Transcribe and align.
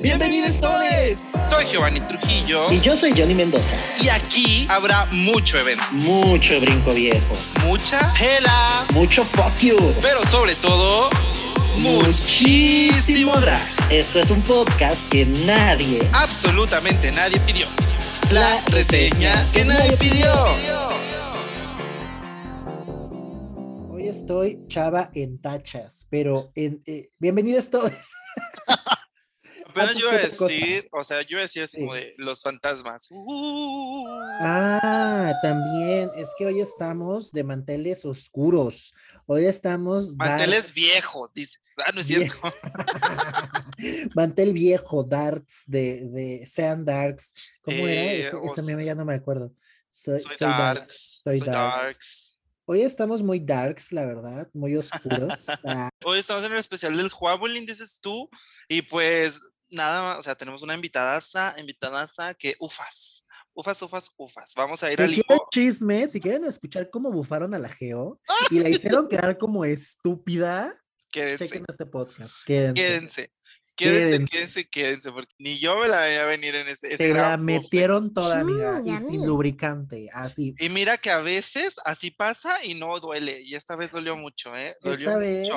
Bienvenidos 0.00 0.58
todos. 0.62 0.82
Soy 1.50 1.66
Giovanni 1.66 2.00
Trujillo. 2.00 2.72
Y 2.72 2.80
yo 2.80 2.96
soy 2.96 3.12
Johnny 3.14 3.34
Mendoza. 3.34 3.76
Y 4.00 4.08
aquí 4.08 4.66
habrá 4.70 5.04
mucho 5.12 5.58
evento. 5.58 5.84
Mucho 5.90 6.58
brinco 6.58 6.94
viejo. 6.94 7.36
Mucha 7.66 8.10
hela. 8.18 8.86
Mucho 8.94 9.24
fuck 9.24 9.54
you. 9.60 9.76
Pero 10.00 10.24
sobre 10.30 10.54
todo, 10.54 11.10
muchísimo 11.76 13.36
drag. 13.40 13.60
Esto 13.90 14.20
es 14.20 14.30
un 14.30 14.40
podcast 14.40 15.06
que 15.10 15.26
nadie, 15.26 16.00
absolutamente 16.14 17.12
nadie 17.12 17.38
pidió. 17.40 17.66
La 18.30 18.58
reseña 18.68 19.34
que 19.52 19.66
nadie 19.66 19.98
pidió. 19.98 20.32
Hoy 23.90 24.08
estoy 24.08 24.60
chava 24.66 25.10
en 25.12 25.38
tachas, 25.42 26.06
pero 26.08 26.52
en, 26.54 26.82
eh, 26.86 27.10
bienvenidos 27.18 27.68
todos. 27.68 27.92
Apenas 29.70 29.94
yo 29.94 30.08
iba 30.08 30.14
a 30.14 30.18
decir, 30.18 30.88
o 30.90 31.04
sea, 31.04 31.22
yo 31.22 31.28
iba 31.30 31.40
a 31.40 31.42
decir 31.42 31.62
así 31.62 31.78
como 31.78 31.94
de 31.94 32.14
los 32.18 32.42
fantasmas. 32.42 33.08
Ah, 34.40 35.32
también, 35.42 36.10
es 36.16 36.34
que 36.36 36.46
hoy 36.46 36.60
estamos 36.60 37.30
de 37.30 37.44
manteles 37.44 38.04
oscuros. 38.04 38.92
Hoy 39.26 39.46
estamos. 39.46 40.16
Manteles 40.16 40.74
viejos, 40.74 41.32
dices. 41.32 41.60
Ah, 41.76 41.92
no 41.94 42.00
es 42.00 42.08
cierto. 42.08 42.36
Mantel 44.14 44.52
viejo, 44.52 45.04
darts 45.04 45.62
de, 45.66 46.08
de 46.08 46.46
Sean 46.46 46.84
Darks. 46.84 47.32
¿Cómo 47.62 47.86
era? 47.86 48.12
Ese, 48.12 48.62
ese 48.62 48.84
ya 48.84 48.94
no 48.96 49.04
me 49.04 49.14
acuerdo. 49.14 49.54
Soy, 49.88 50.22
soy, 50.22 50.48
darks, 50.48 51.20
Soy, 51.22 51.40
darks. 51.40 52.30
Hoy 52.64 52.82
estamos 52.82 53.22
muy 53.22 53.40
darks, 53.40 53.90
la 53.90 54.06
verdad, 54.06 54.48
muy 54.52 54.76
oscuros. 54.76 55.48
Ah. 55.64 55.88
Hoy 56.04 56.20
estamos 56.20 56.44
en 56.44 56.52
el 56.52 56.58
especial 56.58 56.96
del 56.96 57.10
Huawei, 57.10 57.66
dices 57.66 57.98
tú, 58.00 58.30
y 58.68 58.82
pues 58.82 59.40
nada 59.70 60.02
más, 60.02 60.18
o 60.18 60.22
sea, 60.22 60.34
tenemos 60.34 60.62
una 60.62 60.74
invitada, 60.74 61.20
invitada 61.58 62.34
que 62.34 62.56
ufas, 62.58 63.24
ufas, 63.54 63.80
ufas, 63.82 64.10
ufas. 64.16 64.52
Vamos 64.56 64.82
a 64.82 64.92
ir 64.92 65.00
al 65.00 65.22
chisme, 65.50 66.08
si 66.08 66.20
quieren 66.20 66.44
escuchar 66.44 66.90
cómo 66.90 67.10
bufaron 67.10 67.54
a 67.54 67.58
la 67.58 67.68
Geo 67.68 68.20
y 68.50 68.60
la 68.60 68.68
hicieron 68.70 69.08
quedar 69.08 69.38
como 69.38 69.64
estúpida, 69.64 70.74
quédense. 71.10 71.46
chequen 71.46 71.64
este 71.68 71.86
podcast. 71.86 72.34
Quédense. 72.44 72.82
Quédense. 72.82 73.32
Quédense, 73.80 74.68
quédense, 74.68 75.10
porque 75.10 75.32
ni 75.38 75.58
yo 75.58 75.78
me 75.78 75.88
la 75.88 76.00
veía 76.00 76.24
venir 76.26 76.54
en 76.54 76.68
ese. 76.68 76.98
Te 76.98 77.14
la 77.14 77.38
metieron 77.38 78.12
toda, 78.12 78.40
amiga, 78.40 78.82
y 78.84 78.94
sin 78.98 79.26
lubricante, 79.26 80.10
así. 80.12 80.54
Y 80.58 80.68
mira 80.68 80.98
que 80.98 81.10
a 81.10 81.20
veces 81.20 81.76
así 81.86 82.10
pasa 82.10 82.62
y 82.62 82.74
no 82.74 83.00
duele, 83.00 83.40
y 83.40 83.54
esta 83.54 83.76
vez 83.76 83.90
dolió 83.90 84.16
mucho, 84.16 84.54
¿eh? 84.54 84.74
Dolió 84.82 85.08
esta 85.08 85.18
vez 85.18 85.48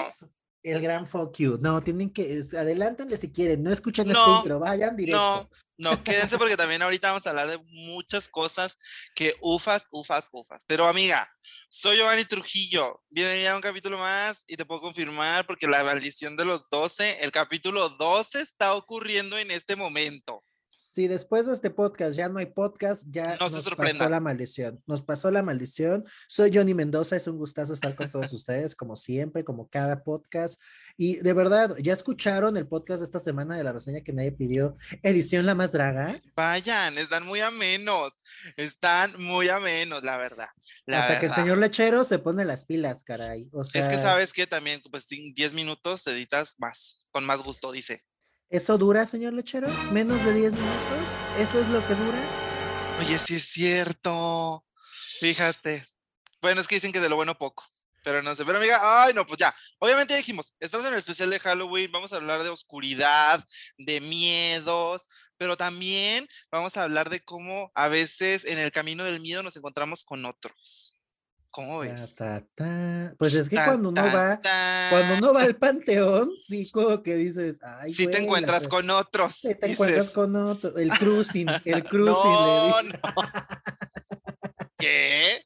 el 0.64 0.82
gran 0.82 1.06
fuck 1.06 1.38
you. 1.38 1.58
No, 1.62 1.84
tienen 1.84 2.12
que, 2.12 2.42
adelántenle 2.58 3.18
si 3.18 3.32
quieren, 3.32 3.62
no 3.62 3.72
escuchen 3.72 4.08
este 4.08 4.22
intro, 4.38 4.60
vayan 4.60 4.96
directo. 4.96 5.50
No, 5.78 5.92
no, 5.92 6.04
quédense 6.04 6.38
porque 6.38 6.56
también 6.56 6.82
ahorita 6.82 7.10
vamos 7.10 7.28
a 7.28 7.32
hablar 7.32 7.50
de 7.50 7.58
muchas 7.68 8.30
cosas 8.30 8.78
que 9.14 9.36
ufas, 9.42 9.84
ufas, 9.92 10.26
ufas. 10.32 10.64
Pero 10.66 10.88
amiga, 10.88 11.30
soy 11.70 11.98
Giovanni 11.98 12.26
Trujillo, 12.26 13.02
bienvenida 13.10 13.52
a 13.52 13.56
un 13.56 13.62
capítulo 13.62 13.98
más 13.98 14.44
y 14.48 14.56
te 14.56 14.66
puedo 14.66 14.82
confirmar 14.82 15.46
porque 15.46 15.68
la 15.68 15.84
maldición 15.84 16.38
de 16.38 16.46
los 16.46 16.70
12, 16.70 17.24
el 17.24 17.32
capítulo 17.32 17.90
12 17.90 18.40
está 18.40 18.74
ocurriendo 18.76 19.38
en 19.38 19.52
este 19.52 19.76
momento. 19.76 20.44
Si 20.94 21.08
después 21.08 21.48
de 21.48 21.54
este 21.54 21.72
podcast 21.72 22.16
ya 22.16 22.30
no 22.30 22.38
hay 22.38 22.46
podcast, 22.46 23.08
ya 23.10 23.36
nos 23.38 23.64
pasó 23.76 24.08
la 24.08 24.20
maldición. 24.20 24.80
Nos 24.86 25.02
pasó 25.02 25.32
la 25.32 25.42
maldición. 25.42 26.06
Soy 26.28 26.52
Johnny 26.54 26.76
Mendoza, 26.76 27.16
es 27.16 27.26
un 27.26 27.40
gustazo 27.40 27.74
estar 27.74 27.96
con 27.96 28.12
todos 28.12 28.32
ustedes, 28.32 28.76
como 28.76 28.96
siempre, 28.96 29.44
como 29.44 29.68
cada 29.68 30.04
podcast. 30.04 30.62
Y 30.96 31.16
de 31.16 31.34
verdad, 31.34 31.76
¿ya 31.80 31.94
escucharon 31.94 32.58
el 32.58 32.68
podcast 32.68 33.00
de 33.00 33.06
esta 33.06 33.18
semana 33.18 33.58
de 33.58 33.64
la 33.64 33.74
reseña 33.74 34.02
que 34.02 34.14
nadie 34.14 34.34
pidió? 34.34 34.78
Edición 35.02 35.48
La 35.48 35.56
Más 35.56 35.72
Draga. 35.72 36.22
Vayan, 36.36 36.96
están 37.00 37.26
muy 37.26 37.42
amenos, 37.42 38.14
están 38.56 39.20
muy 39.20 39.50
amenos, 39.50 40.04
la 40.04 40.18
verdad. 40.18 40.50
Hasta 40.86 41.20
que 41.20 41.26
el 41.26 41.34
señor 41.34 41.58
lechero 41.58 42.04
se 42.04 42.20
pone 42.20 42.46
las 42.46 42.68
pilas, 42.68 43.04
caray. 43.04 43.50
O 43.52 43.64
sea... 43.64 43.82
Es 43.82 43.90
que 43.90 43.98
sabes 43.98 44.32
que 44.32 44.46
también, 44.46 44.80
pues, 44.92 45.12
en 45.12 45.34
10 45.34 45.54
minutos 45.54 46.06
editas 46.06 46.54
más, 46.60 47.04
con 47.10 47.26
más 47.26 47.42
gusto, 47.42 47.72
dice. 47.72 48.04
¿Eso 48.50 48.78
dura, 48.78 49.06
señor 49.06 49.34
lechero? 49.34 49.68
¿Menos 49.92 50.24
de 50.24 50.34
10 50.34 50.54
minutos? 50.54 51.10
¿Eso 51.38 51.60
es 51.60 51.68
lo 51.70 51.86
que 51.88 51.96
dura? 51.96 52.20
Oye, 53.00 53.18
sí 53.18 53.36
es 53.36 53.46
cierto. 53.46 54.66
Fíjate. 55.20 55.86
Bueno, 56.42 56.62
es 56.62 56.68
que 56.68 56.76
dicen 56.76 56.92
que 56.92 57.00
de 57.00 57.10
lo 57.10 57.16
bueno 57.16 57.38
poco. 57.38 57.66
Pero 58.04 58.22
no 58.22 58.36
sé, 58.36 58.44
pero 58.44 58.58
amiga, 58.58 58.80
ay, 58.82 59.14
no, 59.14 59.26
pues 59.26 59.40
ya. 59.40 59.56
Obviamente 59.80 60.16
dijimos, 60.16 60.54
estamos 60.60 60.86
en 60.86 60.92
el 60.92 61.00
especial 61.00 61.30
de 61.30 61.40
Halloween, 61.40 61.92
vamos 61.92 62.12
a 62.12 62.18
hablar 62.18 62.44
de 62.44 62.50
oscuridad, 62.50 63.44
de 63.78 64.02
miedos, 64.02 65.08
pero 65.38 65.56
también 65.56 66.28
vamos 66.52 66.76
a 66.76 66.84
hablar 66.84 67.10
de 67.10 67.24
cómo 67.24 67.72
a 67.74 67.88
veces 67.88 68.44
en 68.44 68.60
el 68.60 68.74
camino 68.74 69.06
del 69.06 69.22
miedo 69.22 69.42
nos 69.42 69.56
encontramos 69.56 70.04
con 70.04 70.26
otros. 70.26 70.93
¿Cómo 71.54 71.78
ves? 71.78 72.16
Pues 73.20 73.36
es 73.36 73.48
que 73.48 73.58
cuando 73.58 73.90
uno 73.90 74.02
va, 74.02 74.42
cuando 74.90 75.18
uno 75.20 75.34
va 75.36 75.44
al 75.44 75.56
panteón, 75.56 76.32
sí, 76.36 76.72
como 76.72 77.04
que 77.04 77.16
dices, 77.16 77.60
ay, 77.62 77.94
sí 77.94 78.08
te 78.08 78.24
encuentras 78.24 78.68
con 78.68 78.90
otros. 78.90 79.36
Sí 79.36 79.54
te 79.54 79.72
encuentras 79.72 80.10
con 80.10 80.36
otros. 80.36 80.74
El 80.76 80.90
cruising, 80.90 81.48
el 81.64 81.84
cruising. 81.90 82.24
no, 82.24 82.82
no. 82.82 82.92
¿Qué? 84.80 85.44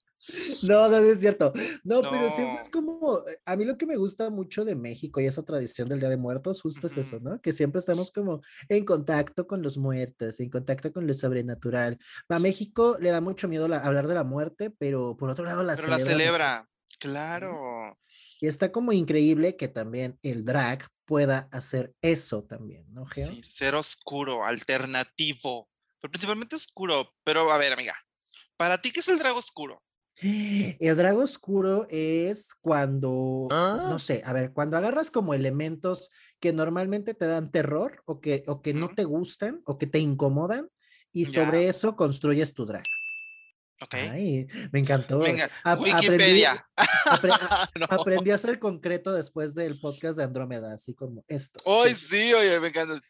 No, 0.63 0.89
no 0.89 0.97
es 0.97 1.19
cierto. 1.19 1.53
No, 1.83 2.01
pero 2.01 2.29
siempre 2.29 2.61
es 2.61 2.69
como, 2.69 3.23
a 3.45 3.55
mí 3.55 3.65
lo 3.65 3.77
que 3.77 3.85
me 3.85 3.95
gusta 3.95 4.29
mucho 4.29 4.65
de 4.65 4.75
México 4.75 5.21
y 5.21 5.25
esa 5.25 5.43
tradición 5.43 5.87
del 5.89 5.99
Día 5.99 6.09
de 6.09 6.17
Muertos, 6.17 6.61
justo 6.61 6.87
es 6.87 6.97
eso, 6.97 7.19
¿no? 7.19 7.41
Que 7.41 7.53
siempre 7.53 7.79
estamos 7.79 8.11
como 8.11 8.41
en 8.69 8.85
contacto 8.85 9.47
con 9.47 9.61
los 9.61 9.77
muertos, 9.77 10.39
en 10.39 10.49
contacto 10.49 10.91
con 10.91 11.07
lo 11.07 11.13
sobrenatural. 11.13 11.97
A 12.29 12.39
México 12.39 12.97
le 12.99 13.11
da 13.11 13.21
mucho 13.21 13.47
miedo 13.47 13.65
hablar 13.65 14.07
de 14.07 14.15
la 14.15 14.23
muerte, 14.23 14.71
pero 14.71 15.15
por 15.17 15.29
otro 15.29 15.45
lado 15.45 15.63
la 15.63 15.75
pero 15.75 15.87
celebra. 15.87 16.05
la 16.05 16.11
celebra, 16.11 16.69
claro. 16.99 17.97
Y 18.39 18.47
está 18.47 18.71
como 18.71 18.91
increíble 18.91 19.55
que 19.55 19.67
también 19.67 20.19
el 20.21 20.45
drag 20.45 20.87
pueda 21.05 21.47
hacer 21.51 21.95
eso 22.01 22.43
también, 22.43 22.85
¿no, 22.93 23.05
Geo? 23.05 23.31
Sí, 23.31 23.41
ser 23.43 23.75
oscuro, 23.75 24.45
alternativo, 24.45 25.69
pero 25.99 26.11
principalmente 26.11 26.55
oscuro. 26.55 27.13
Pero 27.23 27.51
a 27.51 27.57
ver, 27.57 27.73
amiga, 27.73 27.95
¿para 28.57 28.79
ti 28.79 28.91
qué 28.91 28.99
es 28.99 29.07
el 29.07 29.17
drag 29.17 29.35
oscuro? 29.35 29.81
El 30.21 30.95
drago 30.95 31.21
oscuro 31.21 31.87
es 31.89 32.53
cuando, 32.55 33.47
no 33.49 33.55
ah. 33.95 33.99
sé, 33.99 34.23
a 34.25 34.33
ver, 34.33 34.51
cuando 34.51 34.77
agarras 34.77 35.11
como 35.11 35.33
elementos 35.33 36.09
que 36.39 36.53
normalmente 36.53 37.13
te 37.13 37.27
dan 37.27 37.51
terror 37.51 38.01
o 38.05 38.19
que, 38.19 38.43
o 38.47 38.61
que 38.61 38.73
no 38.73 38.89
te 38.95 39.03
gustan 39.03 39.61
o 39.65 39.77
que 39.77 39.85
te 39.85 39.99
incomodan 39.99 40.69
y 41.11 41.25
sobre 41.25 41.67
eso 41.67 41.95
construyes 41.95 42.53
tu 42.53 42.65
drag. 42.65 42.83
Ok. 43.79 43.93
Ay, 43.93 44.47
me 44.71 44.79
encantó. 44.79 45.19
Venga, 45.19 45.49
Wikipedia. 45.79 46.67
Aprendí, 47.89 48.31
a 48.31 48.37
ser 48.39 48.57
concreto 48.57 49.13
después 49.13 49.53
del 49.53 49.79
podcast 49.79 50.17
de 50.17 50.23
Andrómeda, 50.23 50.73
así 50.73 50.95
como 50.95 51.23
esto. 51.27 51.59
Hoy 51.63 51.93
sí, 51.93 52.33
oye, 52.33 52.59
me 52.59 52.69
encanta. 52.69 53.01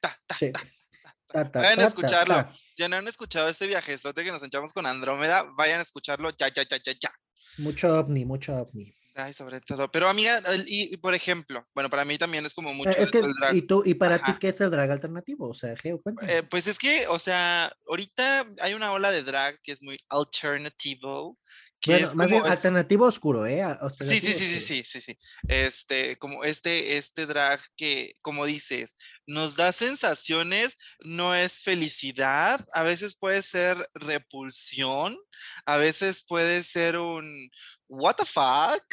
Vayan 1.34 1.80
a 1.80 1.86
escucharlo. 1.86 2.52
Ya 2.78 2.90
no 2.90 2.98
han 2.98 3.08
escuchado 3.08 3.50
ese 3.50 3.68
viajezote 3.68 4.24
que 4.24 4.32
nos 4.32 4.44
echamos 4.44 4.74
con 4.74 4.86
Andrómeda, 4.86 5.46
vayan 5.58 5.80
a 5.80 5.84
escucharlo 5.84 6.32
ya, 6.38 6.48
ya, 6.54 6.64
ya, 6.64 6.78
ya, 6.84 6.94
ya. 7.00 7.12
Mucho 7.58 7.98
ovni, 8.00 8.26
mucho 8.26 8.56
ovni. 8.56 8.94
Ay, 9.20 9.34
sobre 9.34 9.60
todo. 9.62 9.90
Pero 9.92 10.08
amiga, 10.08 10.40
y, 10.68 10.96
por 10.98 11.16
ejemplo, 11.16 11.68
bueno, 11.74 11.90
para 11.90 12.06
mí 12.06 12.20
también 12.20 12.46
es 12.46 12.54
como 12.54 12.72
mucho. 12.72 12.92
Es 12.92 13.10
que, 13.10 13.24
¿y 13.52 13.64
tú, 13.64 13.82
y 13.84 13.96
para 13.96 14.20
ti 14.20 14.32
qué 14.40 14.50
es 14.50 14.62
el 14.62 14.70
drag 14.70 14.92
alternativo? 14.92 15.50
O 15.50 15.56
sea, 15.56 15.76
Geo, 15.76 16.00
eh, 16.28 16.44
pues 16.44 16.68
es 16.68 16.78
que, 16.78 17.08
o 17.08 17.18
sea, 17.18 17.74
ahorita 17.88 18.46
hay 18.62 18.76
una 18.76 18.92
ola 18.92 19.10
de 19.10 19.24
drag 19.24 19.60
que 19.64 19.72
es 19.72 19.82
muy 19.82 19.98
alternativo, 20.10 21.40
bueno, 21.86 22.16
más 22.16 22.30
bien 22.30 22.46
alternativo 22.46 23.06
oscuro, 23.06 23.46
¿eh? 23.46 23.64
Sí, 24.00 24.20
sí, 24.20 24.34
sí, 24.34 24.48
sí, 24.48 24.60
sí, 24.60 24.84
sí, 24.86 25.02
sí. 25.02 25.20
Este, 25.48 26.18
como 26.18 26.44
este, 26.44 26.98
este 26.98 27.26
drag 27.26 27.62
que, 27.76 28.16
como 28.22 28.46
dices, 28.46 28.96
nos 29.26 29.56
da 29.56 29.72
sensaciones, 29.72 30.76
no 31.00 31.36
es 31.36 31.62
felicidad, 31.62 32.66
a 32.74 32.84
veces 32.84 33.16
puede 33.16 33.42
ser 33.42 33.90
repulsión, 33.94 35.18
a 35.66 35.78
veces 35.78 36.24
puede 36.26 36.64
ser 36.64 36.98
un 36.98 37.50
what 37.88 38.16
the 38.16 38.26
fuck, 38.26 38.84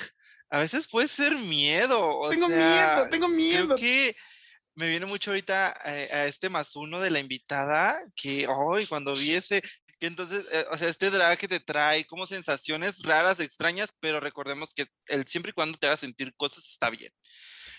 a 0.51 0.59
veces 0.59 0.87
puede 0.87 1.09
ser 1.09 1.35
miedo. 1.37 2.29
tengo 2.31 2.49
miedo, 2.49 3.09
tengo 3.11 3.29
miedo. 3.29 3.75
Creo 3.75 3.77
que 3.77 4.17
me 4.77 4.89
viene 4.89 5.07
mucho 5.07 5.31
ahorita 5.31 5.75
eh, 5.85 6.09
a, 6.13 6.27
este 6.27 6.49
más 6.49 6.75
uno 6.77 7.01
de 7.01 7.11
la 7.11 7.21
invitada, 7.21 8.01
que 8.15 8.47
hoy 8.49 8.87
cuando 8.87 9.15
vi 9.15 9.33
ese, 9.33 9.63
entonces, 10.07 10.47
eh, 10.51 10.65
o 10.71 10.79
sea, 10.79 10.89
este 10.89 11.11
drag 11.11 11.39
que 11.39 11.49
te 11.49 11.61
trae 11.61 12.05
como 12.07 12.27
sensaciones 12.27 13.03
raras, 13.03 13.41
extrañas, 13.41 13.91
pero 14.01 14.21
recordemos 14.21 14.73
que 14.73 14.87
el 15.09 15.27
siempre 15.27 15.51
y 15.51 15.53
cuando 15.53 15.79
te 15.79 15.87
haga 15.87 15.97
sentir 15.97 16.35
cosas 16.37 16.65
está 16.69 16.91
bien. 16.91 17.13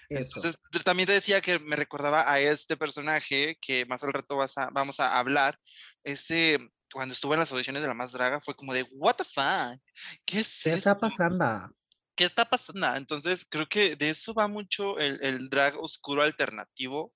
Entonces, 0.10 0.58
también 0.84 1.08
te 1.08 1.14
decía 1.14 1.42
que 1.42 1.60
me 1.60 1.76
recordaba 1.76 2.32
a 2.32 2.40
este 2.40 2.78
personaje 2.78 3.58
que 3.60 3.86
más 3.86 4.04
al 4.04 4.14
rato 4.14 4.38
vas 4.38 4.58
a, 4.58 4.70
vamos 4.72 5.00
a 5.00 5.18
hablar. 5.18 5.60
Este, 6.04 6.60
cuando 6.94 7.14
estuve 7.14 7.34
en 7.36 7.40
las 7.40 7.52
audiciones 7.52 7.82
de 7.82 7.88
la 7.88 7.94
más 7.94 8.12
draga, 8.12 8.40
fue 8.40 8.56
como 8.56 8.74
de, 8.74 8.84
¿What 8.92 9.16
the 9.16 9.24
fuck? 9.24 9.80
¿Qué 10.26 10.40
es 10.42 10.62
¿Qué 10.64 10.74
está 10.74 10.98
pasando? 10.98 11.76
¿Qué 12.16 12.24
está 12.24 12.46
pasando? 12.46 12.96
Entonces, 12.96 13.46
creo 13.50 13.68
que 13.68 13.96
de 13.96 14.10
eso 14.10 14.34
va 14.34 14.48
mucho 14.48 15.00
el, 15.00 15.20
el 15.24 15.50
drag 15.50 15.78
oscuro 15.78 16.22
alternativo 16.24 17.14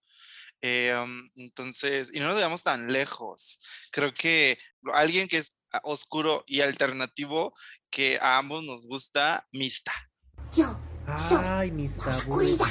Eh, 0.61 0.93
entonces, 1.35 2.11
y 2.13 2.19
no 2.19 2.27
nos 2.27 2.35
veamos 2.35 2.63
tan 2.63 2.91
lejos. 2.91 3.59
Creo 3.91 4.13
que 4.13 4.59
alguien 4.93 5.27
que 5.27 5.37
es 5.37 5.55
oscuro 5.83 6.43
y 6.47 6.61
alternativo, 6.61 7.53
que 7.89 8.17
a 8.21 8.37
ambos 8.37 8.63
nos 8.63 8.85
gusta, 8.85 9.47
Mista. 9.51 9.93
Ay, 11.05 11.71
Mista, 11.71 12.17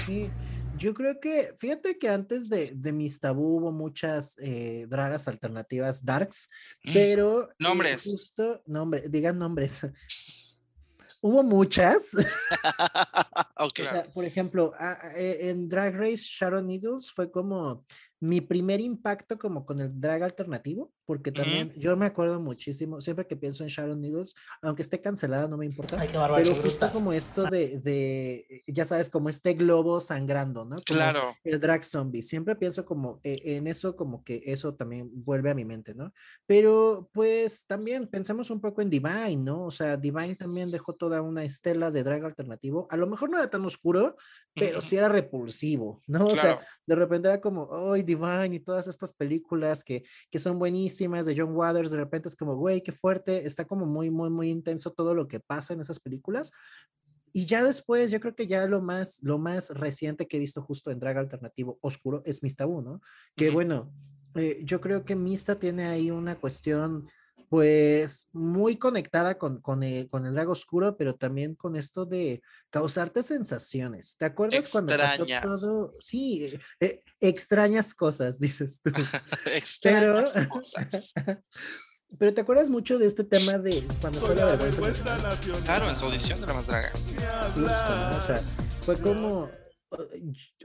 sí. 0.07 0.31
Yo 0.77 0.95
creo 0.95 1.19
que, 1.19 1.53
fíjate 1.59 1.99
que 1.99 2.09
antes 2.09 2.49
de, 2.49 2.73
de 2.73 2.93
Mis 2.93 3.19
Tabú 3.19 3.59
hubo 3.59 3.73
muchas 3.73 4.37
eh, 4.39 4.87
dragas 4.89 5.27
alternativas 5.27 6.05
darks, 6.05 6.49
mm, 6.85 6.93
pero... 6.93 7.51
Eh, 7.51 7.55
nombres. 7.59 8.05
justo, 8.05 8.63
nombre, 8.65 9.09
digan 9.09 9.39
nombres. 9.39 9.81
hubo 11.21 11.43
muchas. 11.43 12.13
okay. 13.57 13.87
o 13.87 13.91
sea, 13.91 14.05
por 14.15 14.25
ejemplo, 14.25 14.73
en 15.17 15.69
Drag 15.69 15.95
Race, 15.97 16.23
Sharon 16.23 16.67
Needles 16.67 17.13
fue 17.13 17.31
como 17.31 17.85
mi 18.21 18.41
primer 18.41 18.81
impacto 18.81 19.39
como 19.39 19.65
con 19.65 19.81
el 19.81 20.01
drag 20.01 20.23
alternativo, 20.23 20.93
porque 21.05 21.31
también 21.31 21.73
yo 21.77 21.97
me 21.97 22.07
acuerdo 22.07 22.41
muchísimo, 22.41 23.01
siempre 23.01 23.27
que 23.27 23.37
pienso 23.37 23.63
en 23.63 23.71
Sharon 23.71 24.01
Needles, 24.01 24.35
aunque 24.61 24.83
esté 24.83 25.01
cancelada, 25.01 25.47
no 25.47 25.57
me 25.57 25.67
importa, 25.67 25.99
Ay, 26.01 26.09
qué 26.09 26.19
pero 26.37 26.55
justo 26.57 26.91
como 26.93 27.13
esto 27.13 27.45
de, 27.45 27.79
de, 27.79 28.65
ya 28.67 28.85
sabes, 28.85 29.09
como 29.09 29.29
este 29.29 29.55
globo 29.55 30.01
sangrando, 30.01 30.65
¿no? 30.65 30.77
claro. 30.85 31.35
El 31.45 31.61
drag 31.61 31.85
zombie, 31.85 32.23
siempre 32.23 32.57
pienso 32.57 32.85
como 32.85 33.21
eh, 33.23 33.41
en 33.45 33.67
eso, 33.69 33.95
como 33.95 34.25
que 34.25 34.43
eso 34.45 34.75
también 34.75 35.09
vuelve 35.13 35.51
a 35.51 35.55
mi 35.55 35.65
mente, 35.65 35.95
¿no? 35.95 36.13
Pero 36.47 37.09
pues 37.13 37.67
también 37.67 38.09
pensemos 38.09 38.51
un 38.51 38.61
poco 38.61 38.83
en 38.83 38.91
Divine, 38.91 39.37
¿no? 39.37 39.65
O 39.65 39.71
sea, 39.71 39.97
Divine 39.97 40.35
también 40.35 40.71
dejó 40.71 40.95
toda 40.95 41.23
una 41.23 41.45
estela 41.45 41.91
de 41.91 42.03
drag 42.03 42.25
alternativo, 42.25 42.89
a 42.91 42.97
lo 42.97 43.07
mejor 43.07 43.31
no 43.31 43.39
era 43.39 43.49
tan 43.49 43.65
oscuro, 43.65 44.17
pero 44.55 44.81
sí 44.81 44.97
era 44.97 45.09
repulsivo, 45.09 46.03
¿no? 46.07 46.27
O 46.27 46.37
sea, 46.37 46.61
de 46.85 46.95
repente 46.95 47.29
era 47.29 47.41
como, 47.41 47.93
¡ay, 47.93 48.03
Divine 48.09 48.57
y 48.57 48.61
todas 48.61 48.89
estas 48.89 49.13
películas 49.13 49.85
que, 49.85 50.05
que 50.31 50.39
son 50.39 50.59
buenísimas 50.59 51.27
de 51.27 51.35
John 51.37 51.55
Waters, 51.55 51.91
de 51.91 51.99
repente 51.99 52.29
es 52.29 52.37
como, 52.37 52.57
güey, 52.57 52.83
qué 52.83 52.93
fuerte, 52.93 53.47
está 53.47 53.65
como 53.65 53.87
muy, 53.87 54.11
muy, 54.11 54.31
muy 54.31 54.51
intenso 54.51 54.93
todo 54.93 55.15
lo 55.15 55.29
que 55.29 55.41
pasa 55.41 55.75
en 55.75 55.81
esas 55.81 56.01
películas. 56.01 56.51
Y 57.33 57.47
ya 57.47 57.63
después, 57.63 58.11
yo 58.11 58.21
creo 58.21 58.35
que 58.35 58.47
ya 58.47 58.67
lo 58.67 58.81
más, 58.81 59.19
lo 59.23 59.39
más 59.39 59.71
reciente 59.71 60.27
que 60.27 60.39
he 60.39 60.41
visto 60.41 60.63
justo 60.63 60.91
en 60.91 60.99
drag 60.99 61.19
alternativo 61.19 61.79
oscuro 61.83 62.23
es 62.25 62.43
Mista 62.43 62.67
¿no? 62.67 63.01
Que 63.37 63.51
bueno, 63.51 63.93
eh, 64.35 64.61
yo 64.65 64.81
creo 64.81 65.05
que 65.05 65.17
Mista 65.17 65.59
tiene 65.59 65.87
ahí 65.87 66.11
una 66.11 66.41
cuestión 66.41 67.09
pues 67.49 68.29
muy 68.33 68.77
conectada 68.77 69.39
con, 69.39 69.61
con, 69.61 69.83
el, 69.83 70.09
con 70.09 70.27
el 70.27 70.35
drag 70.35 70.51
oscuro, 70.51 70.97
pero 70.97 71.15
también 71.15 71.55
con 71.55 71.77
esto 71.77 72.05
de 72.05 72.43
causarte 72.71 73.23
sensaciones. 73.23 74.17
¿Te 74.19 74.27
acuerdas 74.27 74.69
cuando 74.69 74.97
pasó 74.97 75.27
todo? 75.43 75.95
Sí, 76.01 76.45
eh, 76.45 76.61
eh, 76.81 77.03
extrañas 77.21 77.95
cosas, 77.95 78.39
dices 78.41 78.81
tú. 78.83 78.91
extrañas 79.47 80.33
pero, 80.35 80.49
cosas. 80.49 81.13
pero 82.19 82.35
te 82.35 82.41
acuerdas 82.43 82.69
mucho 82.69 82.99
de 82.99 83.07
este 83.07 83.25
tema 83.25 83.59
de 83.59 83.83
cuando 84.01 84.21
fue 84.21 84.35
la 84.35 84.57
vergüenza. 84.57 85.17
Claro, 85.65 85.89
en 85.89 85.97
su 85.97 86.05
audición 86.05 86.41
de 86.41 86.47
la 86.47 86.55
más 86.55 86.67
draga. 86.67 86.93
o 86.95 88.27
sea, 88.27 88.43
fue 88.83 88.99
como, 88.99 89.51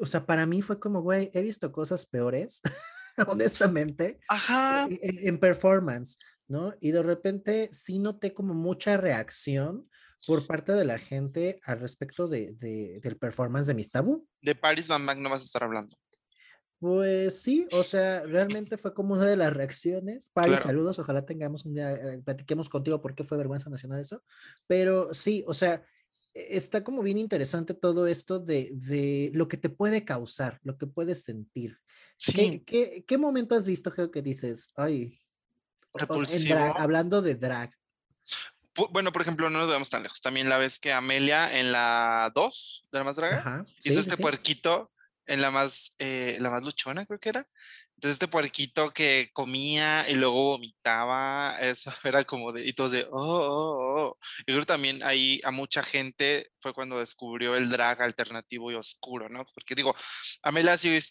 o 0.02 0.06
sea, 0.06 0.26
para 0.26 0.46
mí 0.46 0.62
fue 0.62 0.80
como, 0.80 1.02
güey, 1.02 1.32
he 1.34 1.42
visto 1.42 1.72
cosas 1.72 2.06
peores, 2.06 2.62
honestamente, 3.28 4.20
Ajá. 4.28 4.88
en 4.90 5.40
performance. 5.40 6.18
¿No? 6.48 6.74
Y 6.80 6.92
de 6.92 7.04
repente 7.04 7.70
sí 7.72 8.00
noté 8.00 8.34
como 8.34 8.54
mucha 8.54 8.98
reacción 8.98 9.90
por 10.26 10.48
parte 10.48 10.74
de 10.74 10.86
la 10.86 10.98
gente 10.98 11.60
al 11.66 11.80
respecto 11.80 12.28
de, 12.28 12.54
del 13.02 13.18
performance 13.18 13.68
de 13.68 13.74
Miss 13.74 13.92
Tabú. 13.92 14.28
De 14.42 14.56
Paris 14.56 14.88
Van 14.88 15.06
no 15.06 15.30
vas 15.30 15.42
a 15.42 15.46
estar 15.46 15.64
hablando. 15.64 15.96
Pues 16.80 17.42
sí, 17.42 17.66
o 17.72 17.82
sea, 17.82 18.24
realmente 18.24 18.78
fue 18.78 18.94
como 18.94 19.14
una 19.14 19.26
de 19.26 19.38
las 19.38 19.54
reacciones. 19.54 20.30
Paris, 20.34 20.60
saludos, 20.60 21.00
ojalá 21.00 21.26
tengamos 21.26 21.64
un 21.64 21.76
día, 21.76 21.94
eh, 21.94 22.22
platiquemos 22.22 22.68
contigo 22.68 23.02
por 23.02 23.16
qué 23.16 23.24
fue 23.24 23.38
vergüenza 23.38 23.70
nacional 23.70 24.02
eso. 24.02 24.22
Pero 24.68 25.14
sí, 25.14 25.46
o 25.48 25.54
sea, 25.54 25.86
e, 26.34 26.58
está 26.58 26.84
como 26.84 27.02
bien 27.02 27.18
interesante 27.18 27.74
todo 27.74 28.06
esto 28.06 28.40
de, 28.40 28.72
de 28.74 29.32
lo 29.34 29.48
que 29.48 29.56
te 29.56 29.70
puede 29.70 30.04
causar, 30.04 30.60
lo 30.64 30.78
que 30.78 30.86
puedes 30.86 31.24
sentir. 31.24 31.78
Sí. 32.18 32.62
¿Qué, 32.66 33.06
qué, 33.08 33.18
momento 33.18 33.56
has 33.56 33.66
visto, 33.66 33.90
Geo, 33.90 34.12
que 34.12 34.22
dices, 34.22 34.72
ay, 34.76 35.18
hablando 36.76 37.22
de 37.22 37.36
drag. 37.36 37.72
Bueno, 38.92 39.12
por 39.12 39.22
ejemplo, 39.22 39.50
no 39.50 39.60
nos 39.60 39.70
vemos 39.70 39.90
tan 39.90 40.02
lejos. 40.02 40.22
También 40.22 40.50
la 40.50 40.58
vez 40.58 40.80
que 40.80 40.92
Amelia 40.92 41.60
en 41.60 41.72
la 41.72 42.32
2 42.34 42.88
de 42.92 42.98
la 42.98 43.04
más 43.04 43.16
draga 43.16 43.66
hizo 43.84 44.00
este 44.00 44.18
puerquito 44.18 44.92
en 45.26 45.42
la 45.42 45.52
más, 45.52 45.94
eh, 46.00 46.38
la 46.40 46.50
más 46.50 46.64
luchona, 46.64 47.06
creo 47.06 47.20
que 47.20 47.30
era. 47.30 47.48
Entonces, 47.96 48.16
este 48.16 48.28
puerquito 48.28 48.92
que 48.92 49.30
comía 49.34 50.10
y 50.10 50.16
luego 50.16 50.44
vomitaba, 50.52 51.58
eso 51.62 51.92
era 52.04 52.24
como 52.26 52.52
de, 52.52 52.66
y 52.66 52.74
todos 52.74 52.92
de, 52.92 53.08
oh, 53.10 53.18
oh, 53.18 53.96
oh. 53.96 54.18
Y 54.40 54.52
creo 54.52 54.66
también 54.66 55.04
ahí 55.04 55.40
a 55.44 55.52
mucha 55.52 55.84
gente 55.84 56.52
fue 56.60 56.74
cuando 56.74 57.00
descubrió 57.00 57.56
el 57.56 57.70
drag 57.70 58.02
alternativo 58.02 58.72
y 58.72 58.76
oscuro, 58.76 59.30
¿no? 59.30 59.46
Porque 59.54 59.76
digo, 59.76 59.96
Amelia 60.42 60.78
sigue, 60.78 61.02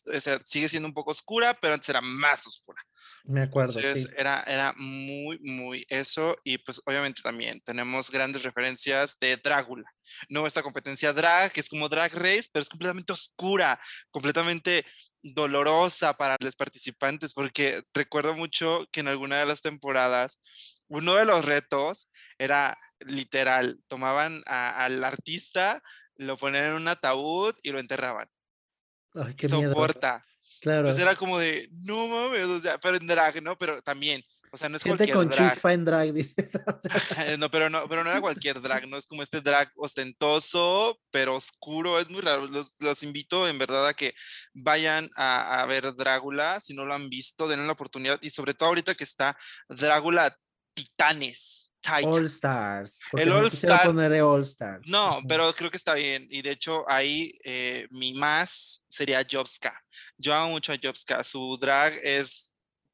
sigue 0.44 0.68
siendo 0.68 0.88
un 0.88 0.94
poco 0.94 1.12
oscura, 1.12 1.58
pero 1.60 1.74
antes 1.74 1.88
era 1.88 2.00
más 2.00 2.46
oscura. 2.46 2.82
Me 3.24 3.42
acuerdo. 3.42 3.80
sí. 3.80 4.06
era, 4.16 4.42
era 4.46 4.74
muy, 4.76 5.38
muy 5.40 5.86
eso. 5.88 6.36
Y 6.44 6.58
pues 6.58 6.80
obviamente 6.84 7.22
también 7.22 7.60
tenemos 7.60 8.10
grandes 8.10 8.42
referencias 8.42 9.18
de 9.20 9.36
Drácula. 9.36 9.90
No 10.28 10.46
esta 10.46 10.62
competencia 10.62 11.12
drag, 11.12 11.52
que 11.52 11.60
es 11.60 11.68
como 11.68 11.88
drag 11.88 12.12
race, 12.14 12.48
pero 12.52 12.62
es 12.62 12.68
completamente 12.68 13.12
oscura, 13.12 13.78
completamente 14.10 14.84
dolorosa 15.22 16.14
para 16.14 16.36
los 16.40 16.56
participantes, 16.56 17.32
porque 17.32 17.82
recuerdo 17.94 18.34
mucho 18.34 18.86
que 18.90 19.00
en 19.00 19.08
alguna 19.08 19.38
de 19.38 19.46
las 19.46 19.60
temporadas, 19.60 20.40
uno 20.88 21.14
de 21.14 21.24
los 21.24 21.44
retos 21.44 22.08
era 22.38 22.76
literal, 23.00 23.80
tomaban 23.88 24.42
al 24.46 25.02
artista, 25.04 25.82
lo 26.16 26.36
ponían 26.36 26.66
en 26.66 26.74
un 26.74 26.88
ataúd 26.88 27.54
y 27.62 27.70
lo 27.70 27.78
enterraban. 27.78 28.28
Ay, 29.14 29.34
qué 29.34 29.48
Soporta. 29.48 30.24
Claro. 30.62 30.84
Pues 30.88 30.98
era 31.00 31.16
como 31.16 31.40
de, 31.40 31.68
no 31.84 32.06
mames, 32.06 32.44
o 32.44 32.60
sea, 32.60 32.78
pero 32.78 32.96
en 32.96 33.06
drag, 33.08 33.42
¿no? 33.42 33.58
Pero 33.58 33.82
también, 33.82 34.22
o 34.52 34.56
sea, 34.56 34.68
no 34.68 34.76
es 34.76 34.84
Gente 34.84 35.10
con 35.10 35.28
chispa 35.28 35.72
en 35.72 35.84
drag, 35.84 36.12
dices. 36.14 36.52
no, 37.38 37.50
pero 37.50 37.68
no, 37.68 37.88
pero 37.88 38.04
no 38.04 38.10
era 38.10 38.20
cualquier 38.20 38.62
drag, 38.62 38.86
no 38.86 38.96
es 38.96 39.06
como 39.06 39.24
este 39.24 39.40
drag 39.40 39.72
ostentoso, 39.74 41.00
pero 41.10 41.34
oscuro, 41.34 41.98
es 41.98 42.08
muy 42.08 42.20
raro. 42.20 42.46
Los, 42.46 42.76
los 42.78 43.02
invito 43.02 43.48
en 43.48 43.58
verdad 43.58 43.88
a 43.88 43.94
que 43.94 44.14
vayan 44.54 45.10
a, 45.16 45.60
a, 45.60 45.66
ver 45.66 45.96
Drácula, 45.96 46.60
si 46.60 46.74
no 46.74 46.84
lo 46.84 46.94
han 46.94 47.10
visto, 47.10 47.48
denle 47.48 47.66
la 47.66 47.72
oportunidad 47.72 48.20
y 48.22 48.30
sobre 48.30 48.54
todo 48.54 48.68
ahorita 48.68 48.94
que 48.94 49.04
está 49.04 49.36
Drácula 49.68 50.38
Titanes. 50.74 51.61
All 52.04 52.26
Stars. 52.26 53.00
El 53.12 53.32
All 53.32 53.46
Stars. 53.46 53.86
All 53.86 54.42
Stars. 54.42 54.86
No, 54.86 55.20
pero 55.28 55.52
creo 55.52 55.70
que 55.70 55.76
está 55.76 55.94
bien. 55.94 56.26
Y 56.30 56.42
de 56.42 56.52
hecho, 56.52 56.88
ahí 56.88 57.32
eh, 57.44 57.86
mi 57.90 58.14
más 58.14 58.84
sería 58.88 59.26
Jobska. 59.28 59.74
Yo 60.16 60.34
amo 60.34 60.50
mucho 60.50 60.72
a 60.72 60.78
Jobska. 60.80 61.24
Su 61.24 61.56
drag 61.60 61.94
es 62.02 62.52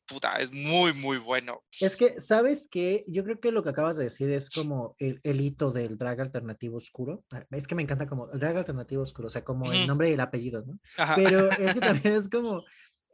puta, 0.09 0.37
es 0.39 0.51
muy, 0.51 0.93
muy 0.95 1.19
bueno. 1.19 1.63
Es 1.81 1.97
que, 1.97 2.19
¿sabes 2.19 2.67
qué? 2.71 3.05
Yo 3.07 3.23
creo 3.25 3.39
que 3.39 3.53
lo 3.53 3.63
que 3.63 3.69
acabas 3.69 3.97
de 3.99 4.05
decir 4.05 4.31
es 4.31 4.51
como 4.51 4.97
el, 4.99 5.21
el 5.23 5.41
hito 5.41 5.71
del 5.71 5.99
drag 5.99 6.21
alternativo 6.21 6.79
oscuro. 6.79 7.25
Ah, 7.31 7.45
es 7.51 7.69
que 7.69 7.75
me 7.75 7.83
encanta 7.83 8.09
como 8.09 8.31
el 8.33 8.41
drag 8.41 8.57
alternativo 8.57 9.03
oscuro, 9.03 9.29
o 9.29 9.31
sea, 9.31 9.45
como 9.45 9.71
el 9.71 9.87
nombre 9.87 10.09
y 10.09 10.15
el 10.15 10.21
apellido, 10.21 10.65
¿no? 10.67 10.79
Pero 11.15 11.51
es 11.51 11.75
que 11.75 11.81
también 11.81 12.17
es 12.17 12.29
como 12.29 12.65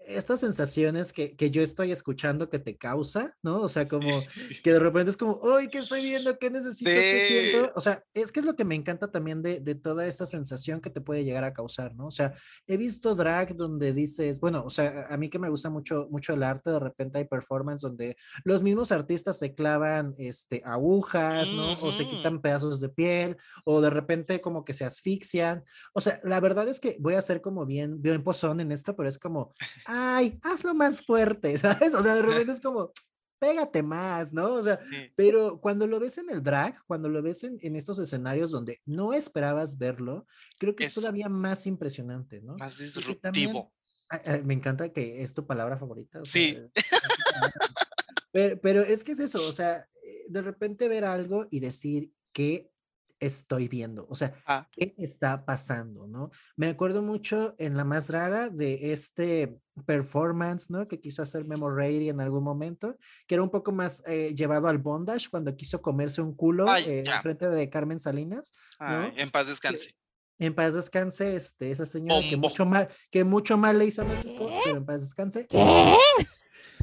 estas 0.07 0.41
sensaciones 0.41 1.13
que, 1.13 1.37
que, 1.37 1.51
yo 1.51 1.63
estoy 1.63 1.93
escuchando 1.93 2.49
que 2.49 2.59
te 2.59 2.77
causa, 2.77 3.37
¿no? 3.43 3.61
O 3.63 3.69
sea, 3.69 3.89
como 3.89 4.09
que 4.63 4.73
de 4.73 4.79
repente 4.79 5.11
es 5.11 5.17
como, 5.17 5.41
¡ay, 5.57 5.69
qué 5.69 5.79
estoy 5.79 6.03
viendo! 6.03 6.39
¿Qué 6.39 6.51
necesito? 6.51 6.91
¿Qué 6.91 7.27
siento? 7.27 7.73
O 7.75 7.81
sea, 7.81 8.03
es 8.15 8.33
que 8.33 8.41
es 8.41 8.47
lo 8.47 8.57
que 8.57 8.65
me 8.65 8.75
encanta 8.75 9.11
también 9.11 9.43
de, 9.43 9.61
de, 9.61 9.75
toda 9.75 10.07
esta 10.07 10.27
sensación 10.27 10.81
que 10.81 10.91
te 10.91 11.01
puede 11.01 11.25
llegar 11.25 11.45
a 11.45 11.53
causar, 11.53 11.95
¿no? 11.95 12.07
O 12.07 12.11
sea, 12.11 12.35
he 12.67 12.77
visto 12.77 13.15
drag 13.15 13.57
donde 13.57 13.93
dices, 13.93 14.41
bueno, 14.41 14.63
o 14.65 14.71
sea, 14.71 15.07
a 15.09 15.17
mí 15.17 15.29
que 15.29 15.39
me 15.39 15.49
gusta 15.49 15.71
mucho, 15.71 16.09
mucho 16.11 16.35
el 16.35 16.43
arte, 16.43 16.71
de 16.71 16.81
repente 16.81 17.19
hay 17.19 17.25
performance 17.25 17.83
donde 17.83 18.17
los 18.45 18.63
mismos 18.63 18.93
artistas 18.93 19.39
se 19.39 19.55
clavan 19.55 20.15
este, 20.19 20.63
agujas, 20.65 21.53
¿no? 21.53 21.75
O 21.81 21.93
se 21.93 22.07
quitan 22.07 22.41
pedazos 22.41 22.81
de 22.81 22.89
piel, 22.89 23.37
o 23.65 23.81
de 23.81 23.91
repente 23.91 24.41
como 24.41 24.65
que 24.65 24.75
se 24.75 24.85
asfixian. 24.85 25.65
O 25.93 26.01
sea, 26.01 26.21
la 26.25 26.41
verdad 26.41 26.69
es 26.69 26.81
que 26.81 26.97
voy 27.01 27.15
a 27.15 27.23
ser 27.23 27.41
como 27.41 27.67
bien, 27.67 28.01
bien 28.01 28.23
pozón 28.23 28.61
en 28.61 28.73
esto, 28.73 28.97
pero 28.97 29.09
es 29.09 29.19
como, 29.19 29.53
ay, 29.95 30.39
hazlo 30.43 30.75
más 30.75 31.03
fuerte, 31.03 31.57
¿sabes? 31.59 31.95
O 31.95 32.03
sea, 32.03 32.15
de 32.15 32.23
repente 32.23 32.53
es 32.53 32.61
como, 32.61 32.93
pégate 33.39 33.83
más, 33.83 34.33
¿no? 34.33 34.55
O 34.55 34.63
sea, 34.63 34.81
pero 35.15 35.61
cuando 35.61 35.87
lo 35.87 36.01
ves 36.01 36.19
en 36.19 36.31
el 36.31 36.43
drag, 36.43 36.83
cuando 36.87 37.09
lo 37.09 37.23
ves 37.23 37.45
en, 37.45 37.59
en 37.61 37.77
estos 37.77 37.99
escenarios 37.99 38.51
donde 38.51 38.81
no 38.87 39.13
esperabas 39.13 39.79
verlo, 39.79 40.27
creo 40.59 40.75
que 40.75 40.85
es, 40.85 40.95
todavía 40.95 41.29
más 41.29 41.67
impresionante, 41.67 42.41
¿no? 42.41 42.57
Más 42.57 42.79
disruptivo. 42.79 43.73
Me 44.45 44.55
encanta 44.55 44.93
que 44.93 45.23
es 45.23 45.35
tu 45.35 45.47
palabra 45.47 45.79
favorita. 45.79 46.21
sí. 46.25 46.59
pero, 48.33 48.61
pero 48.61 48.81
es 48.83 49.05
que 49.05 49.13
es 49.13 49.21
eso, 49.21 49.47
o 49.47 49.53
sea, 49.53 49.89
eh, 50.03 50.25
de 50.29 50.43
repente 50.43 50.89
ver 50.89 51.05
algo 51.05 51.47
y 51.51 51.61
decir 51.61 52.13
que 52.33 52.71
estoy 53.21 53.69
viendo? 53.69 54.07
O 54.09 54.15
sea, 54.15 54.35
ah. 54.47 54.69
¿qué 54.73 54.95
está 54.99 55.45
pasando? 55.45 56.07
¿No? 56.07 56.31
Me 56.57 56.69
acuerdo 56.69 57.03
mucho 57.03 57.55
en 57.59 57.77
La 57.77 57.85
Más 57.85 58.09
Draga 58.09 58.49
de 58.51 58.93
este 58.93 59.57
performance, 59.87 60.71
¿no? 60.71 60.87
Que 60.87 61.01
quiso 61.01 61.23
hacer 61.23 61.45
Memo 61.45 61.71
Rady 61.71 62.09
en 62.09 62.21
algún 62.21 62.45
momento, 62.45 62.97
que 63.27 63.35
era 63.35 63.43
un 63.43 63.51
poco 63.51 63.73
más 63.73 64.03
eh, 64.07 64.35
llevado 64.35 64.69
al 64.69 64.79
bondage 64.79 65.29
cuando 65.31 65.57
quiso 65.57 65.83
comerse 65.83 66.23
un 66.23 66.35
culo 66.35 66.67
eh, 66.77 67.03
en 67.07 67.23
frente 67.23 67.49
de 67.49 67.71
Carmen 67.71 68.01
Salinas. 68.01 68.53
¿no? 68.81 69.13
en 69.17 69.31
paz 69.31 69.47
descanse. 69.47 69.95
en 70.39 70.55
paz 70.55 70.75
descanse, 70.75 71.37
este, 71.37 71.71
esa 71.71 71.87
señora 71.87 72.21
que 72.29 72.37
mucho 72.37 72.67
mal, 72.67 72.89
que 73.11 73.25
mucho 73.25 73.57
mal 73.57 73.79
le 73.79 73.87
hizo 73.87 74.03
a 74.03 74.05
México, 74.05 74.51
pero 74.65 74.79
en 74.79 74.85
paz 74.85 75.03
descanse. 75.03 75.47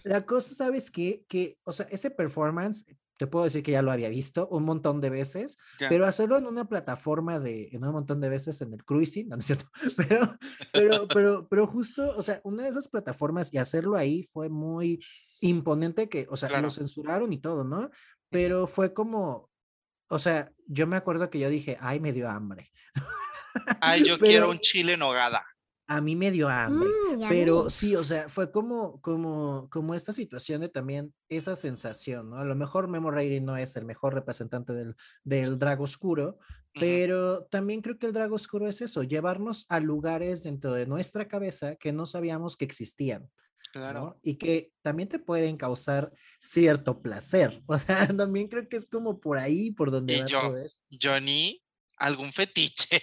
La 0.04 0.26
cosa, 0.26 0.56
¿sabes 0.56 0.90
qué? 0.90 1.24
Que, 1.28 1.58
o 1.64 1.72
sea, 1.72 1.86
ese 1.90 2.10
performance 2.10 2.86
te 3.22 3.28
puedo 3.28 3.46
decir 3.46 3.62
que 3.62 3.74
ya 3.74 3.84
lo 3.84 3.92
había 3.92 4.10
visto 4.10 4.48
un 4.48 4.64
montón 4.64 5.00
de 5.00 5.12
veces, 5.12 5.60
pero 5.78 6.08
hacerlo 6.08 6.40
en 6.40 6.48
una 6.48 6.68
plataforma 6.68 7.40
de, 7.40 7.70
en 7.72 7.86
un 7.86 7.92
montón 7.92 8.20
de 8.20 8.30
veces 8.30 8.60
en 8.64 8.74
el 8.74 8.84
cruising, 8.84 9.30
no, 9.30 9.36
es 9.36 9.46
cierto, 9.46 9.66
pero, 9.96 10.40
pero, 10.74 11.08
pero, 11.08 11.48
pero 11.48 11.68
justo, 11.68 12.18
o 12.18 12.24
sea, 12.24 12.42
una 12.44 12.64
de 12.64 12.70
esas 12.70 12.88
plataformas 12.88 13.54
y 13.54 13.60
hacerlo 13.60 13.96
ahí 13.96 14.24
fue 14.34 14.50
muy 14.50 15.06
imponente 15.40 16.10
que, 16.10 16.26
o 16.32 16.36
sea, 16.36 16.60
lo 16.60 16.72
censuraron 16.72 17.32
y 17.32 17.38
todo, 17.38 17.64
¿no? 17.64 17.92
Pero 18.32 18.66
fue 18.66 18.92
como, 18.92 19.52
o 20.10 20.18
sea, 20.18 20.52
yo 20.66 20.88
me 20.88 20.96
acuerdo 20.96 21.30
que 21.30 21.38
yo 21.38 21.48
dije, 21.48 21.78
ay, 21.80 22.00
me 22.00 22.14
dio 22.14 22.28
hambre. 22.28 22.72
Ay, 23.82 24.04
yo 24.04 24.18
quiero 24.18 24.50
un 24.50 24.58
chile 24.58 24.94
en 24.94 25.04
hogada 25.04 25.46
a 25.92 26.00
mí 26.00 26.16
me 26.16 26.32
dio 26.32 26.48
hambre, 26.48 26.88
mm, 26.90 27.24
pero 27.28 27.70
sí, 27.70 27.98
o 27.98 28.04
sea, 28.06 28.30
fue 28.30 28.50
como, 28.50 29.02
como, 29.02 29.68
como 29.70 29.94
esta 29.94 30.14
situación 30.14 30.62
de 30.62 30.70
también 30.70 31.14
esa 31.28 31.58
sensación, 31.58 32.30
¿no? 32.30 32.38
A 32.38 32.46
lo 32.46 32.56
mejor 32.56 32.88
Memo 32.88 33.12
Reilly 33.12 33.42
no 33.42 33.58
es 33.58 33.76
el 33.76 33.84
mejor 33.84 34.14
representante 34.14 34.72
del, 34.72 34.96
del 35.26 35.60
Drago 35.60 35.84
Oscuro, 35.84 36.40
pero 36.74 37.44
también 37.44 37.82
creo 37.82 38.00
que 38.00 38.06
el 38.06 38.14
Drago 38.14 38.36
Oscuro 38.36 38.70
es 38.70 38.80
eso, 38.80 39.04
llevarnos 39.04 39.66
a 39.68 39.82
lugares 39.82 40.44
dentro 40.44 40.72
de 40.74 40.86
nuestra 40.86 41.28
cabeza 41.28 41.76
que 41.76 41.92
no 41.92 42.06
sabíamos 42.06 42.56
que 42.56 42.64
existían. 42.64 43.30
Claro. 43.74 44.18
Y 44.24 44.36
que 44.36 44.72
también 44.82 45.10
te 45.10 45.20
pueden 45.20 45.58
causar 45.58 46.12
cierto 46.40 47.02
placer. 47.02 47.62
O 47.68 47.78
sea, 47.78 48.08
también 48.08 48.48
creo 48.48 48.70
que 48.70 48.78
es 48.78 48.88
como 48.88 49.20
por 49.20 49.38
ahí, 49.38 49.72
por 49.72 49.92
donde 49.92 50.22
va 50.22 50.26
todo 50.26 50.56
Johnny, 51.02 51.62
algún 51.98 52.32
fetiche. 52.32 53.02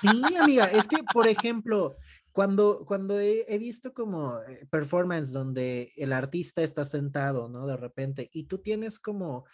Sí, 0.00 0.36
amiga, 0.38 0.66
es 0.66 0.86
que, 0.88 0.98
por 1.12 1.26
ejemplo, 1.28 1.96
cuando, 2.36 2.84
cuando 2.84 3.18
he, 3.18 3.56
visto 3.58 3.94
como 3.94 4.38
eh, 4.40 4.66
performance 4.70 5.32
donde 5.32 5.90
el 5.96 6.12
artista 6.12 6.62
está 6.62 6.84
sentado, 6.84 7.48
¿no? 7.48 7.66
De 7.66 7.78
repente, 7.78 8.28
y 8.30 8.44
tú 8.44 8.58
tienes 8.58 8.98
como, 8.98 9.46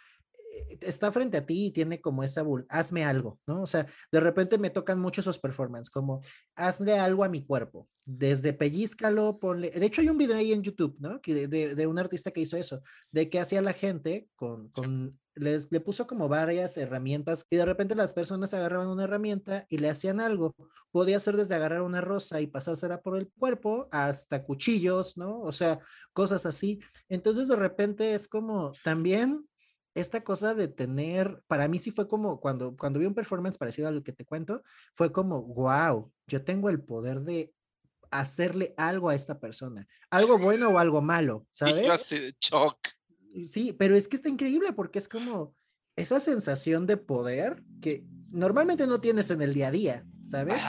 eh, 0.53 0.79
está 0.81 1.09
frente 1.09 1.37
a 1.37 1.45
ti 1.45 1.67
y 1.67 1.71
tiene 1.71 2.01
como 2.01 2.25
esa, 2.25 2.43
hazme 2.67 3.05
algo, 3.05 3.39
¿no? 3.47 3.61
O 3.61 3.67
sea, 3.67 3.87
de 4.11 4.19
repente 4.19 4.57
me 4.57 4.69
tocan 4.69 4.99
mucho 4.99 5.21
esos 5.21 5.39
performances, 5.39 5.89
como, 5.89 6.23
hazle 6.57 6.99
algo 6.99 7.23
a 7.23 7.29
mi 7.29 7.45
cuerpo, 7.45 7.87
desde 8.05 8.51
pellizcalo, 8.51 9.39
ponle, 9.39 9.71
de 9.71 9.85
hecho 9.85 10.01
hay 10.01 10.09
un 10.09 10.17
video 10.17 10.35
ahí 10.35 10.51
en 10.51 10.63
YouTube, 10.63 10.97
¿no? 10.99 11.21
Que 11.21 11.47
de, 11.47 11.75
de 11.75 11.87
un 11.87 11.97
artista 11.97 12.31
que 12.31 12.41
hizo 12.41 12.57
eso, 12.57 12.81
de 13.11 13.29
que 13.29 13.39
hacía 13.39 13.61
la 13.61 13.71
gente 13.71 14.27
con, 14.35 14.67
con 14.71 15.17
les, 15.35 15.71
le 15.71 15.79
puso 15.79 16.07
como 16.07 16.27
varias 16.27 16.77
herramientas 16.77 17.45
y 17.49 17.57
de 17.57 17.65
repente 17.65 17.95
las 17.95 18.13
personas 18.13 18.53
agarraban 18.53 18.87
una 18.87 19.05
herramienta 19.05 19.65
y 19.69 19.77
le 19.77 19.89
hacían 19.89 20.19
algo. 20.19 20.55
Podía 20.91 21.19
ser 21.19 21.37
desde 21.37 21.55
agarrar 21.55 21.81
una 21.81 22.01
rosa 22.01 22.41
y 22.41 22.47
pasársela 22.47 23.01
por 23.01 23.17
el 23.17 23.29
cuerpo 23.29 23.87
hasta 23.91 24.43
cuchillos, 24.43 25.17
¿no? 25.17 25.41
O 25.41 25.51
sea, 25.51 25.79
cosas 26.13 26.45
así. 26.45 26.79
Entonces 27.09 27.47
de 27.47 27.55
repente 27.55 28.13
es 28.13 28.27
como 28.27 28.71
también 28.83 29.47
esta 29.95 30.23
cosa 30.23 30.55
de 30.55 30.67
tener, 30.67 31.43
para 31.47 31.67
mí 31.67 31.79
sí 31.79 31.91
fue 31.91 32.07
como 32.07 32.39
cuando, 32.39 32.75
cuando 32.75 32.99
vi 32.99 33.05
un 33.05 33.13
performance 33.13 33.57
parecido 33.57 33.87
al 33.87 34.03
que 34.03 34.13
te 34.13 34.25
cuento, 34.25 34.63
fue 34.93 35.11
como, 35.11 35.41
wow, 35.43 36.11
yo 36.27 36.43
tengo 36.43 36.69
el 36.69 36.81
poder 36.81 37.21
de 37.21 37.53
hacerle 38.09 38.73
algo 38.77 39.09
a 39.09 39.15
esta 39.15 39.39
persona, 39.39 39.87
algo 40.09 40.37
bueno 40.37 40.69
o 40.69 40.79
algo 40.79 41.01
malo, 41.01 41.45
¿sabes? 41.51 41.87
shock. 42.39 42.77
Sí, 43.47 43.73
pero 43.73 43.95
es 43.95 44.07
que 44.07 44.15
está 44.15 44.29
increíble 44.29 44.73
porque 44.73 44.99
es 44.99 45.07
como 45.07 45.55
esa 45.95 46.19
sensación 46.19 46.85
de 46.85 46.97
poder 46.97 47.63
que 47.81 48.05
normalmente 48.31 48.87
no 48.87 48.99
tienes 48.99 49.29
en 49.31 49.41
el 49.41 49.53
día 49.53 49.67
a 49.67 49.71
día, 49.71 50.05
¿sabes? 50.25 50.61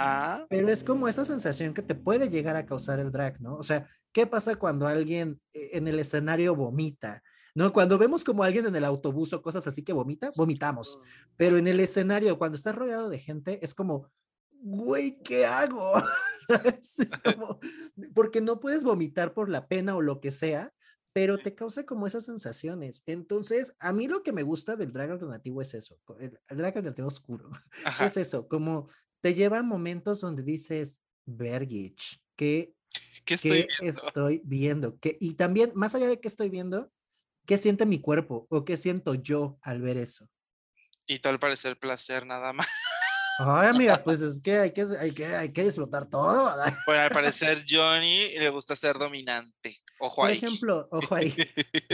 Pero 0.48 0.68
es 0.68 0.84
como 0.84 1.08
esa 1.08 1.24
sensación 1.24 1.74
que 1.74 1.82
te 1.82 1.94
puede 1.94 2.28
llegar 2.28 2.56
a 2.56 2.66
causar 2.66 3.00
el 3.00 3.10
drag, 3.10 3.40
¿no? 3.40 3.56
O 3.56 3.62
sea, 3.62 3.88
¿qué 4.12 4.26
pasa 4.26 4.56
cuando 4.56 4.86
alguien 4.86 5.40
eh, 5.52 5.70
en 5.72 5.88
el 5.88 5.98
escenario 5.98 6.54
vomita? 6.54 7.22
¿No? 7.56 7.72
Cuando 7.72 7.98
vemos 7.98 8.24
como 8.24 8.42
alguien 8.42 8.66
en 8.66 8.74
el 8.74 8.84
autobús 8.84 9.32
o 9.32 9.40
cosas 9.40 9.66
así 9.66 9.84
que 9.84 9.92
vomita, 9.92 10.32
vomitamos. 10.34 11.00
Pero 11.36 11.56
en 11.56 11.68
el 11.68 11.78
escenario, 11.78 12.36
cuando 12.36 12.56
estás 12.56 12.74
rodeado 12.74 13.08
de 13.08 13.20
gente, 13.20 13.60
es 13.62 13.74
como, 13.74 14.10
güey, 14.50 15.20
¿qué 15.22 15.46
hago? 15.46 15.92
Es 16.46 17.18
como, 17.24 17.58
porque 18.14 18.42
no 18.42 18.60
puedes 18.60 18.84
vomitar 18.84 19.32
por 19.32 19.48
la 19.48 19.66
pena 19.66 19.96
o 19.96 20.02
lo 20.02 20.20
que 20.20 20.30
sea, 20.30 20.74
pero 21.14 21.38
te 21.38 21.54
causa 21.54 21.86
como 21.86 22.08
esas 22.08 22.24
sensaciones. 22.24 23.04
Entonces, 23.06 23.72
a 23.78 23.92
mí 23.92 24.08
lo 24.08 24.24
que 24.24 24.32
me 24.32 24.42
gusta 24.42 24.74
del 24.74 24.92
drag 24.92 25.12
alternativo 25.12 25.62
es 25.62 25.72
eso, 25.72 25.98
el, 26.18 26.38
drag 26.50 26.76
alternativo 26.76 27.06
oscuro, 27.06 27.50
es 28.12 28.16
eso, 28.18 28.48
como 28.48 28.90
te 29.22 29.32
lleva 29.32 29.60
a 29.60 29.62
momentos 29.62 30.20
donde 30.20 30.42
dices, 30.42 31.00
Bergich, 31.24 32.20
¿qué, 32.36 32.74
¿Qué, 33.24 33.34
estoy, 33.34 33.68
viendo? 33.80 34.06
estoy 34.06 34.42
viendo? 34.44 34.98
¿Qué, 34.98 35.16
y 35.20 35.34
también, 35.34 35.70
más 35.74 35.94
allá 35.94 36.08
de 36.08 36.20
qué 36.20 36.26
estoy 36.26 36.50
viendo, 36.50 36.92
¿qué 37.46 37.58
siente 37.58 37.86
mi 37.86 38.00
cuerpo 38.00 38.48
o 38.50 38.64
qué 38.64 38.76
siento 38.76 39.14
yo 39.14 39.56
al 39.62 39.80
ver 39.80 39.96
eso? 39.96 40.28
Y 41.06 41.20
tal 41.20 41.38
parecer 41.38 41.78
placer 41.78 42.26
nada 42.26 42.52
más. 42.52 42.66
Ay, 43.38 43.68
amiga, 43.68 44.02
pues 44.02 44.20
es 44.20 44.40
que 44.40 44.58
hay 44.58 44.72
que, 44.72 44.82
hay 44.98 45.12
que, 45.12 45.26
hay 45.26 45.52
que 45.52 45.62
disfrutar 45.62 46.06
todo. 46.06 46.52
Pues 46.84 46.98
al 46.98 47.10
parecer 47.12 47.64
Johnny 47.68 48.30
le 48.36 48.48
gusta 48.48 48.74
ser 48.74 48.98
dominante. 48.98 49.78
Ojo 50.00 50.16
por 50.16 50.30
ahí. 50.30 50.36
ejemplo, 50.36 50.88
ojo 50.92 51.14
ahí. 51.14 51.34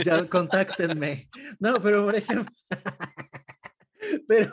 Ya, 0.03 0.27
contáctenme. 0.27 1.29
No, 1.59 1.81
pero 1.81 2.05
por 2.05 2.15
ejemplo. 2.15 2.53
pero. 4.27 4.51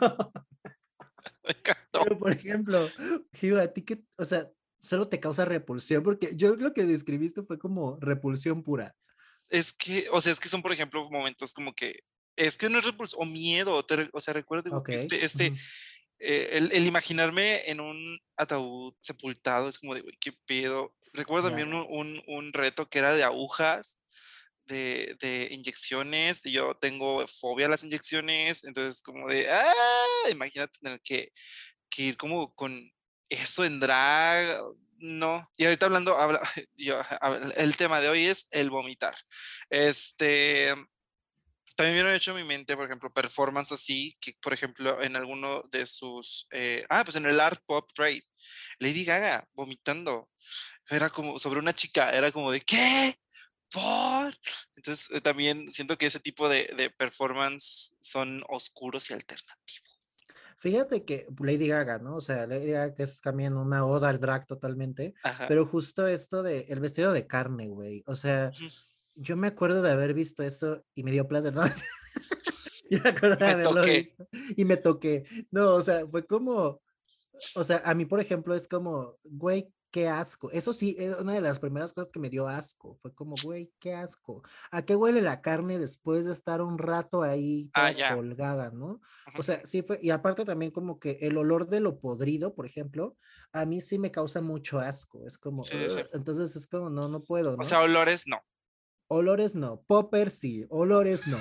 Pero 1.91 2.19
por 2.19 2.31
ejemplo, 2.31 2.87
Gio, 3.33 3.59
a 3.59 3.67
ti 3.67 3.81
que, 3.81 4.03
o 4.17 4.25
sea, 4.25 4.47
solo 4.79 5.07
te 5.07 5.19
causa 5.19 5.45
repulsión, 5.45 6.03
porque 6.03 6.29
yo 6.35 6.55
lo 6.55 6.73
que 6.73 6.85
describiste 6.85 7.41
fue 7.41 7.57
como 7.57 7.97
repulsión 7.99 8.63
pura. 8.63 8.95
Es 9.49 9.73
que, 9.73 10.07
o 10.11 10.21
sea, 10.21 10.31
es 10.31 10.39
que 10.39 10.47
son, 10.47 10.61
por 10.61 10.71
ejemplo, 10.71 11.09
momentos 11.09 11.53
como 11.53 11.73
que, 11.73 12.03
es 12.35 12.55
que 12.55 12.69
no 12.69 12.77
es 12.77 12.85
repulsión, 12.85 13.21
o 13.21 13.25
miedo, 13.25 13.83
o 14.13 14.21
sea, 14.21 14.33
recuerdo 14.33 14.83
que 14.83 14.93
este, 14.93 15.25
este 15.25 15.53
eh, 16.19 16.49
el, 16.71 16.85
imaginarme 16.85 17.69
en 17.69 17.79
un 17.79 18.19
ataúd 18.35 18.93
sepultado 18.99 19.69
es 19.69 19.79
como 19.79 19.95
de, 19.95 20.01
güey, 20.01 20.17
qué 20.19 20.33
pedo. 20.45 20.95
Recuerdo 21.13 21.49
también 21.49 21.73
un, 21.73 22.21
un, 22.27 22.53
reto 22.53 22.89
que 22.89 22.99
era 22.99 23.13
de 23.13 23.23
agujas, 23.23 23.99
de, 24.65 25.17
de, 25.19 25.47
inyecciones, 25.51 26.45
y 26.45 26.51
yo 26.51 26.75
tengo 26.75 27.25
fobia 27.27 27.65
a 27.65 27.69
las 27.69 27.83
inyecciones, 27.83 28.63
entonces 28.63 29.01
como 29.01 29.27
de, 29.27 29.49
ah, 29.49 30.29
imagínate 30.31 30.77
tener 30.79 31.01
que, 31.01 31.31
que 31.89 32.03
ir 32.03 32.17
como 32.17 32.53
con 32.53 32.91
eso 33.29 33.65
en 33.65 33.79
drag, 33.79 34.61
no. 34.99 35.49
Y 35.57 35.65
ahorita 35.65 35.85
hablando, 35.85 36.17
habla, 36.17 36.41
yo, 36.77 37.01
el 37.55 37.77
tema 37.77 38.01
de 38.01 38.09
hoy 38.09 38.25
es 38.25 38.47
el 38.51 38.69
vomitar. 38.69 39.15
Este, 39.69 40.75
también 41.79 41.95
vieron 41.95 42.13
hecho 42.13 42.31
en 42.31 42.37
mi 42.37 42.43
mente, 42.43 42.75
por 42.75 42.87
ejemplo, 42.87 43.09
performance 43.09 43.71
así, 43.71 44.13
que 44.19 44.33
por 44.41 44.51
ejemplo 44.51 45.01
en 45.01 45.15
alguno 45.15 45.61
de 45.71 45.85
sus, 45.85 46.45
eh, 46.51 46.85
ah, 46.89 47.05
pues 47.05 47.15
en 47.15 47.25
el 47.25 47.39
Art 47.39 47.61
Pop 47.65 47.89
Trade, 47.95 48.25
Lady 48.79 49.05
Gaga 49.05 49.47
vomitando, 49.53 50.29
era 50.89 51.09
como 51.09 51.39
sobre 51.39 51.61
una 51.61 51.73
chica, 51.73 52.11
era 52.11 52.33
como 52.33 52.51
de, 52.51 52.59
¿qué? 52.59 53.15
¿Por? 53.71 54.37
Entonces 54.75 55.07
eh, 55.11 55.21
también 55.21 55.71
siento 55.71 55.97
que 55.97 56.07
ese 56.07 56.19
tipo 56.19 56.49
de, 56.49 56.69
de 56.75 56.89
performance 56.89 57.95
son 58.01 58.43
oscuros 58.49 59.09
y 59.09 59.13
alternativos. 59.13 60.25
Fíjate 60.57 61.05
que 61.05 61.27
Lady 61.39 61.69
Gaga, 61.69 61.99
¿no? 61.99 62.17
O 62.17 62.21
sea, 62.21 62.45
Lady 62.45 62.71
Gaga 62.71 62.93
es 62.97 63.21
también 63.21 63.55
una 63.55 63.85
oda 63.85 64.09
al 64.09 64.19
drag 64.19 64.45
totalmente, 64.45 65.13
pero 65.47 65.65
justo 65.65 66.05
esto 66.07 66.43
de 66.43 66.65
el 66.67 66.81
vestido 66.81 67.13
de 67.13 67.25
carne, 67.25 67.69
güey, 67.69 68.03
o 68.05 68.15
sea, 68.15 68.51
yo 69.19 69.35
me 69.35 69.47
acuerdo 69.47 69.81
de 69.81 69.91
haber 69.91 70.13
visto 70.13 70.43
eso 70.43 70.83
y 70.95 71.03
me 71.03 71.11
dio 71.11 71.27
placer, 71.27 71.53
¿no? 71.53 71.63
yo 72.89 72.99
me 73.03 73.09
acuerdo 73.09 73.35
de 73.35 73.51
haberlo 73.51 73.83
visto 73.83 74.27
y 74.55 74.65
me 74.65 74.77
toqué. 74.77 75.25
No, 75.51 75.75
o 75.75 75.81
sea, 75.81 76.07
fue 76.07 76.25
como, 76.25 76.81
o 77.55 77.63
sea, 77.63 77.81
a 77.85 77.93
mí, 77.93 78.05
por 78.05 78.19
ejemplo, 78.19 78.55
es 78.55 78.67
como, 78.67 79.17
güey, 79.23 79.71
qué 79.91 80.07
asco. 80.07 80.51
Eso 80.51 80.71
sí, 80.71 80.95
es 80.99 81.15
una 81.17 81.33
de 81.33 81.41
las 81.41 81.59
primeras 81.59 81.93
cosas 81.93 82.11
que 82.11 82.19
me 82.19 82.29
dio 82.29 82.47
asco. 82.47 82.97
Fue 83.01 83.13
como, 83.13 83.35
güey, 83.43 83.71
qué 83.79 83.93
asco. 83.93 84.43
¿A 84.71 84.83
qué 84.83 84.95
huele 84.95 85.21
la 85.21 85.41
carne 85.41 85.79
después 85.79 86.25
de 86.25 86.31
estar 86.31 86.61
un 86.61 86.77
rato 86.77 87.21
ahí 87.21 87.69
ah, 87.73 87.91
colgada, 88.13 88.71
no? 88.71 89.01
O 89.37 89.43
sea, 89.43 89.59
sí 89.65 89.81
fue, 89.81 89.99
y 90.01 90.11
aparte 90.11 90.45
también 90.45 90.71
como 90.71 90.99
que 90.99 91.17
el 91.21 91.37
olor 91.37 91.67
de 91.67 91.79
lo 91.81 91.99
podrido, 91.99 92.53
por 92.53 92.65
ejemplo, 92.65 93.17
a 93.51 93.65
mí 93.65 93.81
sí 93.81 93.99
me 93.99 94.11
causa 94.11 94.41
mucho 94.41 94.79
asco. 94.79 95.25
Es 95.25 95.37
como, 95.37 95.63
entonces 96.13 96.55
es 96.55 96.67
como, 96.67 96.89
no, 96.89 97.09
no 97.09 97.23
puedo, 97.23 97.57
¿no? 97.57 97.63
O 97.63 97.65
sea, 97.65 97.81
olores 97.81 98.23
no. 98.27 98.41
Olores 99.11 99.55
no, 99.55 99.83
popper 99.87 100.29
sí, 100.29 100.65
olores 100.69 101.25
no. 101.25 101.39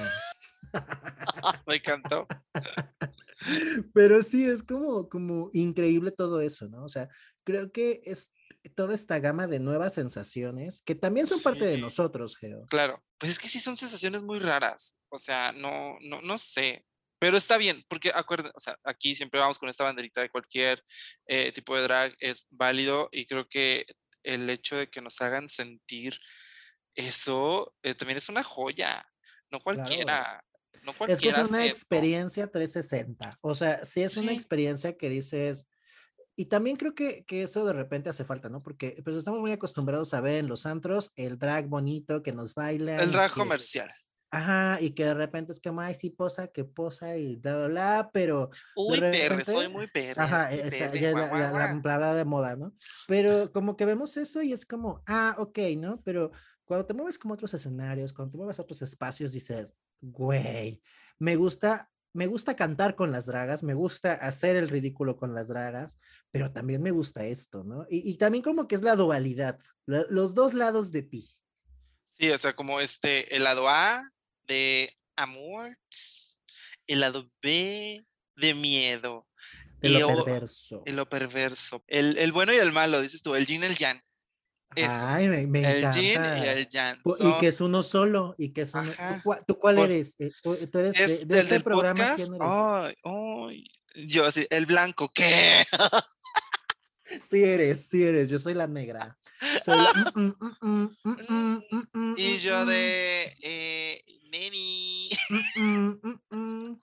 Me 1.66 1.76
encantó. 1.76 2.26
Pero 3.94 4.22
sí, 4.22 4.44
es 4.46 4.62
como, 4.62 5.08
como 5.10 5.50
increíble 5.52 6.10
todo 6.10 6.40
eso, 6.40 6.66
¿no? 6.68 6.84
O 6.84 6.88
sea, 6.88 7.08
creo 7.44 7.70
que 7.70 8.00
es 8.04 8.32
toda 8.74 8.94
esta 8.94 9.18
gama 9.20 9.46
de 9.46 9.60
nuevas 9.60 9.92
sensaciones 9.92 10.80
que 10.80 10.94
también 10.94 11.26
son 11.26 11.42
parte 11.42 11.66
de 11.66 11.76
nosotros, 11.76 12.38
Geo. 12.38 12.64
Claro, 12.70 13.04
pues 13.18 13.32
es 13.32 13.38
que 13.38 13.48
sí 13.48 13.60
son 13.60 13.76
sensaciones 13.76 14.22
muy 14.22 14.38
raras. 14.38 14.98
O 15.10 15.18
sea, 15.18 15.52
no, 15.52 15.98
no, 16.00 16.22
no 16.22 16.38
sé. 16.38 16.86
Pero 17.18 17.36
está 17.36 17.58
bien, 17.58 17.84
porque 17.88 18.12
acuérdense, 18.14 18.52
o 18.54 18.60
sea, 18.60 18.78
aquí 18.82 19.14
siempre 19.14 19.40
vamos 19.40 19.58
con 19.58 19.68
esta 19.68 19.84
banderita 19.84 20.22
de 20.22 20.30
cualquier 20.30 20.82
eh, 21.26 21.52
tipo 21.52 21.76
de 21.76 21.82
drag, 21.82 22.16
es 22.20 22.46
válido 22.50 23.10
y 23.12 23.26
creo 23.26 23.46
que 23.46 23.84
el 24.22 24.48
hecho 24.48 24.76
de 24.76 24.88
que 24.88 25.02
nos 25.02 25.20
hagan 25.20 25.50
sentir 25.50 26.18
eso 26.98 27.74
eh, 27.82 27.94
también 27.94 28.18
es 28.18 28.28
una 28.28 28.42
joya, 28.42 29.06
no 29.50 29.60
cualquiera. 29.60 30.44
No 30.82 30.92
cualquiera 30.92 31.12
es 31.12 31.20
que 31.20 31.28
es 31.28 31.38
una 31.38 31.64
experiencia 31.64 32.50
360, 32.50 33.30
o 33.40 33.54
sea, 33.54 33.84
si 33.84 34.02
es 34.02 34.16
una 34.16 34.32
experiencia 34.32 34.96
que 34.96 35.08
dices, 35.08 35.68
y 36.36 36.46
también 36.46 36.76
creo 36.76 36.94
que, 36.94 37.24
que, 37.24 37.42
eso 37.42 37.64
de 37.64 37.72
repente 37.72 38.10
hace 38.10 38.24
falta, 38.24 38.48
¿no? 38.48 38.62
Porque 38.62 39.00
pues 39.04 39.16
estamos 39.16 39.40
muy 39.40 39.52
acostumbrados 39.52 40.12
a 40.14 40.20
ver 40.20 40.38
en 40.38 40.48
los 40.48 40.66
antros 40.66 41.12
el 41.16 41.38
drag 41.38 41.66
bonito 41.66 42.22
que 42.22 42.32
nos 42.32 42.54
baila. 42.54 42.96
El 42.96 43.12
drag 43.12 43.32
comercial. 43.32 43.92
Ajá, 44.30 44.78
y 44.80 44.90
que 44.90 45.04
de 45.04 45.14
repente 45.14 45.52
es 45.52 45.60
que 45.60 45.70
ay, 45.78 45.94
sí 45.94 46.10
posa, 46.10 46.48
que 46.48 46.64
posa 46.64 47.16
y 47.16 47.36
bla, 47.36 47.56
bla, 47.56 47.68
bla, 47.68 48.10
pero. 48.12 48.50
Uy, 48.76 49.00
perre, 49.00 49.44
soy 49.44 49.68
muy 49.68 49.86
perre. 49.86 50.20
Ajá, 50.20 50.54
ya 50.54 51.12
la, 51.12 51.80
palabra 51.82 52.14
de 52.14 52.24
moda, 52.24 52.54
¿no? 52.54 52.74
Pero 53.06 53.50
como 53.52 53.76
que 53.76 53.86
vemos 53.86 54.16
eso 54.16 54.42
y 54.42 54.52
es 54.52 54.66
como, 54.66 55.02
ah, 55.06 55.34
ok, 55.38 55.58
¿no? 55.78 56.00
Pero 56.04 56.32
cuando 56.68 56.86
te 56.86 56.94
mueves 56.94 57.18
como 57.18 57.34
otros 57.34 57.52
escenarios, 57.54 58.12
cuando 58.12 58.32
te 58.32 58.36
mueves 58.36 58.58
a 58.58 58.62
otros 58.62 58.82
espacios, 58.82 59.32
dices, 59.32 59.74
güey, 60.00 60.80
me 61.18 61.34
gusta 61.34 61.90
me 62.14 62.26
gusta 62.26 62.56
cantar 62.56 62.96
con 62.96 63.12
las 63.12 63.26
dragas, 63.26 63.62
me 63.62 63.74
gusta 63.74 64.12
hacer 64.14 64.56
el 64.56 64.68
ridículo 64.68 65.16
con 65.16 65.34
las 65.34 65.48
dragas, 65.48 65.98
pero 66.30 66.50
también 66.50 66.82
me 66.82 66.90
gusta 66.90 67.24
esto, 67.24 67.64
¿no? 67.64 67.86
Y, 67.88 68.16
también 68.16 68.42
como 68.42 68.66
que 68.66 68.74
es 68.74 68.82
la 68.82 68.96
dualidad, 68.96 69.58
los 69.86 70.34
dos 70.34 70.54
lados 70.54 70.90
de 70.90 71.02
ti. 71.02 71.30
Sí, 72.18 72.30
o 72.30 72.38
sea, 72.38 72.56
como 72.56 72.80
este, 72.80 73.36
el 73.36 73.44
lado 73.44 73.68
A 73.68 74.10
de 74.46 74.90
amor, 75.16 75.78
el 76.86 77.00
lado 77.00 77.30
B 77.42 78.04
de 78.36 78.54
miedo. 78.54 79.28
De 79.80 79.90
lo 79.90 80.08
perverso. 80.08 80.82
El 80.86 80.96
lo 80.96 81.08
perverso. 81.08 81.84
El, 81.86 82.18
el, 82.18 82.32
bueno 82.32 82.52
y 82.52 82.56
el 82.56 82.72
malo, 82.72 83.00
dices 83.00 83.22
tú, 83.22 83.36
el 83.36 83.46
yin 83.46 83.62
y 83.62 83.66
el 83.66 83.76
yang. 83.76 84.02
Ay, 84.76 85.28
me, 85.28 85.46
me 85.46 85.60
el 85.60 85.78
encanta. 85.78 85.98
yin 86.00 86.44
y 86.44 86.48
el 86.48 86.68
yang. 86.68 86.98
Y 87.20 87.38
que 87.38 87.48
es 87.48 87.60
uno 87.60 87.82
solo. 87.82 88.34
Y 88.38 88.50
que 88.50 88.62
es 88.62 88.74
uno, 88.74 88.92
¿tú, 89.46 89.58
cuál 89.58 89.78
eres? 89.78 90.14
Eh, 90.18 90.30
¿Tú, 90.42 90.54
eres 90.54 90.94
de, 90.94 91.24
de 91.24 91.38
este 91.38 91.60
programa? 91.60 92.14
¿quién 92.16 92.34
eres? 92.34 92.40
Ay, 92.40 92.94
ay. 93.04 93.64
Yo 94.06 94.26
así, 94.26 94.46
el 94.50 94.66
blanco, 94.66 95.10
¿qué? 95.12 95.64
Sí 97.22 97.42
eres, 97.42 97.88
sí 97.90 98.04
eres. 98.04 98.28
Yo 98.28 98.38
soy 98.38 98.54
la 98.54 98.66
negra. 98.66 99.18
Soy 99.64 99.78
la... 99.78 100.92
y 102.16 102.38
yo 102.38 102.66
de 102.66 103.34
eh, 103.40 104.02
Neni. 104.30 105.08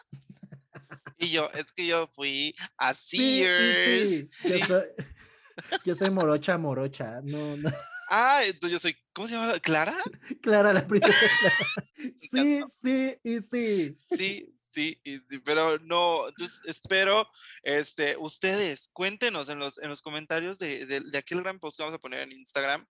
y 1.20 1.30
yo, 1.30 1.50
es 1.54 1.72
que 1.74 1.86
yo 1.86 2.08
fui 2.08 2.56
a 2.78 2.94
Sears. 2.94 3.86
Sí, 3.86 4.28
sí. 4.42 4.50
Yo 4.50 4.66
soy... 4.66 4.84
Yo 5.86 5.96
soy 5.96 6.10
morocha, 6.10 6.58
morocha. 6.58 7.22
No, 7.24 7.58
no. 7.58 7.70
Ah, 8.10 8.42
entonces 8.46 8.72
yo 8.72 8.80
soy, 8.80 8.98
¿cómo 9.14 9.28
se 9.28 9.36
llama? 9.36 9.60
¿Clara? 9.60 9.96
Clara, 10.42 10.74
la 10.74 10.86
princesa 10.86 11.18
Sí, 12.18 12.62
sí, 12.84 13.18
y 13.24 13.40
sí. 13.40 13.98
Sí, 14.16 14.56
sí, 14.72 15.02
y 15.04 15.18
sí, 15.18 15.40
pero 15.44 15.80
no, 15.80 16.28
entonces 16.28 16.60
espero, 16.66 17.28
este, 17.64 18.16
ustedes, 18.18 18.90
cuéntenos 18.94 19.50
en 19.50 19.60
los, 19.60 19.80
en 19.80 19.90
los 19.90 20.02
comentarios 20.02 20.60
de, 20.60 20.86
de, 20.86 21.00
de 21.00 21.18
aquel 21.18 21.42
gran 21.42 21.60
post 21.60 21.78
que 21.78 21.84
vamos 21.84 21.98
a 21.98 22.02
poner 22.02 22.22
en 22.22 22.34
Instagram 22.34 22.86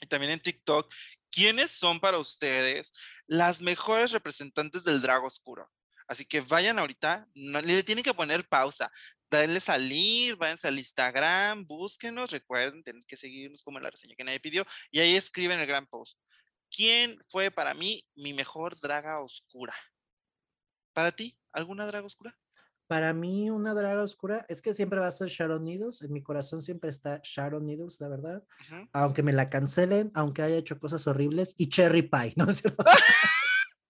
y 0.00 0.06
también 0.06 0.32
en 0.32 0.42
TikTok, 0.42 0.92
¿quiénes 1.30 1.70
son 1.70 2.00
para 2.00 2.18
ustedes 2.18 2.92
las 3.26 3.62
mejores 3.62 4.12
representantes 4.12 4.84
del 4.84 5.00
Drago 5.00 5.26
Oscuro? 5.26 5.70
Así 6.08 6.24
que 6.24 6.40
vayan 6.40 6.78
ahorita, 6.78 7.26
no, 7.34 7.60
le 7.60 7.82
tienen 7.82 8.04
que 8.04 8.14
poner 8.14 8.46
pausa, 8.48 8.92
denle 9.30 9.60
salir, 9.60 10.36
váyanse 10.36 10.68
al 10.68 10.78
Instagram, 10.78 11.66
búsquenos, 11.66 12.30
recuerden, 12.30 12.82
tienen 12.82 13.04
que 13.06 13.16
seguirnos 13.16 13.62
como 13.62 13.78
en 13.78 13.84
la 13.84 13.90
reseña 13.90 14.14
que 14.16 14.24
nadie 14.24 14.40
pidió, 14.40 14.64
y 14.90 15.00
ahí 15.00 15.16
escriben 15.16 15.60
el 15.60 15.66
gran 15.66 15.86
post. 15.86 16.18
¿Quién 16.70 17.18
fue 17.28 17.50
para 17.50 17.74
mí 17.74 18.04
mi 18.14 18.32
mejor 18.32 18.78
draga 18.78 19.20
oscura? 19.20 19.74
¿Para 20.92 21.12
ti, 21.12 21.38
alguna 21.52 21.86
draga 21.86 22.06
oscura? 22.06 22.36
Para 22.86 23.12
mí, 23.12 23.50
una 23.50 23.74
draga 23.74 24.02
oscura 24.02 24.46
es 24.48 24.62
que 24.62 24.72
siempre 24.72 25.00
va 25.00 25.08
a 25.08 25.10
ser 25.10 25.28
Sharon 25.28 25.64
Needles. 25.64 26.02
En 26.02 26.12
mi 26.12 26.22
corazón 26.22 26.62
siempre 26.62 26.88
está 26.88 27.20
Sharon 27.24 27.66
Needles, 27.66 28.00
la 28.00 28.08
verdad. 28.08 28.44
Aunque 28.92 29.24
me 29.24 29.32
la 29.32 29.50
cancelen, 29.50 30.12
aunque 30.14 30.42
haya 30.42 30.56
hecho 30.56 30.78
cosas 30.78 31.04
horribles. 31.08 31.54
Y 31.58 31.68
Cherry 31.68 32.02
Pie, 32.02 32.34
¿no? 32.36 32.46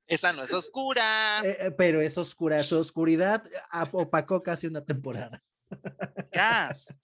Esa 0.07 0.33
no 0.33 0.45
es 0.45 0.53
oscura. 0.53 1.41
Eh, 1.45 1.57
eh, 1.61 1.71
pero 1.73 2.01
es 2.01 2.17
oscura, 2.17 2.63
su 2.63 2.79
oscuridad 2.79 3.43
opacó 3.93 4.43
casi 4.43 4.67
una 4.67 4.85
temporada. 4.85 5.43
Gas. 6.33 6.95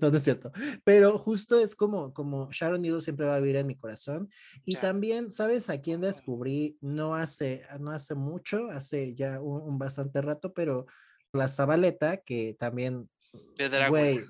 No, 0.00 0.10
no 0.10 0.16
es 0.16 0.22
cierto. 0.22 0.52
Pero 0.84 1.18
justo 1.18 1.58
es 1.58 1.74
como, 1.74 2.12
como 2.12 2.50
Sharon 2.52 2.82
Needle 2.82 3.00
siempre 3.00 3.26
va 3.26 3.36
a 3.36 3.40
vivir 3.40 3.56
en 3.56 3.66
mi 3.66 3.76
corazón. 3.76 4.30
Y 4.64 4.76
también, 4.76 5.30
¿sabes 5.30 5.70
a 5.70 5.80
quién 5.80 6.00
descubrí? 6.00 6.78
No 6.80 7.14
hace, 7.14 7.64
no 7.80 7.90
hace 7.90 8.14
mucho, 8.14 8.70
hace 8.70 9.14
ya 9.14 9.40
un, 9.40 9.78
bastante 9.78 10.20
rato, 10.22 10.52
pero 10.52 10.86
la 11.32 11.48
Zabaleta, 11.48 12.18
que 12.18 12.54
también. 12.58 13.08
De 13.56 13.88
Güey, 13.88 14.22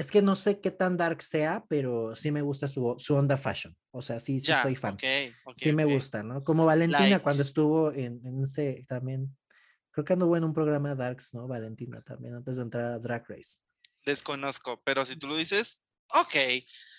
es 0.00 0.10
que 0.10 0.22
no 0.22 0.34
sé 0.36 0.60
qué 0.60 0.70
tan 0.70 0.96
dark 0.96 1.22
sea, 1.22 1.64
pero 1.68 2.14
sí 2.14 2.30
me 2.30 2.42
gusta 2.42 2.68
su, 2.68 2.94
su 2.98 3.14
onda 3.16 3.36
fashion. 3.36 3.76
O 3.90 4.00
sea, 4.00 4.20
sí, 4.20 4.38
sí 4.38 4.52
soy 4.62 4.76
fan. 4.76 4.96
sí 5.56 5.72
me 5.72 5.84
gusta, 5.84 6.22
¿no? 6.22 6.44
Como 6.44 6.64
Valentina 6.64 7.18
cuando 7.18 7.42
estuvo 7.42 7.92
en, 7.92 8.20
en, 8.24 8.42
ese 8.44 8.84
también. 8.88 9.36
Creo 9.90 10.04
que 10.04 10.12
anduvo 10.12 10.36
en 10.36 10.44
un 10.44 10.52
programa 10.54 10.94
Darks, 10.94 11.34
¿no? 11.34 11.48
Valentina 11.48 12.00
también, 12.02 12.34
antes 12.34 12.56
de 12.56 12.62
entrar 12.62 12.84
a 12.84 12.98
Drag 13.00 13.24
Race. 13.28 13.58
Desconozco, 14.04 14.80
pero 14.84 15.04
si 15.04 15.16
tú 15.16 15.26
lo 15.26 15.36
dices, 15.36 15.84
ok. 16.14 16.34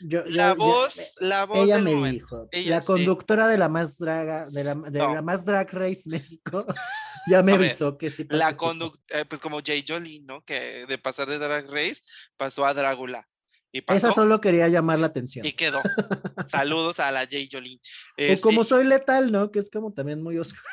Yo, 0.02 0.24
la 0.26 0.54
voz, 0.54 0.95
la 1.19 1.45
voz. 1.45 1.60
Ella 1.60 1.80
me 1.80 2.12
dijo, 2.12 2.48
la 2.52 2.82
conductora 2.82 3.48
de 3.48 3.58
la 3.58 3.69
más 3.69 3.98
draga, 3.98 4.48
de 4.50 4.63
la, 4.63 4.76
de 4.76 5.00
la 5.00 5.22
más 5.22 5.45
drag 5.45 5.72
race 5.74 6.04
México, 6.06 6.65
ya 7.28 7.43
me 7.43 7.54
avisó 7.54 7.98
que 7.98 8.10
sí. 8.10 8.26
La 8.30 8.56
conductora, 8.56 9.22
eh, 9.22 9.26
pues 9.26 9.41
como 9.41 9.62
Jay 9.63 9.84
Jolie, 9.88 10.22
¿no? 10.22 10.43
Que 10.43 10.86
de 10.88 10.98
pasar 10.98 11.28
de 11.28 11.38
drag 11.38 11.65
race 11.65 12.02
pasó 12.38 12.65
a 12.65 12.74
Drácula. 12.74 13.28
Y 13.72 13.84
Esa 13.93 14.12
solo 14.12 14.41
quería 14.41 14.67
llamar 14.67 14.98
la 14.98 15.08
atención. 15.08 15.45
Y 15.45 15.54
quedó. 15.54 15.82
Saludos 16.50 17.00
a 17.00 17.12
la 17.12 17.28
Jay 17.28 17.48
Jolie. 17.52 17.80
o 18.17 18.41
como 18.41 18.62
este 18.62 18.76
soy 18.76 18.86
letal, 18.86 19.32
¿no? 19.32 19.52
Que 19.52 19.60
es 19.60 19.69
como 19.69 19.93
también 19.93 20.24
muy 20.24 20.39
oscuro. 20.39 20.63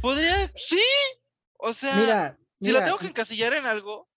Podría, 0.00 0.50
sí. 0.56 0.82
O 1.58 1.72
sea, 1.72 1.94
mira, 1.94 2.38
si 2.60 2.72
la 2.72 2.84
tengo 2.84 2.98
que 2.98 3.06
encasillar 3.06 3.54
en 3.54 3.66
algo, 3.66 4.08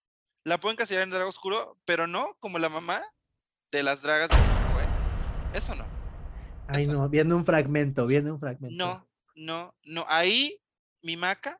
la 0.46 0.60
puedo 0.60 0.72
encasillar 0.72 1.02
en 1.02 1.10
Drago 1.10 1.30
Oscuro, 1.30 1.78
pero 1.86 2.08
no 2.08 2.38
como 2.40 2.60
la 2.60 2.70
mamá 2.70 3.04
de 3.72 3.82
las 3.82 4.02
dragas 4.04 4.30
de 4.30 4.38
México, 4.38 4.80
¿eh? 4.80 5.58
Eso 5.58 5.76
no. 5.76 5.86
Ay, 6.68 6.86
no, 6.88 7.10
viendo 7.10 7.36
un 7.36 7.44
fragmento, 7.44 8.06
viendo 8.06 8.32
un 8.32 8.40
fragmento. 8.40 8.76
No, 8.76 9.10
no, 9.36 9.76
no. 9.84 10.06
Ahí, 10.08 10.62
mi 11.02 11.18
maca, 11.18 11.60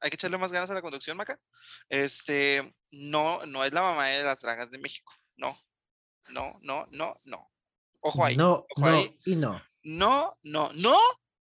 hay 0.00 0.10
que 0.10 0.16
echarle 0.16 0.36
más 0.36 0.50
ganas 0.50 0.68
a 0.68 0.74
la 0.74 0.82
conducción, 0.82 1.16
maca. 1.16 1.40
Este, 1.88 2.74
no, 2.90 3.46
no 3.46 3.64
es 3.64 3.72
la 3.72 3.82
mamá 3.82 4.08
de 4.08 4.24
las 4.24 4.42
dragas 4.42 4.70
de 4.72 4.78
México. 4.78 5.12
No, 5.36 5.56
no, 6.34 6.50
no, 6.62 6.84
no, 6.90 7.14
no. 7.26 7.52
Ojo 8.00 8.24
ahí. 8.24 8.36
No, 8.36 8.66
ojo 8.76 8.90
no 8.90 8.96
ahí. 8.96 9.16
y 9.24 9.36
no. 9.36 9.62
No, 9.84 10.38
no, 10.42 10.72
no 10.74 10.98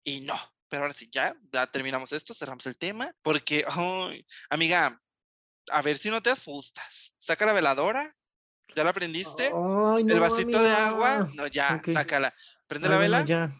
y 0.03 0.21
no. 0.21 0.35
Pero 0.69 0.83
ahora 0.83 0.93
sí, 0.93 1.07
ya, 1.11 1.35
ya 1.51 1.67
terminamos 1.67 2.11
esto, 2.11 2.33
cerramos 2.33 2.65
el 2.65 2.77
tema, 2.77 3.15
porque, 3.21 3.63
amiga, 4.49 5.01
a 5.71 5.81
ver 5.81 5.97
si 5.97 6.09
no 6.09 6.21
te 6.21 6.29
asustas. 6.29 7.13
Saca 7.17 7.45
la 7.45 7.53
veladora. 7.53 8.15
¿Ya 8.75 8.83
la 8.83 8.93
prendiste? 8.93 9.47
el 9.47 10.19
vasito 10.19 10.61
de 10.61 10.71
agua. 10.71 11.29
No, 11.33 11.47
ya, 11.47 11.81
sácala. 11.91 12.33
Prende 12.67 12.89
la 12.89 12.97
vela. 12.97 13.25
ya. 13.25 13.55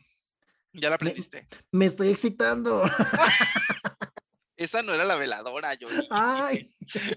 Ya 0.74 0.90
la 0.90 0.98
prendiste. 0.98 1.48
Me, 1.72 1.86
estoy 1.86 2.10
excitando. 2.10 2.84
Esa 4.56 4.82
no 4.82 4.94
era 4.94 5.06
la 5.06 5.16
veladora, 5.16 5.74
yo. 5.76 5.88
Ay. 6.10 6.72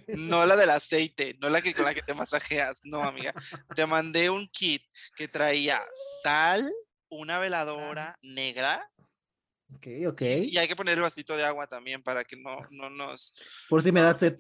No 0.09 0.45
la 0.45 0.57
del 0.57 0.71
aceite, 0.71 1.37
no 1.41 1.49
la 1.49 1.63
que 1.63 1.75
con 1.75 1.85
la 1.85 1.95
que 1.95 2.03
te 2.03 2.15
masajeas, 2.15 2.81
no, 2.85 3.03
amiga. 3.03 3.33
Te 3.75 3.87
mandé 3.87 4.29
un 4.29 4.49
kit 4.49 4.83
que 5.17 5.27
traía 5.27 5.83
sal, 6.23 6.71
una 7.09 7.39
veladora 7.39 8.19
negra. 8.23 8.91
Ok, 9.75 9.87
ok. 10.09 10.23
Y 10.23 10.59
hay 10.59 10.69
que 10.69 10.77
poner 10.77 10.95
el 10.95 11.03
vasito 11.03 11.37
de 11.37 11.45
agua 11.45 11.67
también 11.67 12.03
para 12.03 12.25
que 12.25 12.37
no, 12.37 12.61
no 12.71 12.91
nos. 12.91 13.35
Por 13.69 13.83
si 13.83 13.91
me 13.93 14.03
da 14.03 14.13
sed. 14.13 14.37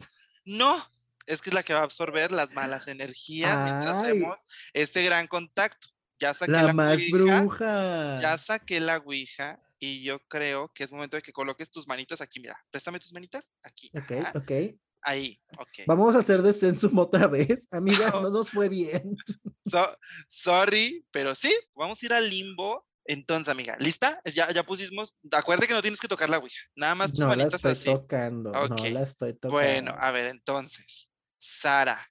No, 0.50 0.84
es 1.26 1.40
que 1.40 1.50
es 1.50 1.54
la 1.54 1.62
que 1.62 1.74
va 1.74 1.80
a 1.80 1.84
absorber 1.84 2.32
las 2.32 2.52
malas 2.52 2.88
energías 2.88 3.56
mientras 3.62 3.98
hacemos 3.98 4.40
este 4.72 5.04
gran 5.04 5.28
contacto. 5.28 5.88
Ya 6.18 6.34
saqué 6.34 6.50
la, 6.50 6.72
más 6.72 6.98
bruja. 7.10 8.20
Ya 8.20 8.36
saqué 8.36 8.80
la 8.80 8.98
ouija 8.98 9.62
y 9.78 10.02
yo 10.02 10.18
creo 10.26 10.72
que 10.74 10.82
es 10.82 10.90
momento 10.90 11.16
de 11.16 11.22
que 11.22 11.32
coloques 11.32 11.70
tus 11.70 11.86
manitas 11.86 12.20
aquí. 12.20 12.40
Mira, 12.40 12.58
préstame 12.72 12.98
tus 12.98 13.12
manitas 13.12 13.48
aquí. 13.62 13.92
Ok, 13.94 14.12
ok. 14.34 14.52
Ahí, 15.02 15.40
ok. 15.56 15.86
Vamos 15.86 16.16
a 16.16 16.18
hacer 16.18 16.42
descenso 16.42 16.90
otra 16.96 17.28
vez. 17.28 17.68
Amiga, 17.70 18.10
no, 18.20 18.28
nos 18.30 18.50
fue 18.50 18.68
bien. 18.68 19.16
sorry, 20.26 21.06
pero 21.12 21.36
sí, 21.36 21.54
vamos 21.76 22.02
a 22.02 22.06
ir 22.06 22.12
al 22.12 22.28
limbo. 22.28 22.84
Entonces, 23.04 23.50
amiga, 23.50 23.76
¿lista? 23.80 24.20
Ya, 24.24 24.50
ya 24.52 24.64
pusimos. 24.64 25.16
Acuérdate 25.32 25.66
que 25.66 25.74
no 25.74 25.82
tienes 25.82 26.00
que 26.00 26.08
tocar 26.08 26.30
la 26.30 26.38
Ouija. 26.38 26.60
Nada 26.74 26.94
más 26.94 27.10
tus 27.10 27.20
no 27.20 27.28
manitas 27.28 27.62
la 27.62 27.72
estoy 27.72 27.94
tocando. 27.94 28.52
No 28.52 28.76
la 28.76 29.02
estoy 29.02 29.32
tocando. 29.32 29.50
Bueno, 29.50 29.94
a 29.98 30.10
ver, 30.10 30.28
entonces. 30.28 31.10
Sara, 31.38 32.10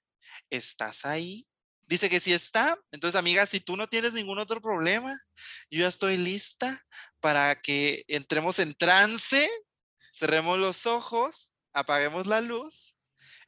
¿estás 0.50 1.04
ahí? 1.04 1.46
Dice 1.86 2.08
que 2.10 2.20
sí 2.20 2.32
está. 2.32 2.78
Entonces, 2.92 3.18
amiga, 3.18 3.46
si 3.46 3.60
tú 3.60 3.76
no 3.76 3.88
tienes 3.88 4.12
ningún 4.12 4.38
otro 4.38 4.60
problema, 4.60 5.18
yo 5.70 5.80
ya 5.80 5.88
estoy 5.88 6.16
lista 6.16 6.84
para 7.20 7.60
que 7.60 8.04
entremos 8.06 8.58
en 8.58 8.74
trance, 8.74 9.48
cerremos 10.12 10.58
los 10.58 10.86
ojos, 10.86 11.52
apaguemos 11.72 12.26
la 12.26 12.40
luz 12.40 12.96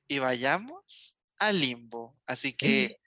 y 0.08 0.18
vayamos 0.18 1.16
al 1.38 1.60
limbo. 1.60 2.18
Así 2.26 2.52
que, 2.52 2.98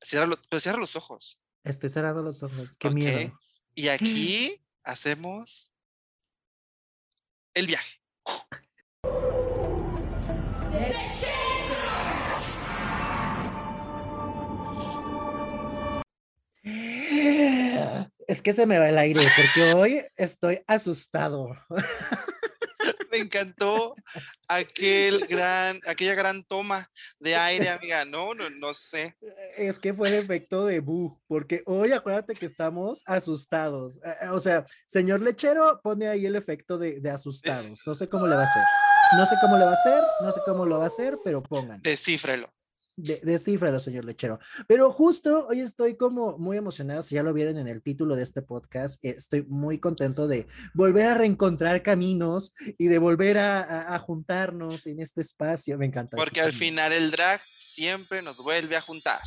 cierra, 0.00 0.28
pues 0.50 0.62
cierra 0.62 0.78
los 0.78 0.96
ojos. 0.96 1.40
Estoy 1.64 1.90
cerrando 1.90 2.22
los 2.22 2.42
ojos. 2.42 2.76
Qué 2.78 2.90
miedo. 2.90 3.38
Y 3.78 3.88
aquí 3.90 4.60
hacemos 4.82 5.70
el 7.54 7.68
viaje. 7.68 8.00
Es 18.26 18.42
que 18.42 18.52
se 18.52 18.66
me 18.66 18.80
va 18.80 18.88
el 18.88 18.98
aire 18.98 19.24
porque 19.36 19.74
hoy 19.74 20.02
estoy 20.16 20.60
asustado. 20.66 21.56
Encantó 23.18 23.94
aquel 24.48 25.26
gran, 25.26 25.80
aquella 25.86 26.14
gran 26.14 26.44
toma 26.44 26.90
de 27.18 27.36
aire, 27.36 27.68
amiga. 27.68 28.04
No, 28.04 28.34
no, 28.34 28.48
no 28.50 28.74
sé. 28.74 29.16
Es 29.56 29.78
que 29.78 29.94
fue 29.94 30.08
el 30.08 30.14
efecto 30.14 30.66
de 30.66 30.80
Bu, 30.80 31.20
porque 31.26 31.62
hoy 31.66 31.92
acuérdate 31.92 32.34
que 32.34 32.46
estamos 32.46 33.02
asustados. 33.06 33.96
Eh, 33.96 34.14
eh, 34.22 34.28
o 34.30 34.40
sea, 34.40 34.64
señor 34.86 35.20
lechero 35.20 35.80
pone 35.82 36.08
ahí 36.08 36.26
el 36.26 36.36
efecto 36.36 36.78
de, 36.78 37.00
de 37.00 37.10
asustados. 37.10 37.82
No 37.86 37.94
sé 37.94 38.08
cómo 38.08 38.26
le 38.26 38.36
va 38.36 38.42
a 38.42 38.46
hacer. 38.46 38.62
No 39.16 39.24
sé 39.24 39.36
cómo 39.40 39.56
le 39.56 39.64
va 39.64 39.70
a 39.70 39.74
hacer, 39.74 40.02
no 40.20 40.32
sé 40.32 40.40
cómo 40.44 40.66
lo 40.66 40.78
va 40.78 40.84
a 40.84 40.88
hacer, 40.88 41.18
pero 41.24 41.42
pongan. 41.42 41.80
Descífrelo 41.80 42.52
de, 42.98 43.20
descífralo, 43.22 43.80
señor 43.80 44.04
lechero. 44.04 44.38
Pero 44.66 44.90
justo 44.90 45.46
hoy 45.46 45.60
estoy 45.60 45.96
como 45.96 46.36
muy 46.36 46.56
emocionado, 46.56 47.02
si 47.02 47.14
ya 47.14 47.22
lo 47.22 47.32
vieron 47.32 47.56
en 47.56 47.68
el 47.68 47.82
título 47.82 48.16
de 48.16 48.22
este 48.22 48.42
podcast, 48.42 49.02
eh, 49.04 49.14
estoy 49.16 49.42
muy 49.44 49.78
contento 49.78 50.26
de 50.26 50.46
volver 50.74 51.06
a 51.06 51.14
reencontrar 51.14 51.82
caminos 51.82 52.52
y 52.76 52.88
de 52.88 52.98
volver 52.98 53.38
a, 53.38 53.98
juntarnos 53.98 54.86
en 54.86 55.00
este 55.00 55.20
espacio. 55.20 55.76
Me 55.78 55.86
encanta. 55.86 56.16
Porque 56.16 56.40
al 56.40 56.52
final 56.52 56.92
el 56.92 57.10
drag 57.10 57.40
siempre 57.40 58.22
nos 58.22 58.38
vuelve 58.38 58.76
a 58.76 58.80
juntar. 58.80 59.20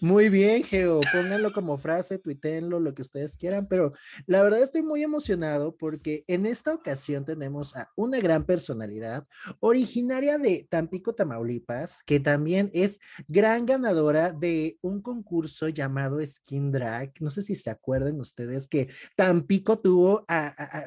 Muy 0.00 0.28
bien, 0.28 0.62
Geo, 0.62 1.00
pónganlo 1.12 1.52
como 1.52 1.78
frase, 1.78 2.18
tuítenlo, 2.18 2.80
lo 2.80 2.94
que 2.94 3.02
ustedes 3.02 3.36
quieran, 3.36 3.66
pero 3.66 3.92
la 4.26 4.42
verdad 4.42 4.60
estoy 4.60 4.82
muy 4.82 5.02
emocionado 5.02 5.76
porque 5.76 6.24
en 6.26 6.46
esta 6.46 6.74
ocasión 6.74 7.24
tenemos 7.24 7.76
a 7.76 7.90
una 7.96 8.18
gran 8.20 8.44
personalidad 8.44 9.26
originaria 9.58 10.38
de 10.38 10.66
Tampico, 10.68 11.14
Tamaulipas, 11.14 12.02
que 12.04 12.20
también 12.20 12.70
es 12.74 13.00
gran 13.28 13.66
ganadora 13.66 14.32
de 14.32 14.78
un 14.82 15.00
concurso 15.02 15.68
llamado 15.68 16.24
Skin 16.24 16.70
Drag. 16.72 17.12
No 17.20 17.30
sé 17.30 17.42
si 17.42 17.54
se 17.54 17.70
acuerdan 17.70 18.18
ustedes 18.20 18.66
que 18.66 18.88
Tampico 19.16 19.78
tuvo, 19.78 20.26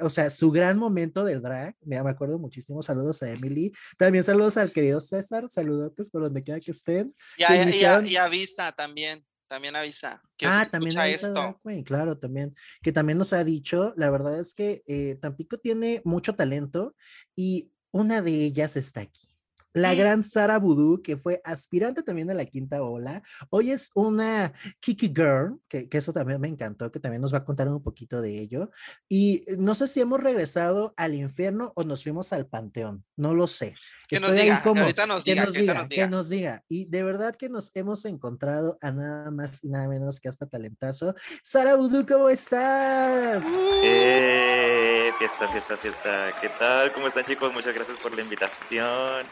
o 0.01 0.09
sea, 0.09 0.29
su 0.29 0.51
gran 0.51 0.77
momento 0.77 1.23
del 1.23 1.41
drag. 1.41 1.75
Me, 1.81 1.97
acuerdo 1.97 2.37
muchísimo. 2.39 2.81
Saludos 2.81 3.23
a 3.23 3.29
Emily. 3.29 3.71
También 3.97 4.23
saludos 4.23 4.57
al 4.57 4.71
querido 4.71 4.99
César. 4.99 5.45
Saludotes 5.49 6.09
por 6.09 6.21
donde 6.21 6.43
quiera 6.43 6.59
que 6.59 6.71
estén. 6.71 7.15
Y, 7.37 7.43
y, 7.43 8.15
avisa 8.15 8.71
también 8.71 9.23
también 9.47 9.75
avisa. 9.75 10.19
ah, 10.45 10.67
también 10.67 10.97
avisa, 10.97 11.27
esto. 11.27 11.61
claro, 11.85 12.17
también. 12.17 12.55
Que 12.81 12.91
también 12.91 13.19
nos 13.19 13.33
ha 13.33 13.43
dicho, 13.43 13.93
la 13.97 14.09
verdad 14.09 14.39
es 14.39 14.55
que 14.55 14.83
eh, 14.87 15.19
Tampico 15.21 15.59
tiene 15.59 16.01
mucho 16.05 16.33
talento 16.33 16.95
y 17.35 17.71
una 17.91 18.23
de 18.23 18.31
ellas 18.31 18.75
está 18.77 19.01
aquí 19.01 19.32
la 19.73 19.95
gran 19.95 20.23
Sara 20.23 20.59
Voodoo, 20.59 21.01
que 21.01 21.17
fue 21.17 21.41
aspirante 21.43 22.03
también 22.03 22.29
a 22.31 22.33
la 22.33 22.45
quinta 22.45 22.83
ola. 22.83 23.21
Hoy 23.49 23.71
es 23.71 23.89
una 23.95 24.53
Kiki 24.79 25.07
Girl, 25.07 25.59
que, 25.67 25.87
eso 25.91 26.13
también 26.13 26.39
me 26.39 26.47
encantó, 26.47 26.91
que 26.91 26.99
también 26.99 27.21
nos 27.21 27.33
va 27.33 27.39
a 27.39 27.43
contar 27.43 27.67
un 27.67 27.81
poquito 27.81 28.21
de 28.21 28.39
ello. 28.39 28.71
Y 29.09 29.43
no 29.57 29.75
sé 29.75 29.87
si 29.87 30.01
hemos 30.01 30.21
regresado 30.21 30.93
al 30.97 31.15
infierno 31.15 31.73
o 31.75 31.83
nos 31.83 32.03
fuimos 32.03 32.33
al 32.33 32.47
panteón, 32.47 33.03
no 33.15 33.33
lo 33.33 33.47
sé. 33.47 33.75
Que 34.07 34.19
nos 34.19 34.33
diga, 34.33 34.61
que 34.61 34.69
ahorita 34.69 35.05
nos 35.07 35.23
diga, 35.23 35.45
nos 35.45 35.53
diga, 35.53 35.87
que 35.87 36.07
nos 36.07 36.29
diga. 36.29 36.63
Y 36.67 36.85
de 36.85 37.03
verdad 37.03 37.35
que 37.35 37.49
nos 37.49 37.75
hemos 37.75 38.05
encontrado 38.05 38.77
a 38.81 38.91
nada 38.91 39.31
más 39.31 39.63
y 39.63 39.69
nada 39.69 39.87
menos 39.87 40.19
que 40.19 40.29
hasta 40.29 40.45
talentazo. 40.45 41.15
Sara 41.41 41.75
Voodoo, 41.75 42.05
¿cómo 42.05 42.29
estás? 42.29 43.43
Eh, 43.83 45.11
fiesta, 45.17 45.47
fiesta, 45.47 45.77
fiesta. 45.77 46.31
¿Qué 46.39 46.49
tal? 46.59 46.91
¿Cómo 46.93 47.07
están 47.07 47.25
chicos? 47.25 47.51
Muchas 47.53 47.73
gracias 47.73 47.97
por 47.97 48.13
la 48.13 48.21
invitación. 48.21 49.25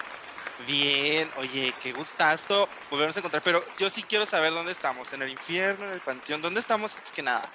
Bien, 0.67 1.29
oye, 1.37 1.73
qué 1.81 1.91
gustazo 1.91 2.67
volvernos 2.89 3.15
a 3.15 3.19
encontrar, 3.19 3.43
pero 3.43 3.63
yo 3.79 3.89
sí 3.89 4.03
quiero 4.03 4.25
saber 4.25 4.51
dónde 4.51 4.71
estamos, 4.71 5.11
en 5.13 5.21
el 5.21 5.29
infierno, 5.29 5.85
en 5.85 5.93
el 5.93 6.01
panteón, 6.01 6.41
¿dónde 6.41 6.59
estamos? 6.59 6.97
Es 7.03 7.11
que 7.11 7.23
nada. 7.23 7.49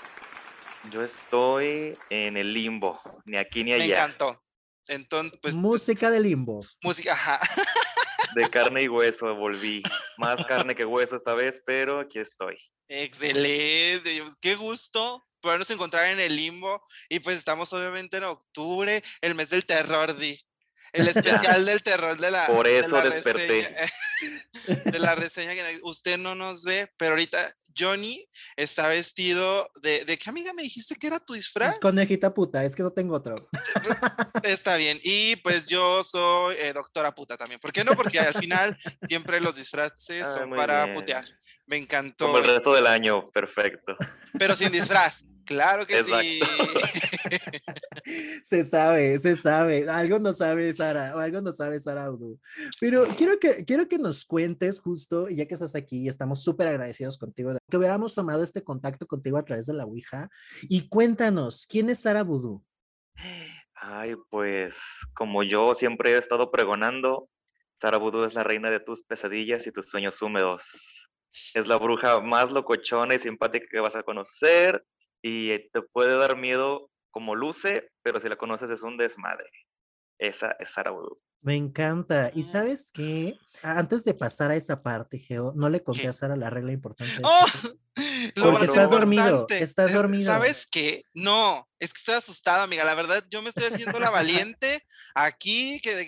Yo 0.91 1.03
estoy 1.03 1.97
en 2.11 2.37
el 2.37 2.53
limbo, 2.53 3.01
ni 3.25 3.37
aquí 3.37 3.65
ni 3.65 3.73
allá. 3.73 3.85
Me 3.85 3.93
encantó. 3.93 4.43
Entonces, 4.89 5.39
pues. 5.43 5.55
Música 5.55 6.11
de 6.11 6.21
limbo. 6.21 6.65
Música, 6.83 7.13
ajá. 7.13 7.41
De 8.35 8.49
carne 8.51 8.83
y 8.83 8.89
hueso 8.89 9.35
volví. 9.35 9.83
Más 10.19 10.45
carne 10.47 10.75
que 10.75 10.85
hueso 10.85 11.17
esta 11.17 11.35
vez, 11.35 11.61
pero 11.65 12.01
aquí 12.01 12.19
estoy. 12.19 12.59
Excelente, 12.89 14.23
qué 14.41 14.55
gusto 14.55 15.25
podernos 15.41 15.71
encontrar 15.71 16.11
en 16.11 16.21
el 16.21 16.37
limbo. 16.37 16.83
Y 17.09 17.21
pues 17.21 17.37
estamos 17.37 17.73
obviamente 17.73 18.19
en 18.19 18.25
octubre, 18.25 19.03
el 19.21 19.35
mes 19.35 19.51
del 19.51 19.65
terror, 19.65 20.17
Di. 20.17 20.41
El 20.93 21.09
especial 21.09 21.65
del 21.65 21.83
terror 21.83 22.17
de 22.17 22.31
la. 22.31 22.47
Por 22.47 22.67
eso 22.67 23.01
desperté. 23.01 23.75
de 24.85 24.99
la 24.99 25.15
reseña 25.15 25.55
que 25.55 25.81
usted 25.83 26.19
no 26.19 26.35
nos 26.35 26.63
ve, 26.63 26.91
pero 26.97 27.13
ahorita 27.13 27.39
Johnny 27.77 28.29
está 28.57 28.89
vestido 28.89 29.71
de. 29.83 30.05
¿De 30.05 30.19
qué 30.19 30.31
amiga 30.31 30.53
me 30.53 30.63
dijiste 30.63 30.97
que 30.97 31.07
era 31.07 31.21
tu 31.21 31.35
disfraz? 31.35 31.79
Conejita 31.79 32.33
puta, 32.33 32.65
es 32.65 32.75
que 32.75 32.83
no 32.83 32.91
tengo 32.91 33.15
otro. 33.15 33.49
Está 34.43 34.77
bien. 34.77 35.01
Y 35.03 35.37
pues 35.37 35.67
yo 35.67 36.03
soy 36.03 36.57
eh, 36.59 36.73
doctora 36.73 37.15
puta 37.15 37.37
también. 37.37 37.61
¿Por 37.61 37.73
qué 37.73 37.85
no? 37.85 37.95
Porque 37.95 38.21
al 38.21 38.35
final 38.35 38.79
siempre 39.09 39.41
los 39.41 39.57
disfraces 39.57 40.27
son 40.27 40.51
para 40.51 40.95
putear. 40.95 41.25
Me 41.67 41.77
encantó. 41.77 42.27
Como 42.27 42.39
el 42.39 42.45
resto 42.45 42.73
del 42.75 42.87
año, 42.87 43.31
perfecto. 43.31 43.97
Pero 44.39 44.55
sin 44.55 44.71
disfraz. 44.71 45.25
Claro 45.45 45.87
que 45.87 46.03
sí. 46.03 46.41
se 48.43 48.65
sabe, 48.65 49.19
se 49.19 49.37
sabe. 49.37 49.89
Algo 49.89 50.19
no 50.19 50.33
sabe 50.33 50.73
Sara, 50.73 51.15
o 51.17 51.19
algo 51.19 51.41
no 51.41 51.53
sabe 51.53 51.81
Sara 51.81 52.09
Pero 52.81 53.07
quiero 53.17 53.39
que, 53.39 53.65
quiero 53.65 53.89
que 53.89 53.99
nos 53.99 54.25
cuentes 54.25 54.81
justo, 54.81 55.29
ya 55.29 55.47
que 55.47 55.55
estás 55.55 55.75
aquí 55.75 56.03
y 56.03 56.09
estamos 56.09 56.43
súper 56.43 56.69
agradecidos 56.69 57.19
contigo, 57.19 57.57
que 57.69 57.77
hubiéramos 57.77 58.15
tomado 58.15 58.43
este 58.43 58.63
contacto 58.63 59.07
contigo 59.07 59.39
a 59.39 59.45
través 59.45 59.67
de 59.67 59.75
la 59.75 59.85
Ouija. 59.85 60.29
Y 60.63 60.89
cuéntanos, 60.89 61.67
¿quién 61.69 61.91
es 61.91 62.01
Sara 62.01 62.23
Voodoo? 62.23 62.65
Ay, 63.75 64.15
pues 64.31 64.75
como 65.15 65.43
yo 65.43 65.75
siempre 65.75 66.13
he 66.13 66.19
estado 66.19 66.51
pregonando, 66.51 67.29
Sara 67.81 67.99
Voodoo 67.99 68.25
es 68.25 68.35
la 68.35 68.45
reina 68.45 68.71
de 68.71 68.81
tus 68.81 69.03
pesadillas 69.03 69.67
y 69.67 69.73
tus 69.73 69.87
sueños 69.87 70.23
húmedos. 70.23 71.09
Es 71.55 71.67
la 71.67 71.77
bruja 71.77 72.21
más 72.21 72.51
locochona 72.51 73.15
y 73.15 73.19
simpática 73.19 73.67
que 73.71 73.81
vas 73.81 73.95
a 73.95 74.03
conocer 74.03 74.83
y 75.21 75.59
te 75.71 75.83
puede 75.83 76.17
dar 76.17 76.39
miedo 76.39 76.91
como 77.17 77.35
luce, 77.35 77.93
pero 78.03 78.21
si 78.21 78.29
la 78.29 78.37
conoces 78.37 78.69
es 78.69 78.83
un 78.83 78.99
desmadre. 78.99 79.49
Esa 80.19 80.57
es 80.59 80.71
Sara 80.71 80.93
Me 81.43 81.55
encanta. 81.55 82.31
¿Y 82.35 82.43
sabes 82.43 82.91
qué? 82.93 83.39
Antes 83.63 84.05
de 84.05 84.15
pasar 84.15 84.51
a 84.51 84.57
esa 84.57 84.83
parte, 84.83 85.19
Geo, 85.19 85.53
no 85.55 85.69
le 85.69 85.83
conté 85.83 86.09
a 86.09 86.13
Sara 86.13 86.37
la 86.37 86.51
regla 86.51 86.73
importante. 86.73 87.21
¡Oh! 87.23 87.47
Porque 88.35 88.67
estás 88.67 88.91
dormido, 88.91 89.47
estás 89.49 89.93
dormido. 89.95 90.31
¿Sabes 90.31 90.67
qué? 90.71 91.05
No, 91.15 91.67
es 91.81 91.95
que 91.95 91.99
estoy 91.99 92.15
asustada, 92.15 92.63
amiga. 92.63 92.85
La 92.85 92.95
verdad, 92.95 93.25
yo 93.31 93.41
me 93.41 93.49
estoy 93.49 93.65
haciendo 93.65 93.99
la 93.99 94.11
valiente 94.51 94.85
aquí, 95.15 95.81
que 95.81 96.05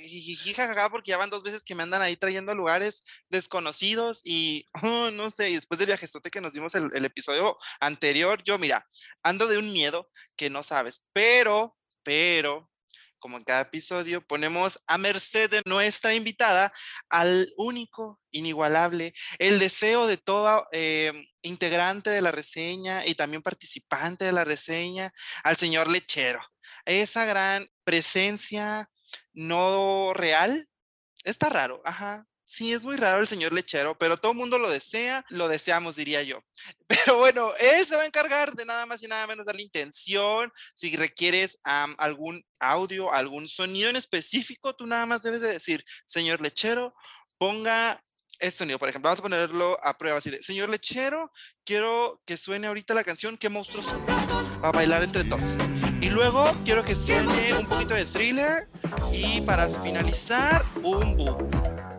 jajaja, 0.54 0.90
porque 0.90 1.12
ya 1.12 1.16
van 1.16 1.30
dos 1.30 1.42
veces 1.42 1.62
que 1.62 1.74
me 1.74 1.82
andan 1.82 2.02
ahí 2.02 2.16
trayendo 2.16 2.52
a 2.52 2.54
lugares 2.54 3.00
desconocidos 3.30 4.20
y 4.22 4.66
oh, 4.82 5.10
no 5.12 5.30
sé, 5.30 5.50
y 5.50 5.54
después 5.54 5.78
del 5.78 5.86
viajestote 5.86 6.30
que 6.30 6.42
nos 6.42 6.52
dimos 6.52 6.74
el, 6.74 6.90
el 6.94 7.04
episodio 7.06 7.56
anterior, 7.80 8.42
yo, 8.44 8.58
mira, 8.58 8.86
ando 9.22 9.46
de 9.46 9.56
un 9.56 9.72
miedo 9.72 10.10
que 10.36 10.50
no 10.50 10.62
sabes, 10.62 11.04
pero, 11.14 11.74
pero, 12.02 12.67
como 13.18 13.37
en 13.37 13.44
cada 13.44 13.62
episodio, 13.62 14.26
ponemos 14.26 14.78
a 14.87 14.98
merced 14.98 15.50
de 15.50 15.62
nuestra 15.66 16.14
invitada 16.14 16.72
al 17.09 17.52
único, 17.57 18.20
inigualable, 18.31 19.14
el 19.38 19.59
deseo 19.59 20.07
de 20.07 20.16
todo 20.16 20.66
eh, 20.72 21.12
integrante 21.42 22.11
de 22.11 22.22
la 22.22 22.31
reseña 22.31 23.07
y 23.07 23.14
también 23.14 23.42
participante 23.42 24.24
de 24.24 24.33
la 24.33 24.44
reseña, 24.44 25.11
al 25.44 25.57
señor 25.57 25.88
Lechero. 25.88 26.40
Esa 26.85 27.24
gran 27.24 27.66
presencia 27.85 28.88
no 29.33 30.12
real. 30.14 30.68
Está 31.24 31.48
raro, 31.48 31.83
ajá, 31.85 32.26
Sí, 32.48 32.72
es 32.72 32.82
muy 32.82 32.96
raro 32.96 33.20
el 33.20 33.26
señor 33.26 33.52
lechero, 33.52 33.98
pero 33.98 34.16
todo 34.16 34.32
el 34.32 34.38
mundo 34.38 34.58
lo 34.58 34.70
desea, 34.70 35.22
lo 35.28 35.48
deseamos, 35.48 35.96
diría 35.96 36.22
yo. 36.22 36.42
Pero 36.88 37.18
bueno, 37.18 37.52
él 37.61 37.87
se 37.87 37.94
va 37.94 38.02
a 38.02 38.06
encargar 38.06 38.54
de 38.54 38.64
nada 38.64 38.87
más 38.87 39.02
y 39.02 39.06
nada 39.06 39.26
menos 39.26 39.44
dar 39.44 39.54
la 39.54 39.61
intención. 39.61 40.50
Si 40.74 40.96
requieres 40.96 41.58
algún 41.62 42.42
audio, 42.58 43.12
algún 43.12 43.48
sonido 43.48 43.90
en 43.90 43.96
específico, 43.96 44.74
tú 44.74 44.87
nada 44.87 45.04
más 45.04 45.22
debes 45.22 45.42
de 45.42 45.52
decir, 45.52 45.84
señor 46.06 46.40
lechero, 46.40 46.94
ponga 47.37 48.02
este 48.38 48.61
sonido, 48.61 48.78
por 48.78 48.88
ejemplo, 48.88 49.08
vamos 49.08 49.18
a 49.18 49.22
ponerlo 49.22 49.78
a 49.84 49.98
prueba 49.98 50.18
así 50.18 50.30
de, 50.30 50.42
señor 50.42 50.70
lechero, 50.70 51.30
quiero 51.64 52.22
que 52.24 52.37
suene 52.37 52.68
ahorita 52.68 52.94
la 52.94 53.04
canción 53.04 53.37
¿Qué 53.37 53.48
monstruos? 53.48 53.87
Para 54.61 54.72
bailar 54.72 55.02
entre 55.02 55.24
todos. 55.24 55.52
Y 56.00 56.08
luego 56.08 56.56
quiero 56.64 56.84
que 56.84 56.94
suene 56.94 57.52
un 57.52 57.66
poquito 57.66 57.94
de 57.94 58.06
thriller 58.06 58.68
y 59.12 59.40
para 59.42 59.68
finalizar, 59.68 60.64
un 60.82 61.16
boom. 61.16 61.57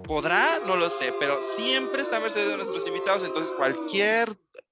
¿Podrá? 0.09 0.57
No 0.65 0.75
lo 0.75 0.89
sé, 0.89 1.13
pero 1.19 1.39
siempre 1.55 2.01
está 2.01 2.17
a 2.17 2.19
merced 2.19 2.49
de 2.49 2.57
nuestros 2.57 2.87
invitados, 2.87 3.23
entonces 3.23 3.53
cualquier 3.55 4.27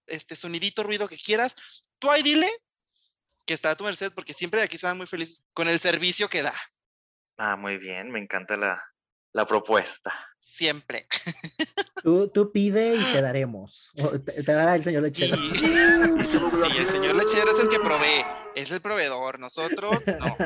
este 0.07 0.35
sonidito, 0.35 0.81
ruido 0.81 1.07
que 1.07 1.15
quieras, 1.15 1.55
tú 1.99 2.09
ahí 2.09 2.23
dile 2.23 2.49
que 3.45 3.53
está 3.53 3.69
a 3.69 3.77
tu 3.77 3.83
merced 3.83 4.11
porque 4.15 4.33
siempre 4.33 4.61
de 4.61 4.65
aquí 4.65 4.77
están 4.77 4.97
muy 4.97 5.05
felices 5.05 5.45
con 5.53 5.67
el 5.67 5.77
servicio 5.77 6.27
que 6.27 6.41
da. 6.41 6.55
Ah, 7.37 7.55
muy 7.55 7.77
bien, 7.77 8.09
me 8.09 8.19
encanta 8.19 8.57
la, 8.57 8.83
la 9.31 9.45
propuesta 9.45 10.11
siempre. 10.57 11.07
Tú, 12.03 12.29
tú 12.29 12.51
pide 12.51 12.95
y 12.95 13.13
te 13.13 13.21
daremos. 13.21 13.91
te, 14.25 14.41
dará 14.43 14.75
el 14.75 14.83
señor 14.83 15.03
lechero. 15.03 15.37
Sí. 15.57 16.77
el 16.77 16.87
señor 16.89 17.15
lechero 17.15 17.51
es 17.51 17.59
el 17.59 17.69
que 17.69 17.79
provee, 17.79 18.25
es 18.55 18.71
el 18.71 18.81
proveedor. 18.81 19.39
Nosotros 19.39 20.03
no. 20.05 20.37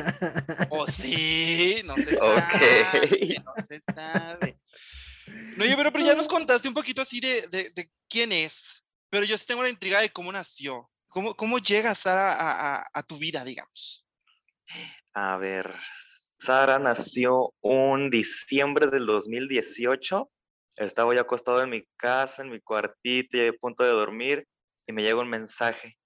O 0.70 0.86
sí, 0.86 1.80
no 1.84 1.94
se 1.96 2.16
sabe, 2.16 3.42
no 3.44 3.52
se 3.66 3.80
sabe. 3.80 4.58
No, 5.56 5.64
yo, 5.64 5.76
pero, 5.76 5.92
pero 5.92 6.04
ya 6.04 6.14
nos 6.14 6.28
contaste 6.28 6.68
un 6.68 6.74
poquito 6.74 7.02
así 7.02 7.20
de, 7.20 7.46
de, 7.48 7.70
de, 7.70 7.90
quién 8.08 8.32
es, 8.32 8.82
pero 9.10 9.24
yo 9.24 9.36
sí 9.38 9.46
tengo 9.46 9.62
la 9.62 9.68
intriga 9.68 10.00
de 10.00 10.10
cómo 10.10 10.32
nació. 10.32 10.90
¿Cómo, 11.08 11.34
cómo 11.36 11.58
llega 11.58 11.94
Sara 11.94 12.34
a, 12.34 12.76
a, 12.76 12.90
a 12.92 13.02
tu 13.02 13.18
vida, 13.18 13.44
digamos? 13.44 14.06
A 15.12 15.36
ver, 15.36 15.74
Sara 16.44 16.80
nació 16.80 17.54
un 17.60 18.10
diciembre 18.10 18.88
del 18.88 19.06
2018. 19.06 20.28
Estaba 20.76 21.14
ya 21.14 21.20
acostado 21.20 21.62
en 21.62 21.70
mi 21.70 21.84
casa, 21.96 22.42
en 22.42 22.50
mi 22.50 22.60
cuartito, 22.60 23.36
y 23.36 23.46
a 23.46 23.52
punto 23.52 23.84
de 23.84 23.90
dormir, 23.90 24.48
y 24.88 24.92
me 24.92 25.02
llega 25.02 25.20
un 25.20 25.28
mensaje. 25.28 25.96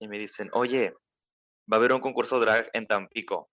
Y 0.00 0.06
me 0.06 0.18
dicen, 0.18 0.50
oye, 0.52 0.92
va 1.70 1.76
a 1.76 1.76
haber 1.76 1.94
un 1.94 2.00
concurso 2.00 2.38
drag 2.38 2.68
en 2.74 2.86
Tampico. 2.86 3.48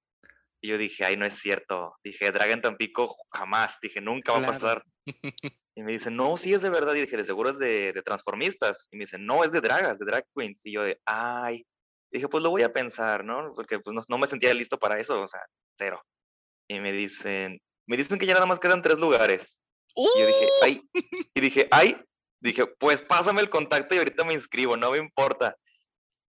Y 0.61 0.67
yo 0.67 0.77
dije, 0.77 1.05
ay, 1.05 1.15
no 1.15 1.25
es 1.25 1.35
cierto. 1.35 1.95
Dije, 2.03 2.29
drag 2.31 2.49
en 2.49 2.61
Tampico 2.61 3.15
jamás. 3.31 3.77
Dije, 3.81 4.01
nunca 4.01 4.33
va 4.33 4.39
a 4.39 4.51
pasar. 4.51 4.83
Y 5.77 5.83
me 5.83 5.91
dicen, 5.91 6.15
no, 6.15 6.35
sí 6.35 6.53
es 6.53 6.61
de 6.61 6.69
verdad. 6.69 6.93
Y 6.95 7.01
dije, 7.01 7.15
de 7.15 7.25
seguro 7.25 7.51
es 7.51 7.57
de, 7.57 7.93
de 7.93 8.01
transformistas. 8.01 8.87
Y 8.91 8.97
me 8.97 9.03
dicen, 9.03 9.25
no, 9.25 9.43
es 9.43 9.51
de 9.51 9.61
dragas, 9.61 9.97
de 9.97 10.05
drag 10.05 10.25
queens. 10.35 10.59
Y 10.63 10.73
yo 10.73 10.83
de, 10.83 10.99
ay. 11.05 11.65
Dije, 12.11 12.27
pues 12.27 12.43
lo 12.43 12.49
voy 12.49 12.63
a 12.63 12.73
pensar, 12.73 13.23
¿no? 13.23 13.53
Porque 13.55 13.79
pues 13.79 13.93
no, 13.93 14.01
no 14.07 14.17
me 14.17 14.27
sentía 14.27 14.53
listo 14.53 14.77
para 14.77 14.99
eso. 14.99 15.21
O 15.21 15.27
sea, 15.27 15.41
cero. 15.77 16.03
Y 16.67 16.79
me 16.79 16.91
dicen, 16.91 17.61
me 17.87 17.97
dicen 17.97 18.17
que 18.17 18.25
ya 18.25 18.33
nada 18.33 18.45
más 18.45 18.59
quedan 18.59 18.81
tres 18.81 18.97
lugares. 18.97 19.61
Y 19.95 20.19
yo 20.19 20.27
dije, 20.27 20.45
¡Uh! 20.45 20.63
ay, 20.63 20.81
y 21.33 21.41
dije, 21.41 21.67
ay, 21.71 21.97
dije, 22.41 22.67
pues 22.67 23.01
pásame 23.01 23.41
el 23.41 23.49
contacto 23.49 23.95
y 23.95 23.99
ahorita 23.99 24.23
me 24.23 24.33
inscribo, 24.33 24.75
no 24.75 24.91
me 24.91 24.97
importa. 24.97 25.55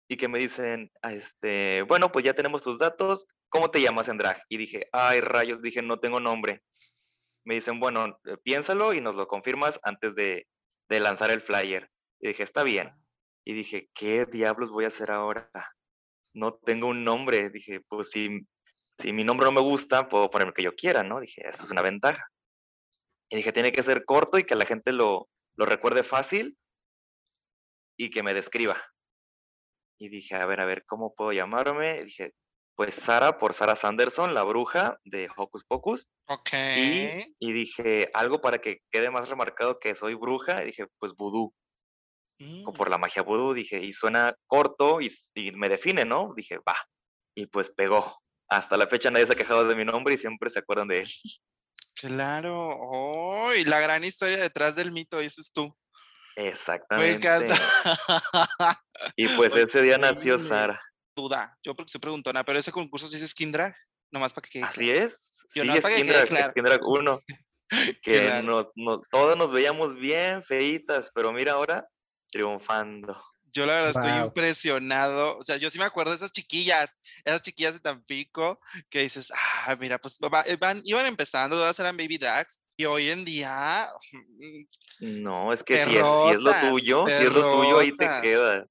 Y 0.07 0.17
que 0.17 0.27
me 0.27 0.37
dicen, 0.37 0.91
ah, 1.01 1.13
este, 1.13 1.81
bueno, 1.83 2.11
pues 2.11 2.23
ya 2.23 2.33
tenemos 2.33 2.61
tus 2.61 2.77
datos, 2.77 3.25
¿cómo 3.49 3.71
te 3.71 3.81
llamas 3.81 4.07
en 4.07 4.17
drag? 4.17 4.41
Y 4.49 4.57
dije, 4.57 4.87
ay, 4.91 5.21
rayos, 5.21 5.61
dije, 5.61 5.81
no 5.81 5.99
tengo 5.99 6.19
nombre. 6.19 6.61
Me 7.43 7.55
dicen, 7.55 7.79
bueno, 7.79 8.19
eh, 8.25 8.37
piénsalo 8.43 8.93
y 8.93 9.01
nos 9.01 9.15
lo 9.15 9.27
confirmas 9.27 9.79
antes 9.83 10.13
de, 10.15 10.47
de 10.89 10.99
lanzar 10.99 11.31
el 11.31 11.41
flyer. 11.41 11.89
Y 12.19 12.29
dije, 12.29 12.43
está 12.43 12.63
bien. 12.63 12.91
Y 13.45 13.53
dije, 13.53 13.89
¿qué 13.93 14.25
diablos 14.25 14.71
voy 14.71 14.85
a 14.85 14.89
hacer 14.89 15.11
ahora? 15.11 15.49
No 16.33 16.53
tengo 16.53 16.87
un 16.87 17.03
nombre. 17.03 17.49
Dije, 17.49 17.81
pues 17.87 18.09
si 18.09 18.45
si 18.99 19.13
mi 19.13 19.23
nombre 19.23 19.45
no 19.45 19.51
me 19.51 19.61
gusta, 19.61 20.07
puedo 20.09 20.29
poner 20.29 20.47
el 20.47 20.53
que 20.53 20.63
yo 20.63 20.75
quiera, 20.75 21.03
¿no? 21.03 21.19
Dije, 21.19 21.47
esa 21.47 21.63
es 21.63 21.71
una 21.71 21.81
ventaja. 21.81 22.29
Y 23.29 23.37
dije, 23.37 23.51
tiene 23.51 23.71
que 23.71 23.83
ser 23.83 24.05
corto 24.05 24.37
y 24.37 24.43
que 24.43 24.55
la 24.55 24.65
gente 24.65 24.91
lo, 24.91 25.27
lo 25.55 25.65
recuerde 25.65 26.03
fácil 26.03 26.57
y 27.97 28.09
que 28.09 28.23
me 28.23 28.33
describa. 28.33 28.81
Y 29.97 30.09
dije, 30.09 30.35
a 30.35 30.45
ver, 30.45 30.59
a 30.59 30.65
ver, 30.65 30.85
¿cómo 30.85 31.13
puedo 31.13 31.31
llamarme? 31.31 32.03
dije, 32.03 32.33
pues 32.75 32.95
Sara 32.95 33.37
por 33.37 33.53
Sara 33.53 33.75
Sanderson, 33.75 34.33
la 34.33 34.43
bruja 34.43 34.99
de 35.05 35.29
Hocus 35.35 35.63
Pocus. 35.63 36.07
Ok. 36.27 36.51
Y, 36.77 37.35
y 37.39 37.53
dije, 37.53 38.11
algo 38.13 38.41
para 38.41 38.59
que 38.59 38.81
quede 38.91 39.09
más 39.09 39.29
remarcado 39.29 39.79
que 39.79 39.95
soy 39.95 40.13
bruja. 40.13 40.61
Y 40.61 40.67
dije, 40.67 40.87
pues 40.99 41.13
vudú. 41.13 41.53
O 42.65 42.73
por 42.73 42.89
la 42.89 42.97
mm. 42.97 43.01
magia 43.01 43.21
vudú, 43.21 43.53
dije, 43.53 43.79
y 43.79 43.93
suena 43.93 44.35
corto 44.45 44.99
y, 44.99 45.09
y 45.35 45.51
me 45.53 45.69
define, 45.69 46.03
¿no? 46.03 46.33
Dije, 46.35 46.57
va. 46.57 46.75
Y 47.33 47.45
pues 47.47 47.69
pegó 47.69 48.21
hasta 48.49 48.77
la 48.77 48.87
fecha 48.87 49.11
nadie 49.11 49.27
se 49.27 49.33
ha 49.33 49.35
quejado 49.35 49.65
de 49.65 49.75
mi 49.75 49.85
nombre 49.85 50.13
y 50.13 50.17
siempre 50.17 50.49
se 50.49 50.59
acuerdan 50.59 50.87
de 50.87 51.01
él. 51.01 51.09
Claro, 51.95 52.77
oh, 52.77 53.53
y 53.53 53.63
la 53.63 53.79
gran 53.79 54.03
historia 54.03 54.37
detrás 54.37 54.75
del 54.75 54.91
mito, 54.91 55.19
dices 55.19 55.49
tú. 55.53 55.73
Exactamente. 56.35 57.27
y 59.15 59.27
pues 59.29 59.55
ese 59.55 59.81
día 59.81 59.97
nació 59.97 60.37
Sara. 60.37 60.81
Duda, 61.15 61.57
yo 61.63 61.73
porque 61.73 61.91
se 61.91 61.99
preguntona, 61.99 62.43
pero 62.43 62.59
ese 62.59 62.71
concurso 62.71 63.07
sí 63.07 63.15
es 63.15 63.29
Skin 63.31 63.51
Drag, 63.51 63.73
nomás 64.11 64.33
para 64.33 64.47
que 64.47 64.61
Así 64.61 64.91
es. 64.91 65.45
sí, 65.47 65.61
es 65.61 65.83
Skin 65.83 66.07
Drag, 66.07 66.27
Skin 66.51 66.65
Drag 66.65 66.81
1. 66.83 67.21
Que 68.03 68.43
todos 69.09 69.37
nos 69.37 69.51
veíamos 69.51 69.95
bien 69.95 70.43
feitas, 70.43 71.09
pero 71.15 71.31
mira 71.31 71.53
ahora 71.53 71.87
triunfando. 72.29 73.19
Yo 73.55 73.65
la 73.65 73.75
verdad 73.75 74.03
estoy 74.03 74.25
impresionado. 74.25 75.37
O 75.37 75.41
sea, 75.41 75.55
yo 75.55 75.69
sí 75.69 75.79
me 75.79 75.85
acuerdo 75.85 76.11
de 76.11 76.17
esas 76.17 76.33
chiquillas, 76.33 76.99
esas 77.23 77.41
chiquillas 77.41 77.73
de 77.73 77.79
Tampico, 77.79 78.59
que 78.89 78.99
dices, 78.99 79.31
ah, 79.33 79.77
mira, 79.79 79.97
pues 79.97 80.17
eh, 80.45 80.57
van, 80.59 80.81
iban 80.83 81.05
empezando, 81.05 81.55
todas 81.55 81.79
eran 81.79 81.95
baby 81.95 82.17
drags, 82.17 82.61
y 82.75 82.83
hoy 82.83 83.09
en 83.09 83.23
día... 83.23 83.87
Mm, 84.11 85.23
no, 85.23 85.53
es 85.53 85.63
que 85.63 85.77
si, 85.85 85.95
es, 85.95 86.01
lo 86.01 86.53
tuyo, 86.69 87.05
si 87.05 87.11
es 87.13 87.31
lo 87.31 87.51
tuyo, 87.53 87.79
ahí 87.79 87.95
te 87.95 88.09
quedas. 88.21 88.65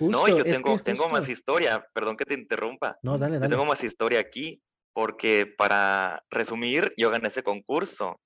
no, 0.00 0.26
yo 0.26 0.42
tengo, 0.42 0.78
tengo 0.78 1.10
más 1.10 1.28
historia, 1.28 1.86
perdón 1.92 2.16
que 2.16 2.24
te 2.24 2.34
interrumpa. 2.34 2.96
No, 3.02 3.18
dale, 3.18 3.38
dale. 3.38 3.50
Yo 3.50 3.50
tengo 3.50 3.66
más 3.66 3.84
historia 3.84 4.18
aquí, 4.18 4.62
porque 4.94 5.44
para 5.44 6.24
resumir, 6.30 6.94
yo 6.96 7.10
gané 7.10 7.28
ese 7.28 7.42
concurso. 7.42 8.18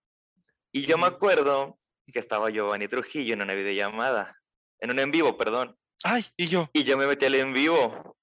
Y 0.70 0.86
yo 0.86 0.98
me 0.98 1.08
acuerdo 1.08 1.80
que 2.12 2.20
estaba 2.20 2.48
Giovanni 2.50 2.86
Trujillo 2.86 3.34
en 3.34 3.42
una 3.42 3.54
videollamada, 3.54 4.36
en 4.78 4.92
un 4.92 5.00
en 5.00 5.10
vivo, 5.10 5.36
perdón. 5.36 5.76
Ay, 6.02 6.24
¿y 6.36 6.46
yo? 6.46 6.70
Y 6.72 6.84
yo 6.84 6.96
me 6.96 7.06
metí 7.06 7.26
al 7.26 7.34
en 7.34 7.52
vivo. 7.52 8.16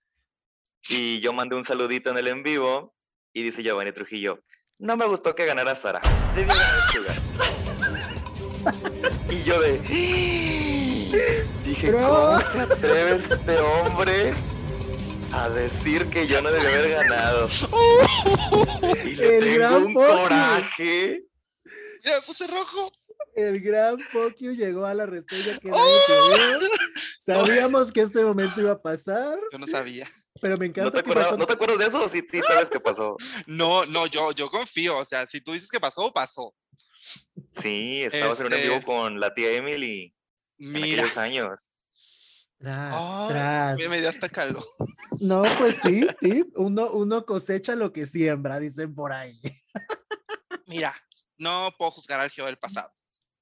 Y 0.89 1.19
yo 1.19 1.33
mandé 1.33 1.55
un 1.55 1.63
saludito 1.63 2.09
en 2.09 2.17
el 2.17 2.27
en 2.27 2.43
vivo. 2.43 2.95
Y 3.33 3.43
dice 3.43 3.61
Giovanni 3.61 3.91
Trujillo, 3.91 4.43
no 4.79 4.97
me 4.97 5.05
gustó 5.05 5.35
que 5.35 5.45
ganara 5.45 5.75
Sara. 5.75 6.01
Debió 6.35 6.55
ganar 6.55 7.27
y 9.29 9.43
yo 9.43 9.59
de... 9.61 9.79
Dije, 11.63 11.91
¿cómo 11.91 12.39
se 12.39 12.59
atreve 12.59 13.23
este 13.29 13.59
hombre 13.59 14.33
a 15.31 15.49
decir 15.49 16.09
que 16.09 16.27
yo 16.27 16.41
no 16.41 16.51
debía 16.51 16.69
haber 16.69 16.91
ganado? 16.91 17.49
y 19.05 19.15
le 19.15 19.37
el 19.37 19.43
tengo 19.43 19.77
un 19.77 19.93
coraje. 19.93 21.23
Ya 22.03 22.15
me 22.15 22.21
puse 22.21 22.47
rojo. 22.47 22.91
El 23.37 23.61
gran 23.61 23.99
fuck 23.99 24.35
llegó 24.35 24.83
a 24.87 24.95
la 24.95 25.05
reseña 25.05 25.59
que 25.59 25.69
¡Oh! 25.71 26.59
Sabíamos 27.19 27.91
que 27.91 28.01
este 28.01 28.23
momento 28.23 28.59
iba 28.59 28.71
a 28.71 28.81
pasar. 28.81 29.37
Yo 29.51 29.59
no 29.59 29.67
sabía. 29.67 30.09
Pero 30.41 30.57
me 30.57 30.65
encanta. 30.65 30.85
¿No 30.85 30.91
te, 30.91 30.99
acuerdas, 31.01 31.37
¿no 31.37 31.45
te 31.45 31.53
acuerdas 31.53 31.77
de 31.77 31.85
eso 31.85 32.03
o 32.03 32.09
sí, 32.09 32.25
sabes 32.47 32.67
qué 32.71 32.79
pasó? 32.79 33.15
No, 33.45 33.85
no, 33.85 34.07
yo, 34.07 34.31
yo 34.31 34.49
confío. 34.49 34.97
O 34.97 35.05
sea, 35.05 35.27
si 35.27 35.39
tú 35.39 35.53
dices 35.53 35.69
que 35.69 35.79
pasó, 35.79 36.11
pasó. 36.11 36.55
Sí, 37.61 38.01
estabas 38.01 38.39
en 38.39 38.47
un 38.47 38.53
vivo 38.53 38.73
este 38.73 38.85
con 38.85 39.19
la 39.19 39.31
tía 39.31 39.51
Emily. 39.51 40.15
Mira. 40.57 40.79
En 40.79 40.93
aquellos 40.93 41.17
años. 41.17 41.59
Tras, 42.57 43.27
tras. 43.27 43.87
Me 43.87 43.99
dio 43.99 44.09
hasta 44.09 44.29
calor. 44.29 44.65
No, 45.19 45.43
pues 45.57 45.75
sí, 45.81 46.05
sí. 46.21 46.43
Uno, 46.55 46.91
uno 46.91 47.25
cosecha 47.25 47.75
lo 47.75 47.91
que 47.91 48.05
siembra, 48.05 48.59
dicen 48.59 48.93
por 48.93 49.11
ahí. 49.11 49.39
Mira, 50.67 50.95
no 51.37 51.73
puedo 51.77 51.91
juzgar 51.91 52.19
al 52.19 52.29
Geo 52.29 52.45
del 52.45 52.57
pasado 52.57 52.91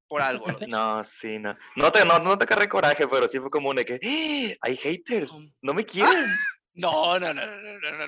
por 0.08 0.22
algo. 0.22 0.46
No, 0.68 1.04
sí, 1.04 1.40
no. 1.40 1.58
No 1.76 1.92
te, 1.92 2.06
no, 2.06 2.20
no 2.20 2.38
te 2.38 2.46
carré 2.46 2.68
coraje, 2.70 3.08
pero 3.08 3.28
sí 3.28 3.40
fue 3.40 3.50
como 3.50 3.70
un 3.70 3.78
de 3.78 3.86
que 3.86 3.96
¡Ah! 3.96 4.58
hay 4.62 4.78
haters, 4.78 5.32
no 5.62 5.74
me 5.74 5.86
quieren. 5.86 6.26
No, 6.78 7.18
no, 7.18 7.34
no, 7.34 7.46
no, 7.46 7.56
no, 7.56 7.80
no, 7.80 7.92
no, 7.92 8.08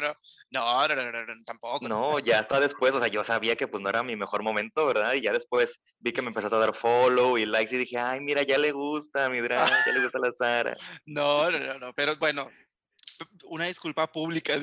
no, 0.51 0.87
no, 0.87 0.95
no, 0.95 1.11
no, 1.11 1.25
no, 1.25 1.43
tampoco. 1.45 1.87
No, 1.87 2.19
ya 2.19 2.39
hasta 2.39 2.59
después, 2.59 2.93
o 2.93 2.99
sea, 2.99 3.07
yo 3.07 3.23
sabía 3.23 3.55
que 3.55 3.67
pues 3.67 3.81
no 3.81 3.87
era 3.87 4.03
mi 4.03 4.17
mejor 4.17 4.43
momento, 4.43 4.85
¿verdad? 4.85 5.13
Y 5.13 5.21
ya 5.21 5.31
después 5.31 5.79
vi 5.99 6.11
que 6.11 6.21
me 6.21 6.27
empezaste 6.27 6.57
a 6.57 6.59
dar 6.59 6.75
follow 6.75 7.37
y 7.37 7.45
likes 7.45 7.73
y 7.73 7.79
dije, 7.79 7.97
ay, 7.97 8.19
mira, 8.19 8.43
ya 8.43 8.57
le 8.57 8.73
gusta 8.73 9.29
mi 9.29 9.39
drag, 9.39 9.69
ya 9.69 9.93
le 9.93 10.01
gusta 10.01 10.19
la 10.19 10.33
Sara. 10.37 10.77
No, 11.05 11.49
no, 11.49 11.59
no, 11.59 11.79
no, 11.79 11.93
pero 11.93 12.17
bueno, 12.17 12.49
una 13.45 13.65
disculpa 13.65 14.11
pública. 14.11 14.55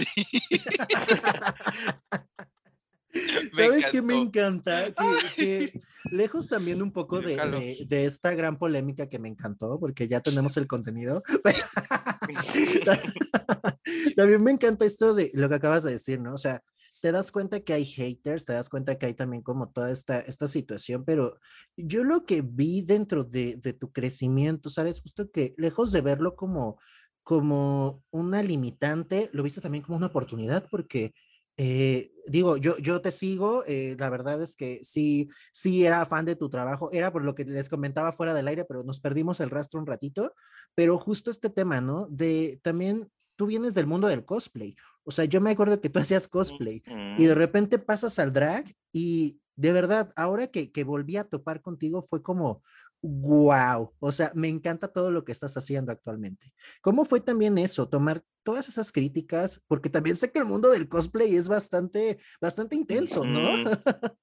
¿Sabes 3.57 3.89
qué 3.91 4.03
me 4.03 4.21
encanta? 4.21 4.93
Que, 5.37 5.81
lejos 6.11 6.49
también 6.49 6.83
un 6.83 6.93
poco 6.93 7.21
de, 7.21 7.85
de, 7.87 8.07
esta 8.07 8.35
gran 8.35 8.59
polémica 8.59 9.09
que 9.09 9.19
me 9.19 9.29
encantó, 9.29 9.79
porque 9.79 10.09
ya 10.09 10.21
tenemos 10.21 10.57
el 10.57 10.67
contenido. 10.67 11.23
también 14.17 14.43
me 14.43 14.51
encanta 14.51 14.85
esto 14.85 15.15
de 15.15 15.31
lo 15.35 15.49
que 15.49 15.55
acabas 15.55 15.85
de 15.85 15.93
decir, 15.93 16.21
¿no? 16.21 16.35
O 16.35 16.39
sea, 16.39 16.63
te 17.01 17.13
das 17.13 17.33
cuenta 17.33 17.61
que 17.61 17.75
hay 17.75 17.85
haters, 17.85 18.47
te 18.47 18.55
das 18.55 18.69
cuenta 18.69 18.97
que 18.97 19.07
hay 19.07 19.15
también 19.15 19.43
como 19.43 19.71
toda 19.71 19.91
esta, 19.91 20.21
esta 20.21 20.47
situación, 20.47 21.05
pero 21.05 21.39
yo 21.77 22.03
lo 22.03 22.25
que 22.25 22.43
vi 22.43 22.81
dentro 22.81 23.25
de, 23.25 23.57
de 23.57 23.75
tu 23.75 23.93
crecimiento, 23.93 24.71
¿sabes? 24.71 25.03
Justo 25.03 25.31
que 25.31 25.55
lejos 25.59 25.93
de 25.93 26.01
verlo 26.01 26.35
como, 26.35 26.81
como 27.23 28.03
una 28.11 28.43
limitante, 28.43 29.29
lo 29.33 29.43
viste 29.43 29.61
también 29.61 29.85
como 29.85 29.99
una 29.99 30.07
oportunidad, 30.07 30.67
porque 30.71 31.13
eh, 31.57 32.13
digo, 32.27 32.57
yo, 32.57 32.77
yo 32.79 33.01
te 33.01 33.11
sigo, 33.11 33.65
eh, 33.67 33.97
la 33.99 34.11
verdad 34.11 34.43
es 34.43 34.57
que 34.57 34.81
sí, 34.83 35.29
sí 35.53 35.87
era 35.87 36.05
fan 36.07 36.25
de 36.25 36.37
tu 36.37 36.49
trabajo, 36.49 36.91
era 36.93 37.13
por 37.13 37.25
lo 37.25 37.35
que 37.35 37.45
les 37.45 37.69
comentaba 37.69 38.13
fuera 38.13 38.35
del 38.35 38.49
aire, 38.49 38.65
pero 38.65 38.83
nos 38.83 39.01
perdimos 39.01 39.41
el 39.41 39.51
rastro 39.51 39.81
un 39.81 39.87
ratito, 39.87 40.35
pero 40.75 40.99
justo 40.99 41.31
este 41.31 41.51
tema, 41.51 41.81
¿no? 41.81 42.07
De 42.11 42.59
también, 42.63 43.09
tú 43.37 43.47
vienes 43.47 43.75
del 43.75 43.87
mundo 43.87 44.09
del 44.09 44.25
cosplay, 44.25 44.75
o 45.05 45.11
sea, 45.11 45.27
yo 45.27 45.41
me 45.41 45.51
acuerdo 45.51 45.81
que 45.81 45.91
tú 45.91 45.99
hacías 46.01 46.29
cosplay 46.29 46.83
y 47.19 47.25
de 47.25 47.35
repente 47.35 47.79
pasas 47.79 48.19
al 48.19 48.33
drag 48.33 48.75
y 48.93 49.41
de 49.57 49.73
verdad, 49.73 50.13
ahora 50.17 50.49
que, 50.49 50.73
que 50.73 50.83
volví 50.83 51.17
a 51.17 51.25
topar 51.25 51.61
contigo 51.61 52.03
fue 52.03 52.23
como, 52.23 52.65
wow, 53.07 53.93
o 53.99 54.13
sea, 54.13 54.33
me 54.35 54.49
encanta 54.49 54.89
todo 54.89 55.11
lo 55.11 55.25
que 55.25 55.33
estás 55.33 55.57
haciendo 55.59 55.93
actualmente. 55.93 56.55
¿Cómo 56.81 57.05
fue 57.05 57.21
también 57.21 57.59
eso, 57.59 57.87
tomar 57.87 58.25
todas 58.43 58.67
esas 58.69 58.93
críticas? 58.93 59.63
Porque 59.67 59.91
también 59.91 60.17
sé 60.17 60.33
que 60.33 60.39
el 60.39 60.47
mundo 60.47 60.71
del 60.71 60.89
cosplay 60.89 61.37
es 61.37 61.47
bastante, 61.47 62.19
bastante 62.41 62.77
intenso, 62.77 63.23
¿no? 63.25 63.41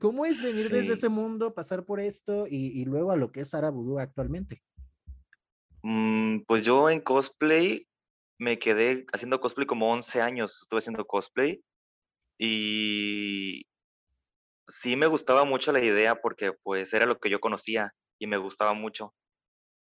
¿Cómo 0.00 0.26
es 0.26 0.42
venir 0.42 0.68
desde 0.68 0.94
ese 0.94 1.08
mundo, 1.08 1.54
pasar 1.54 1.84
por 1.84 2.00
esto 2.00 2.46
y, 2.48 2.84
luego 2.86 3.12
a 3.12 3.16
lo 3.16 3.30
que 3.30 3.40
es 3.40 3.50
Sara 3.50 3.72
actualmente? 4.00 4.64
Mm, 5.82 6.40
pues 6.40 6.64
yo 6.64 6.90
en 6.90 7.00
cosplay 7.00 7.86
me 8.38 8.58
quedé 8.58 9.06
haciendo 9.12 9.40
cosplay 9.40 9.66
como 9.66 9.92
11 9.92 10.20
años, 10.20 10.58
estuve 10.62 10.78
haciendo 10.78 11.06
cosplay 11.06 11.62
y 12.36 13.64
sí 14.66 14.96
me 14.96 15.06
gustaba 15.06 15.44
mucho 15.44 15.70
la 15.70 15.82
idea 15.82 16.20
porque 16.20 16.52
pues 16.64 16.92
era 16.92 17.06
lo 17.06 17.18
que 17.20 17.30
yo 17.30 17.38
conocía 17.38 17.94
y 18.18 18.26
me 18.26 18.36
gustaba 18.36 18.74
mucho. 18.74 19.14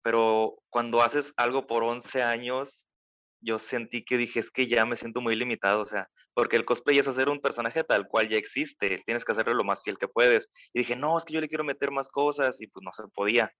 Pero 0.03 0.59
cuando 0.71 1.03
haces 1.03 1.33
algo 1.37 1.67
por 1.67 1.85
11 1.85 2.23
años, 2.23 2.89
yo 3.41 3.59
sentí 3.59 4.05
que 4.05 4.17
dije, 4.17 4.41
es 4.41 4.51
que 4.51 4.67
ya 4.67 4.85
me 4.87 4.97
siento 4.97 5.21
muy 5.21 5.37
limitado, 5.37 5.83
o 5.83 5.87
sea, 5.87 6.09
porque 6.35 6.57
el 6.57 6.65
cosplay 6.65 6.99
es 6.99 7.09
hacer 7.09 7.29
un 7.29 7.41
personaje 7.41 7.85
tal 7.85 8.09
cual 8.09 8.29
ya 8.29 8.37
existe, 8.37 9.03
tienes 9.05 9.25
que 9.25 9.33
hacerlo 9.33 9.55
lo 9.55 9.65
más 9.65 9.83
fiel 9.83 9.99
que 9.99 10.09
puedes. 10.09 10.49
Y 10.73 10.81
dije, 10.81 10.97
no, 10.97 11.19
es 11.19 11.25
que 11.25 11.35
yo 11.35 11.41
le 11.41 11.49
quiero 11.49 11.65
meter 11.65 11.91
más 11.91 12.09
cosas 12.09 12.61
y 12.61 12.67
pues 12.69 12.83
no 12.85 12.93
se 12.93 13.03
podía. 13.15 13.53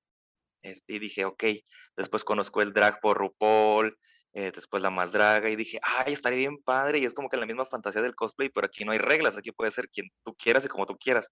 Este, 0.63 0.95
y 0.95 0.99
dije, 0.99 1.25
ok, 1.25 1.45
después 1.97 2.25
conozco 2.25 2.63
el 2.63 2.73
drag 2.73 3.01
por 3.01 3.19
RuPaul, 3.19 3.99
eh, 4.35 4.53
después 4.55 4.83
la 4.83 4.91
más 4.91 5.13
draga 5.13 5.51
y 5.51 5.57
dije, 5.57 5.79
ay, 5.83 6.15
estaría 6.15 6.39
bien 6.39 6.59
padre 6.63 6.99
y 6.99 7.05
es 7.05 7.13
como 7.13 7.29
que 7.29 7.37
la 7.37 7.47
misma 7.47 7.67
fantasía 7.67 8.01
del 8.01 8.15
cosplay, 8.15 8.49
pero 8.49 8.67
aquí 8.67 8.85
no 8.85 8.93
hay 8.93 8.99
reglas, 8.99 9.37
aquí 9.37 9.53
puede 9.53 9.71
ser 9.71 9.91
quien 9.91 10.09
tú 10.25 10.35
quieras 10.35 10.65
y 10.65 10.69
como 10.69 10.87
tú 10.87 10.97
quieras. 10.97 11.29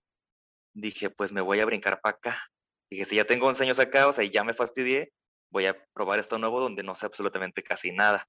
Dije, 0.75 1.11
pues 1.11 1.33
me 1.33 1.41
voy 1.41 1.61
a 1.61 1.67
brincar 1.67 2.01
para 2.01 2.17
acá. 2.17 2.43
Dije, 2.91 3.05
si 3.05 3.17
ya 3.17 3.25
tengo 3.25 3.47
11 3.47 3.63
años 3.63 3.79
acá, 3.79 4.09
o 4.09 4.13
sea, 4.13 4.25
y 4.25 4.31
ya 4.31 4.43
me 4.45 4.55
fastidié, 4.55 5.13
voy 5.51 5.67
a 5.67 5.77
probar 5.95 6.19
esto 6.19 6.39
nuevo 6.39 6.61
donde 6.61 6.83
no 6.83 6.95
sé 6.95 7.07
absolutamente 7.07 7.63
casi 7.63 7.93
nada. 7.93 8.29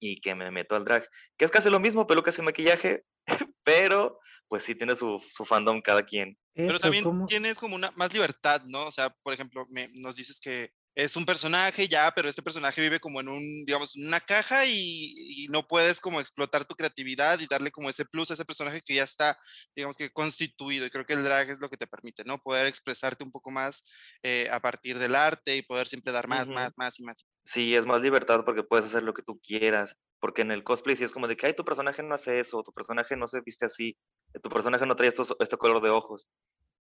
Y 0.00 0.20
que 0.20 0.34
me 0.34 0.50
meto 0.50 0.76
al 0.76 0.84
drag, 0.84 1.08
que 1.38 1.44
es 1.44 1.50
casi 1.50 1.70
lo 1.70 1.80
mismo, 1.80 2.06
pelucas 2.06 2.38
y 2.38 2.42
maquillaje, 2.42 3.04
pero 3.64 4.18
pues 4.48 4.62
sí 4.62 4.74
tiene 4.74 4.94
su, 4.94 5.22
su 5.30 5.44
fandom 5.44 5.80
cada 5.80 6.04
quien. 6.04 6.38
pero 6.54 6.78
también 6.78 7.26
tienes 7.26 7.58
como 7.58 7.74
una 7.74 7.90
más 7.92 8.12
libertad, 8.12 8.62
¿no? 8.64 8.86
O 8.86 8.92
sea, 8.92 9.10
por 9.22 9.32
ejemplo, 9.32 9.64
me, 9.70 9.88
nos 9.94 10.16
dices 10.16 10.38
que 10.40 10.70
es 10.96 11.14
un 11.14 11.26
personaje 11.26 11.86
ya, 11.88 12.10
pero 12.16 12.26
este 12.26 12.42
personaje 12.42 12.80
vive 12.80 12.98
como 12.98 13.20
en 13.20 13.28
un, 13.28 13.66
digamos, 13.66 13.94
una 13.96 14.18
caja 14.18 14.64
y, 14.64 15.46
no 15.50 15.66
puedes 15.66 16.00
como 16.00 16.20
explotar 16.20 16.64
tu 16.64 16.74
creatividad 16.74 17.38
y 17.38 17.46
darle 17.46 17.70
como 17.70 17.90
ese 17.90 18.06
plus 18.06 18.30
a 18.30 18.34
ese 18.34 18.46
personaje 18.46 18.80
que 18.82 18.94
ya 18.94 19.04
está, 19.04 19.38
digamos 19.76 19.96
que 19.96 20.10
constituido. 20.10 20.86
Y 20.86 20.90
creo 20.90 21.04
que 21.04 21.12
el 21.12 21.22
drag 21.22 21.50
es 21.50 21.60
lo 21.60 21.68
que 21.68 21.76
te 21.76 21.86
permite, 21.86 22.24
¿no? 22.24 22.38
Poder 22.38 22.66
expresarte 22.66 23.22
un 23.22 23.30
poco 23.30 23.50
más 23.50 23.84
eh, 24.22 24.48
a 24.50 24.58
partir 24.60 24.98
del 24.98 25.14
arte 25.14 25.56
y 25.56 25.62
poder 25.62 25.86
siempre 25.86 26.12
dar 26.12 26.28
más, 26.28 26.48
más, 26.48 26.72
más 26.78 26.98
y 26.98 27.04
más. 27.04 27.16
Sí, 27.44 27.76
es 27.76 27.84
más 27.84 28.00
libertad 28.00 28.42
porque 28.44 28.62
puedes 28.62 28.86
hacer 28.86 29.02
lo 29.02 29.12
que 29.12 29.22
tú 29.22 29.38
quieras. 29.40 29.96
Porque 30.18 30.42
en 30.42 30.50
el 30.50 30.64
cosplay 30.64 30.96
sí 30.96 31.04
es 31.04 31.12
como 31.12 31.28
de 31.28 31.36
que, 31.36 31.46
ay, 31.46 31.54
tu 31.54 31.64
personaje 31.64 32.02
no 32.02 32.14
hace 32.14 32.40
eso, 32.40 32.62
tu 32.62 32.72
personaje 32.72 33.16
no 33.16 33.28
se 33.28 33.42
viste 33.42 33.66
así, 33.66 33.98
tu 34.42 34.48
personaje 34.48 34.86
no 34.86 34.96
trae 34.96 35.10
estos, 35.10 35.36
este 35.40 35.58
color 35.58 35.82
de 35.82 35.90
ojos. 35.90 36.26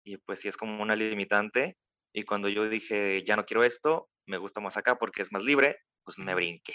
Y 0.06 0.17
pues 0.17 0.39
sí 0.39 0.47
es 0.47 0.56
como 0.56 0.82
una 0.82 0.95
limitante 0.95 1.78
y 2.15 2.23
cuando 2.23 2.47
yo 2.47 2.67
dije, 2.69 3.25
ya 3.25 3.36
no 3.36 3.45
quiero 3.45 3.63
esto, 3.63 4.10
me 4.25 4.38
gusta 4.38 4.62
más 4.62 4.78
acá 4.78 4.97
porque 4.97 5.21
es 5.21 5.34
más 5.34 5.43
libre, 5.43 5.80
pues 6.04 6.17
me 6.17 6.34
brinqué. 6.34 6.73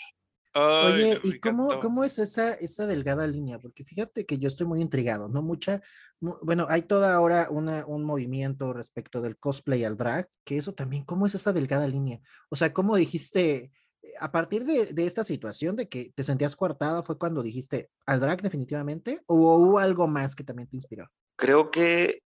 Oye, 0.52 1.18
¿y 1.22 1.40
cómo, 1.40 1.80
cómo, 1.80 2.04
es 2.04 2.18
esa, 2.18 2.52
esa 2.54 2.86
delgada 2.86 3.26
línea? 3.26 3.58
Porque 3.58 3.84
fíjate 3.84 4.26
que 4.26 4.36
yo 4.36 4.48
estoy 4.48 4.66
muy 4.66 4.82
intrigado, 4.82 5.30
¿no? 5.30 5.42
Mucha, 5.42 5.80
bueno, 6.20 6.66
hay 6.68 6.82
toda 6.82 7.14
ahora 7.14 7.46
una, 7.50 7.86
un 7.86 8.04
movimiento 8.04 8.74
respecto 8.74 9.22
del 9.22 9.38
cosplay 9.38 9.84
al 9.84 9.96
drag, 9.96 10.28
que 10.44 10.58
eso 10.58 10.74
también, 10.74 11.04
¿cómo 11.04 11.24
es 11.24 11.34
esa 11.34 11.54
delgada 11.54 11.88
línea? 11.88 12.20
O 12.50 12.56
sea, 12.56 12.74
¿cómo 12.74 12.96
dijiste, 12.96 13.70
a 14.18 14.32
partir 14.32 14.66
de, 14.66 14.92
de 14.92 15.06
esta 15.06 15.24
situación 15.24 15.74
de 15.76 15.88
que 15.88 16.12
te 16.14 16.24
sentías 16.24 16.54
coartada, 16.54 17.02
fue 17.02 17.16
cuando 17.16 17.42
dijiste 17.42 17.88
al 18.04 18.20
drag 18.20 18.42
definitivamente, 18.42 19.22
o 19.26 19.56
hubo 19.56 19.78
algo 19.78 20.06
más 20.06 20.34
que 20.34 20.44
también 20.44 20.68
te 20.68 20.76
inspiró? 20.76 21.08
Creo 21.36 21.70
que 21.70 22.24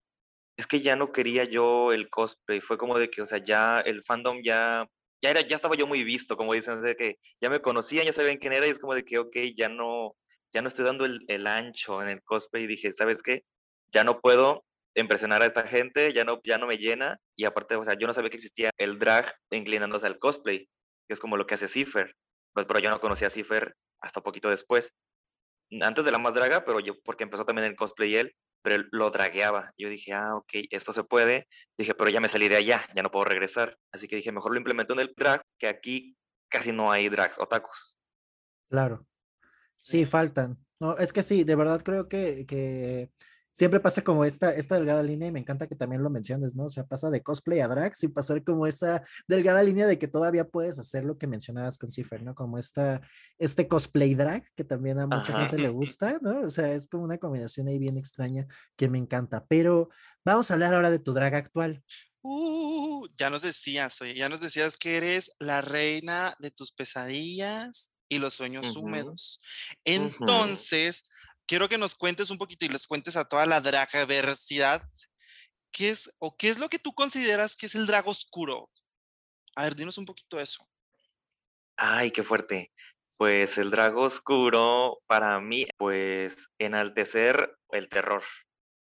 es 0.60 0.66
que 0.66 0.80
ya 0.82 0.94
no 0.96 1.12
quería 1.12 1.44
yo 1.44 1.92
el 1.92 2.10
cosplay, 2.10 2.60
fue 2.60 2.78
como 2.78 2.98
de 2.98 3.10
que, 3.10 3.22
o 3.22 3.26
sea, 3.26 3.38
ya 3.38 3.80
el 3.80 4.04
fandom 4.04 4.42
ya, 4.44 4.86
ya 5.22 5.30
era, 5.30 5.40
ya 5.40 5.56
estaba 5.56 5.74
yo 5.74 5.86
muy 5.86 6.04
visto, 6.04 6.36
como 6.36 6.52
dicen, 6.52 6.82
de 6.82 6.96
que 6.96 7.16
ya 7.40 7.48
me 7.50 7.60
conocían, 7.60 8.04
ya 8.06 8.12
sabían 8.12 8.36
quién 8.36 8.52
era, 8.52 8.66
y 8.66 8.70
es 8.70 8.78
como 8.78 8.94
de 8.94 9.04
que, 9.04 9.18
ok, 9.18 9.36
ya 9.56 9.68
no, 9.68 10.16
ya 10.52 10.60
no 10.60 10.68
estoy 10.68 10.84
dando 10.84 11.06
el, 11.06 11.20
el 11.28 11.46
ancho 11.46 12.02
en 12.02 12.08
el 12.08 12.22
cosplay, 12.22 12.64
y 12.64 12.66
dije, 12.66 12.92
¿sabes 12.92 13.22
qué? 13.22 13.44
Ya 13.92 14.04
no 14.04 14.20
puedo 14.20 14.64
impresionar 14.94 15.42
a 15.42 15.46
esta 15.46 15.66
gente, 15.66 16.12
ya 16.12 16.24
no, 16.24 16.40
ya 16.44 16.58
no 16.58 16.66
me 16.66 16.76
llena, 16.76 17.18
y 17.36 17.46
aparte, 17.46 17.76
o 17.76 17.84
sea, 17.84 17.94
yo 17.94 18.06
no 18.06 18.12
sabía 18.12 18.30
que 18.30 18.36
existía 18.36 18.70
el 18.76 18.98
drag 18.98 19.34
inclinándose 19.50 20.06
al 20.06 20.18
cosplay, 20.18 20.68
que 21.08 21.14
es 21.14 21.20
como 21.20 21.38
lo 21.38 21.46
que 21.46 21.54
hace 21.54 21.68
Cipher, 21.68 22.14
pues, 22.52 22.66
pero 22.66 22.80
yo 22.80 22.90
no 22.90 23.00
conocía 23.00 23.28
a 23.28 23.30
Cipher 23.30 23.74
hasta 24.00 24.20
poquito 24.20 24.50
después, 24.50 24.92
antes 25.80 26.04
de 26.04 26.10
la 26.10 26.18
más 26.18 26.34
draga, 26.34 26.64
pero 26.66 26.80
yo, 26.80 27.00
porque 27.02 27.24
empezó 27.24 27.46
también 27.46 27.66
el 27.66 27.76
cosplay 27.76 28.16
él, 28.16 28.34
pero 28.62 28.84
lo 28.90 29.10
dragueaba. 29.10 29.72
Yo 29.78 29.88
dije, 29.88 30.12
ah, 30.12 30.36
ok, 30.36 30.52
esto 30.70 30.92
se 30.92 31.04
puede. 31.04 31.48
Dije, 31.78 31.94
pero 31.94 32.10
ya 32.10 32.20
me 32.20 32.28
salí 32.28 32.48
de 32.48 32.56
allá, 32.56 32.86
ya 32.94 33.02
no 33.02 33.10
puedo 33.10 33.24
regresar. 33.24 33.78
Así 33.92 34.08
que 34.08 34.16
dije, 34.16 34.32
mejor 34.32 34.52
lo 34.52 34.58
implemento 34.58 34.94
en 34.94 35.00
el 35.00 35.14
drag, 35.16 35.42
que 35.58 35.68
aquí 35.68 36.16
casi 36.48 36.72
no 36.72 36.90
hay 36.90 37.08
drags 37.08 37.38
o 37.38 37.46
tacos. 37.46 37.98
Claro. 38.68 39.06
Sí, 39.78 40.04
faltan. 40.04 40.58
No, 40.78 40.96
es 40.96 41.12
que 41.12 41.22
sí, 41.22 41.44
de 41.44 41.56
verdad 41.56 41.82
creo 41.82 42.08
que, 42.08 42.46
que 42.46 43.10
siempre 43.52 43.80
pasa 43.80 44.02
como 44.02 44.24
esta, 44.24 44.52
esta 44.52 44.76
delgada 44.76 45.02
línea 45.02 45.28
y 45.28 45.32
me 45.32 45.40
encanta 45.40 45.66
que 45.66 45.74
también 45.74 46.02
lo 46.02 46.10
menciones, 46.10 46.56
¿no? 46.56 46.64
O 46.64 46.70
sea, 46.70 46.84
pasa 46.84 47.10
de 47.10 47.22
cosplay 47.22 47.60
a 47.60 47.68
drag 47.68 47.94
sin 47.94 48.12
pasar 48.12 48.42
como 48.44 48.66
esa 48.66 49.02
delgada 49.26 49.62
línea 49.62 49.86
de 49.86 49.98
que 49.98 50.08
todavía 50.08 50.48
puedes 50.48 50.78
hacer 50.78 51.04
lo 51.04 51.18
que 51.18 51.26
mencionabas 51.26 51.78
con 51.78 51.90
Cipher, 51.90 52.22
¿no? 52.22 52.34
Como 52.34 52.58
esta, 52.58 53.00
este 53.38 53.68
cosplay 53.68 54.14
drag 54.14 54.44
que 54.54 54.64
también 54.64 54.98
a 55.00 55.06
mucha 55.06 55.38
gente 55.38 55.58
le 55.58 55.68
gusta, 55.70 56.18
¿no? 56.20 56.40
O 56.40 56.50
sea, 56.50 56.72
es 56.72 56.86
como 56.86 57.04
una 57.04 57.18
combinación 57.18 57.68
ahí 57.68 57.78
bien 57.78 57.96
extraña 57.96 58.46
que 58.76 58.88
me 58.88 58.98
encanta. 58.98 59.44
Pero 59.46 59.90
vamos 60.24 60.50
a 60.50 60.54
hablar 60.54 60.74
ahora 60.74 60.90
de 60.90 60.98
tu 60.98 61.12
drag 61.12 61.34
actual. 61.34 61.82
Uh, 62.22 63.08
ya 63.16 63.30
nos 63.30 63.42
decías, 63.42 64.00
oye, 64.02 64.14
ya 64.14 64.28
nos 64.28 64.40
decías 64.40 64.76
que 64.76 64.96
eres 64.98 65.30
la 65.38 65.62
reina 65.62 66.34
de 66.38 66.50
tus 66.50 66.70
pesadillas 66.72 67.90
y 68.10 68.18
los 68.18 68.34
sueños 68.34 68.76
húmedos. 68.76 69.40
Entonces, 69.84 71.04
quiero 71.50 71.68
que 71.68 71.78
nos 71.78 71.96
cuentes 71.96 72.30
un 72.30 72.38
poquito 72.38 72.64
y 72.64 72.68
les 72.68 72.86
cuentes 72.86 73.16
a 73.16 73.24
toda 73.24 73.44
la 73.44 73.60
dragaversidad 73.60 74.88
qué 75.72 75.90
es 75.90 76.08
o 76.20 76.36
qué 76.36 76.48
es 76.48 76.60
lo 76.60 76.68
que 76.68 76.78
tú 76.78 76.94
consideras 76.94 77.56
que 77.56 77.66
es 77.66 77.74
el 77.74 77.88
drago 77.88 78.12
oscuro. 78.12 78.70
A 79.56 79.64
ver, 79.64 79.74
dinos 79.74 79.98
un 79.98 80.04
poquito 80.04 80.38
eso. 80.38 80.64
Ay, 81.76 82.12
qué 82.12 82.22
fuerte. 82.22 82.70
Pues 83.16 83.58
el 83.58 83.72
drago 83.72 84.02
oscuro 84.02 85.00
para 85.08 85.40
mí, 85.40 85.66
pues 85.76 86.36
enaltecer 86.60 87.56
el 87.70 87.88
terror, 87.88 88.22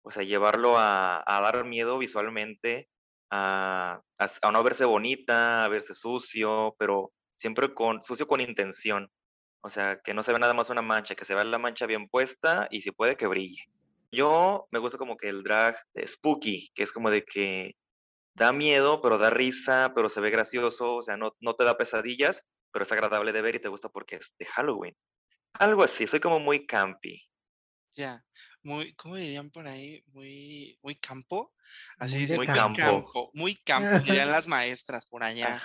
o 0.01 0.09
sea, 0.09 0.23
llevarlo 0.23 0.73
a, 0.79 1.23
dar 1.27 1.65
miedo 1.65 1.99
visualmente, 1.99 2.89
a, 3.29 4.01
no 4.51 4.63
verse 4.63 4.85
bonita, 4.85 5.65
a 5.65 5.67
verse 5.67 5.93
sucio, 5.93 6.75
pero 6.79 7.13
siempre 7.37 7.75
con 7.75 8.03
sucio 8.03 8.25
con 8.25 8.41
intención. 8.41 9.07
O 9.65 9.69
sea, 9.71 9.99
que 9.99 10.13
no 10.13 10.21
se 10.21 10.31
ve 10.31 10.37
nada 10.37 10.53
más 10.53 10.69
una 10.69 10.83
mancha, 10.83 11.15
que 11.15 11.25
se 11.25 11.33
vea 11.33 11.43
la 11.43 11.57
mancha 11.57 11.87
bien 11.87 12.07
puesta 12.07 12.67
y 12.69 12.81
si 12.81 12.91
puede 12.91 13.17
que 13.17 13.25
brille. 13.25 13.63
Yo 14.11 14.67
me 14.69 14.77
gusta 14.77 14.99
como 14.99 15.17
que 15.17 15.27
el 15.27 15.41
drag 15.41 15.75
spooky, 16.05 16.69
que 16.75 16.83
es 16.83 16.91
como 16.91 17.09
de 17.09 17.23
que 17.23 17.75
da 18.35 18.53
miedo, 18.53 19.01
pero 19.01 19.17
da 19.17 19.31
risa, 19.31 19.91
pero 19.95 20.07
se 20.07 20.21
ve 20.21 20.29
gracioso, 20.29 20.97
o 20.97 21.01
sea, 21.01 21.17
no, 21.17 21.35
no 21.39 21.55
te 21.55 21.63
da 21.63 21.77
pesadillas, 21.77 22.43
pero 22.71 22.83
es 22.83 22.91
agradable 22.91 23.31
de 23.31 23.41
ver 23.41 23.55
y 23.55 23.59
te 23.59 23.69
gusta 23.69 23.89
porque 23.89 24.17
es 24.17 24.35
de 24.37 24.45
Halloween. 24.45 24.95
Algo 25.53 25.81
así, 25.81 26.05
soy 26.05 26.19
como 26.19 26.39
muy 26.39 26.67
campy. 26.67 27.27
Ya, 27.95 28.25
muy, 28.61 28.93
¿cómo 28.95 29.15
dirían 29.15 29.49
por 29.49 29.67
ahí? 29.67 30.03
Muy, 30.07 30.77
muy 30.81 30.95
campo. 30.95 31.53
Así 31.97 32.27
muy, 32.27 32.37
muy 32.37 32.47
campo. 32.47 33.31
Muy 33.33 33.55
campo, 33.55 33.87
dirían 34.05 34.31
las 34.31 34.47
maestras 34.47 35.05
por 35.05 35.23
allá. 35.23 35.61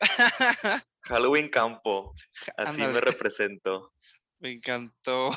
Halloween 1.02 1.48
campo, 1.48 2.14
así 2.56 2.80
me 2.80 3.00
represento. 3.00 3.94
Me 4.40 4.50
encantó. 4.50 5.30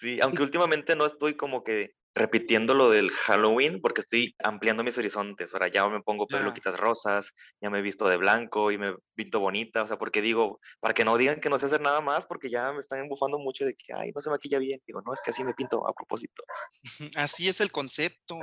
sí, 0.00 0.20
aunque 0.22 0.42
últimamente 0.42 0.94
no 0.94 1.04
estoy 1.04 1.36
como 1.36 1.64
que 1.64 1.96
repitiendo 2.14 2.74
lo 2.74 2.90
del 2.90 3.10
Halloween 3.10 3.80
porque 3.80 4.00
estoy 4.00 4.34
ampliando 4.42 4.84
mis 4.84 4.96
horizontes. 4.96 5.52
Ahora 5.52 5.68
ya 5.68 5.88
me 5.88 6.00
pongo 6.00 6.26
peluquitas 6.26 6.78
rosas, 6.78 7.32
ya 7.60 7.70
me 7.70 7.80
he 7.80 7.82
visto 7.82 8.08
de 8.08 8.16
blanco 8.16 8.70
y 8.70 8.78
me 8.78 8.94
visto 9.16 9.40
bonita, 9.40 9.82
o 9.82 9.86
sea, 9.86 9.98
porque 9.98 10.22
digo, 10.22 10.60
para 10.80 10.94
que 10.94 11.04
no 11.04 11.16
digan 11.16 11.40
que 11.40 11.50
no 11.50 11.58
sé 11.58 11.66
hacer 11.66 11.80
nada 11.80 12.00
más 12.00 12.26
porque 12.26 12.50
ya 12.50 12.72
me 12.72 12.80
están 12.80 13.00
embufando 13.00 13.38
mucho 13.38 13.64
de 13.64 13.74
que, 13.74 13.92
ay, 13.94 14.12
no 14.14 14.20
se 14.20 14.30
maquilla 14.30 14.58
bien. 14.58 14.80
Digo, 14.86 15.02
no, 15.04 15.12
es 15.12 15.20
que 15.20 15.30
así 15.30 15.42
me 15.42 15.54
pinto 15.54 15.86
a 15.88 15.92
propósito. 15.92 16.42
Así 17.16 17.48
es 17.48 17.60
el 17.60 17.72
concepto. 17.72 18.38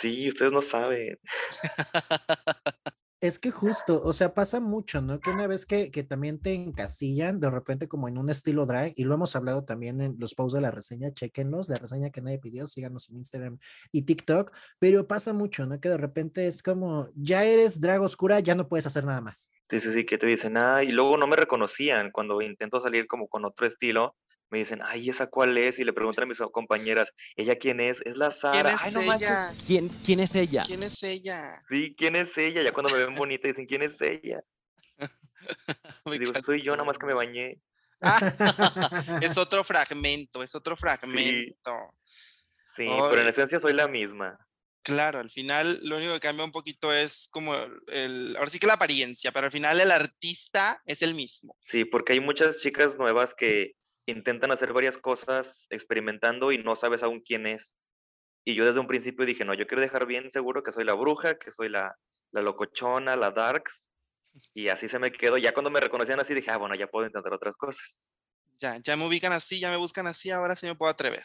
Sí, 0.00 0.28
ustedes 0.28 0.52
no 0.52 0.62
saben. 0.62 1.18
Es 3.22 3.38
que 3.38 3.52
justo, 3.52 4.02
o 4.02 4.12
sea, 4.12 4.34
pasa 4.34 4.58
mucho, 4.58 5.00
¿no? 5.00 5.20
Que 5.20 5.30
una 5.30 5.46
vez 5.46 5.64
que, 5.64 5.92
que, 5.92 6.02
también 6.02 6.42
te 6.42 6.54
encasillan 6.54 7.38
de 7.38 7.50
repente 7.50 7.86
como 7.86 8.08
en 8.08 8.18
un 8.18 8.28
estilo 8.28 8.66
drag, 8.66 8.94
y 8.96 9.04
lo 9.04 9.14
hemos 9.14 9.36
hablado 9.36 9.64
también 9.64 10.00
en 10.00 10.16
los 10.18 10.34
posts 10.34 10.54
de 10.54 10.60
la 10.60 10.72
reseña, 10.72 11.14
chequenlos, 11.14 11.68
la 11.68 11.76
reseña 11.76 12.10
que 12.10 12.20
nadie 12.20 12.40
pidió, 12.40 12.66
síganos 12.66 13.08
en 13.10 13.18
Instagram 13.18 13.58
y 13.92 14.02
TikTok, 14.02 14.50
pero 14.80 15.06
pasa 15.06 15.32
mucho, 15.32 15.66
¿no? 15.66 15.80
Que 15.80 15.88
de 15.88 15.98
repente 15.98 16.48
es 16.48 16.64
como, 16.64 17.10
ya 17.14 17.44
eres 17.44 17.80
drag 17.80 18.02
oscura, 18.02 18.40
ya 18.40 18.56
no 18.56 18.66
puedes 18.66 18.86
hacer 18.86 19.04
nada 19.04 19.20
más. 19.20 19.52
Sí, 19.70 19.78
sí, 19.78 19.92
sí, 19.92 20.04
que 20.04 20.18
te 20.18 20.26
dicen, 20.26 20.56
ah, 20.56 20.82
y 20.82 20.90
luego 20.90 21.16
no 21.16 21.28
me 21.28 21.36
reconocían 21.36 22.10
cuando 22.10 22.42
intento 22.42 22.80
salir 22.80 23.06
como 23.06 23.28
con 23.28 23.44
otro 23.44 23.68
estilo, 23.68 24.16
me 24.52 24.58
dicen, 24.58 24.80
ay, 24.84 25.08
¿esa 25.08 25.28
cuál 25.28 25.56
es? 25.56 25.78
Y 25.78 25.84
le 25.84 25.94
preguntan 25.94 26.24
a 26.24 26.26
mis 26.26 26.38
compañeras, 26.52 27.10
¿ella 27.36 27.56
quién 27.56 27.80
es? 27.80 28.02
Es 28.04 28.18
la 28.18 28.30
Sara. 28.30 28.76
¿Quién 28.76 28.98
es 28.98 29.06
ella? 29.08 29.50
¿Quién, 29.66 29.88
¿Quién 30.04 30.20
es 30.20 30.34
ella? 30.34 30.64
¿Quién 30.66 30.82
es 30.82 31.02
ella? 31.02 31.62
Sí, 31.66 31.94
¿quién 31.96 32.16
es 32.16 32.36
ella? 32.36 32.62
Ya 32.62 32.70
cuando 32.70 32.92
me 32.92 33.02
ven 33.02 33.14
bonita 33.14 33.48
dicen, 33.48 33.64
¿quién 33.64 33.80
es 33.80 33.98
ella? 34.02 34.44
digo, 36.20 36.34
soy 36.44 36.62
yo, 36.62 36.72
nada 36.72 36.84
más 36.84 36.98
que 36.98 37.06
me 37.06 37.14
bañé. 37.14 37.62
es 39.22 39.38
otro 39.38 39.64
fragmento, 39.64 40.42
es 40.42 40.54
otro 40.54 40.76
fragmento. 40.76 41.94
Sí, 42.76 42.86
pero 42.86 43.22
en 43.22 43.28
esencia 43.28 43.58
soy 43.58 43.72
la 43.72 43.88
misma. 43.88 44.38
Claro, 44.82 45.20
al 45.20 45.30
final 45.30 45.80
lo 45.82 45.96
único 45.96 46.12
que 46.12 46.20
cambia 46.20 46.44
un 46.44 46.52
poquito 46.52 46.92
es 46.92 47.26
como 47.30 47.54
el, 47.86 48.36
ahora 48.36 48.50
sí 48.50 48.58
que 48.58 48.66
la 48.66 48.74
apariencia, 48.74 49.32
pero 49.32 49.46
al 49.46 49.52
final 49.52 49.80
el 49.80 49.92
artista 49.92 50.82
es 50.84 51.00
el 51.00 51.14
mismo. 51.14 51.56
Sí, 51.64 51.86
porque 51.86 52.12
hay 52.12 52.20
muchas 52.20 52.60
chicas 52.60 52.98
nuevas 52.98 53.32
que 53.34 53.76
intentan 54.06 54.50
hacer 54.50 54.72
varias 54.72 54.98
cosas 54.98 55.66
experimentando 55.70 56.52
y 56.52 56.58
no 56.58 56.76
sabes 56.76 57.02
aún 57.02 57.20
quién 57.20 57.46
es. 57.46 57.76
Y 58.44 58.54
yo 58.54 58.64
desde 58.64 58.80
un 58.80 58.88
principio 58.88 59.24
dije, 59.24 59.44
no, 59.44 59.54
yo 59.54 59.66
quiero 59.66 59.82
dejar 59.82 60.06
bien 60.06 60.30
seguro 60.30 60.62
que 60.62 60.72
soy 60.72 60.84
la 60.84 60.94
bruja, 60.94 61.38
que 61.38 61.52
soy 61.52 61.68
la, 61.68 61.96
la 62.32 62.42
locochona, 62.42 63.16
la 63.16 63.30
darks. 63.30 63.88
Y 64.54 64.68
así 64.68 64.88
se 64.88 64.98
me 64.98 65.12
quedó. 65.12 65.38
Ya 65.38 65.52
cuando 65.52 65.70
me 65.70 65.80
reconocían 65.80 66.18
así 66.18 66.34
dije, 66.34 66.50
ah, 66.50 66.56
bueno, 66.56 66.74
ya 66.74 66.88
puedo 66.88 67.06
intentar 67.06 67.32
otras 67.32 67.56
cosas. 67.56 68.00
Ya, 68.58 68.78
ya 68.78 68.96
me 68.96 69.06
ubican 69.06 69.32
así, 69.32 69.60
ya 69.60 69.70
me 69.70 69.76
buscan 69.76 70.06
así, 70.06 70.30
ahora 70.30 70.56
sí 70.56 70.66
me 70.66 70.74
puedo 70.74 70.90
atrever. 70.90 71.24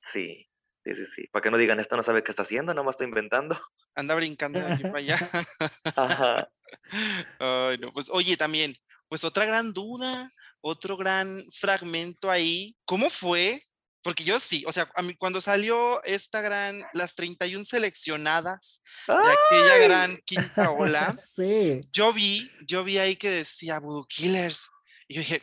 Sí, 0.00 0.48
sí, 0.84 0.94
sí, 0.94 1.06
sí. 1.06 1.26
Para 1.28 1.42
que 1.42 1.50
no 1.50 1.58
digan, 1.58 1.80
esto 1.80 1.96
no 1.96 2.02
sabe 2.02 2.22
qué 2.22 2.30
está 2.30 2.42
haciendo, 2.42 2.74
nada 2.74 2.84
más 2.84 2.94
está 2.94 3.04
inventando. 3.04 3.60
Anda 3.94 4.14
brincando 4.14 4.60
de 4.60 4.72
aquí 4.72 4.82
para 4.82 4.98
allá. 4.98 5.16
Ajá. 5.96 6.48
Ay, 7.38 7.78
no, 7.78 7.92
pues 7.92 8.08
oye, 8.10 8.36
también, 8.36 8.76
pues 9.08 9.24
otra 9.24 9.46
gran 9.46 9.72
duda 9.72 10.32
otro 10.60 10.96
gran 10.96 11.44
fragmento 11.52 12.30
ahí. 12.30 12.76
¿Cómo 12.84 13.10
fue? 13.10 13.60
Porque 14.02 14.22
yo 14.22 14.38
sí, 14.38 14.62
o 14.68 14.72
sea, 14.72 14.88
a 14.94 15.02
mí 15.02 15.16
cuando 15.16 15.40
salió 15.40 16.00
esta 16.04 16.40
gran, 16.40 16.84
las 16.92 17.16
31 17.16 17.64
seleccionadas 17.64 18.80
de 19.08 19.14
aquella 19.14 19.78
gran 19.78 20.16
quinta 20.18 20.70
ola, 20.70 21.12
sí. 21.18 21.80
yo 21.92 22.12
vi, 22.12 22.48
yo 22.68 22.84
vi 22.84 22.98
ahí 22.98 23.16
que 23.16 23.30
decía 23.30 23.80
Voodoo 23.80 24.06
Killers. 24.06 24.68
Y 25.08 25.14
yo 25.14 25.20
dije, 25.22 25.42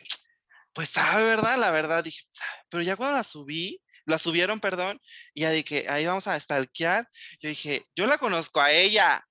pues 0.72 0.88
sabe, 0.88 1.24
¿verdad? 1.24 1.58
La 1.58 1.70
verdad, 1.70 2.04
dije, 2.04 2.22
pero 2.70 2.82
ya 2.82 2.96
cuando 2.96 3.18
la 3.18 3.24
subí, 3.24 3.82
la 4.06 4.18
subieron, 4.18 4.60
perdón, 4.60 4.98
y 5.34 5.42
ya 5.42 5.50
dije, 5.50 5.86
ahí 5.88 6.06
vamos 6.06 6.26
a 6.26 6.40
stalkear, 6.40 7.08
yo 7.40 7.50
dije, 7.50 7.86
yo 7.94 8.06
la 8.06 8.16
conozco 8.16 8.62
a 8.62 8.70
ella. 8.70 9.26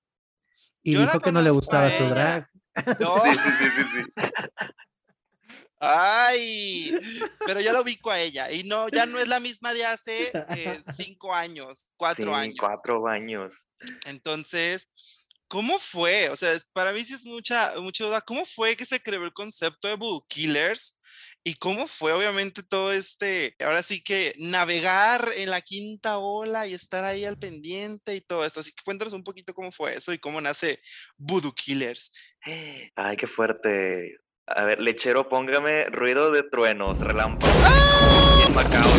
Y 0.82 0.96
dijo 0.96 1.18
que 1.20 1.32
no 1.32 1.42
le 1.42 1.50
gustaba 1.50 1.90
su 1.90 2.04
drag. 2.04 2.48
No. 3.00 3.16
Sí, 3.24 3.38
sí, 3.58 3.70
sí, 3.70 3.84
sí. 3.92 4.12
Ay, 5.86 6.94
pero 7.46 7.60
ya 7.60 7.72
lo 7.72 7.82
ubico 7.82 8.10
a 8.10 8.20
ella 8.20 8.50
y 8.50 8.64
no, 8.64 8.88
ya 8.88 9.06
no 9.06 9.18
es 9.18 9.28
la 9.28 9.40
misma 9.40 9.74
de 9.74 9.84
hace 9.84 10.30
eh, 10.50 10.80
cinco 10.96 11.34
años, 11.34 11.90
cuatro 11.96 12.34
años. 12.34 12.56
Cuatro 12.58 13.06
años. 13.06 13.54
Entonces, 14.04 14.88
¿cómo 15.48 15.78
fue? 15.78 16.30
O 16.30 16.36
sea, 16.36 16.58
para 16.72 16.92
mí 16.92 17.04
sí 17.04 17.14
es 17.14 17.24
mucha, 17.24 17.74
mucha 17.80 18.04
duda. 18.04 18.20
¿Cómo 18.20 18.44
fue 18.44 18.76
que 18.76 18.86
se 18.86 19.00
creó 19.00 19.24
el 19.24 19.32
concepto 19.32 19.88
de 19.88 19.96
Voodoo 19.96 20.26
Killers? 20.28 20.98
¿Y 21.44 21.54
cómo 21.54 21.86
fue, 21.86 22.12
obviamente, 22.12 22.62
todo 22.62 22.92
este, 22.92 23.54
ahora 23.60 23.82
sí 23.82 24.02
que 24.02 24.34
navegar 24.38 25.28
en 25.36 25.50
la 25.50 25.60
quinta 25.60 26.18
ola 26.18 26.66
y 26.66 26.74
estar 26.74 27.04
ahí 27.04 27.24
al 27.24 27.38
pendiente 27.38 28.14
y 28.14 28.20
todo 28.20 28.44
esto? 28.44 28.60
Así 28.60 28.72
que 28.72 28.82
cuéntanos 28.82 29.12
un 29.12 29.22
poquito 29.22 29.54
cómo 29.54 29.70
fue 29.70 29.94
eso 29.94 30.12
y 30.12 30.18
cómo 30.18 30.40
nace 30.40 30.80
Voodoo 31.16 31.54
Killers. 31.54 32.10
Ay, 32.96 33.16
qué 33.16 33.26
fuerte. 33.26 34.16
A 34.46 34.64
ver, 34.64 34.78
lechero, 34.78 35.26
póngame 35.30 35.86
ruido 35.86 36.30
de 36.30 36.42
truenos, 36.42 36.98
relámpagos. 37.00 37.56
¡Ah! 37.64 38.34
Bien 38.36 38.54
macabro. 38.54 38.90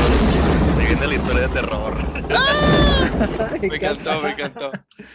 Se 0.76 0.86
viene 0.88 1.08
la 1.08 1.14
historia 1.14 1.48
de 1.48 1.50
terror. 1.50 1.94
¡Ah! 2.32 2.95
me 3.62 3.76
encantó, 3.76 4.22
me 4.22 4.30
encantó. 4.32 4.72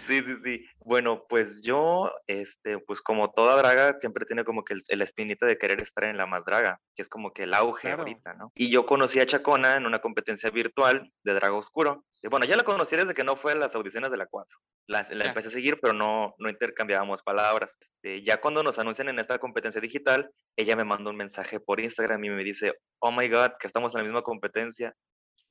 Sí, 0.07 0.21
sí, 0.21 0.37
sí. 0.45 0.65
Bueno, 0.85 1.25
pues 1.29 1.63
yo, 1.63 2.13
este, 2.27 2.79
pues 2.79 3.01
como 3.01 3.31
toda 3.31 3.57
draga, 3.57 3.99
siempre 4.01 4.27
tiene 4.27 4.45
como 4.45 4.65
que 4.65 4.75
el, 4.89 5.03
espinita 5.03 5.47
de 5.47 5.59
querer 5.59 5.81
estar 5.81 6.05
en 6.05 6.17
la 6.17 6.27
más 6.27 6.45
draga, 6.45 6.81
que 6.95 7.03
es 7.03 7.09
como 7.09 7.33
que 7.33 7.45
el 7.45 7.55
auge 7.55 7.93
ahorita, 7.93 8.35
¿no? 8.35 8.53
Y 8.55 8.71
yo 8.71 8.87
conocí 8.87 9.21
a 9.21 9.27
Chacona 9.27 9.77
en 9.77 9.87
una 9.87 10.01
competencia 10.01 10.51
virtual 10.51 11.11
de 11.25 11.35
Draga 11.35 11.55
Oscuro. 11.55 12.05
Y 12.23 12.29
bueno, 12.29 12.45
ya 12.45 12.57
la 12.57 12.65
conocí 12.65 12.97
desde 12.97 13.15
que 13.15 13.25
no 13.25 13.37
fue 13.37 13.53
a 13.53 13.57
las 13.57 13.75
audiciones 13.75 14.11
de 14.11 14.17
la 14.19 14.27
4. 14.27 14.59
La, 14.87 15.07
empecé 15.11 15.49
a 15.49 15.53
seguir, 15.53 15.79
pero 15.81 15.95
no, 15.95 16.35
no 16.39 16.51
intercambiábamos 16.51 17.23
palabras. 17.23 17.75
Este, 18.03 18.23
ya 18.23 18.41
cuando 18.41 18.63
nos 18.63 18.79
anuncian 18.79 19.09
en 19.09 19.19
esta 19.19 19.39
competencia 19.39 19.81
digital, 19.81 20.31
ella 20.57 20.75
me 20.77 20.85
manda 20.85 21.11
un 21.11 21.17
mensaje 21.17 21.61
por 21.61 21.81
Instagram 21.81 22.25
y 22.25 22.31
me 22.31 22.45
dice, 22.45 22.73
oh 22.99 23.13
my 23.13 23.29
God, 23.29 23.53
que 23.59 23.67
estamos 23.67 23.95
en 23.95 23.99
la 23.99 24.05
misma 24.05 24.23
competencia. 24.23 24.95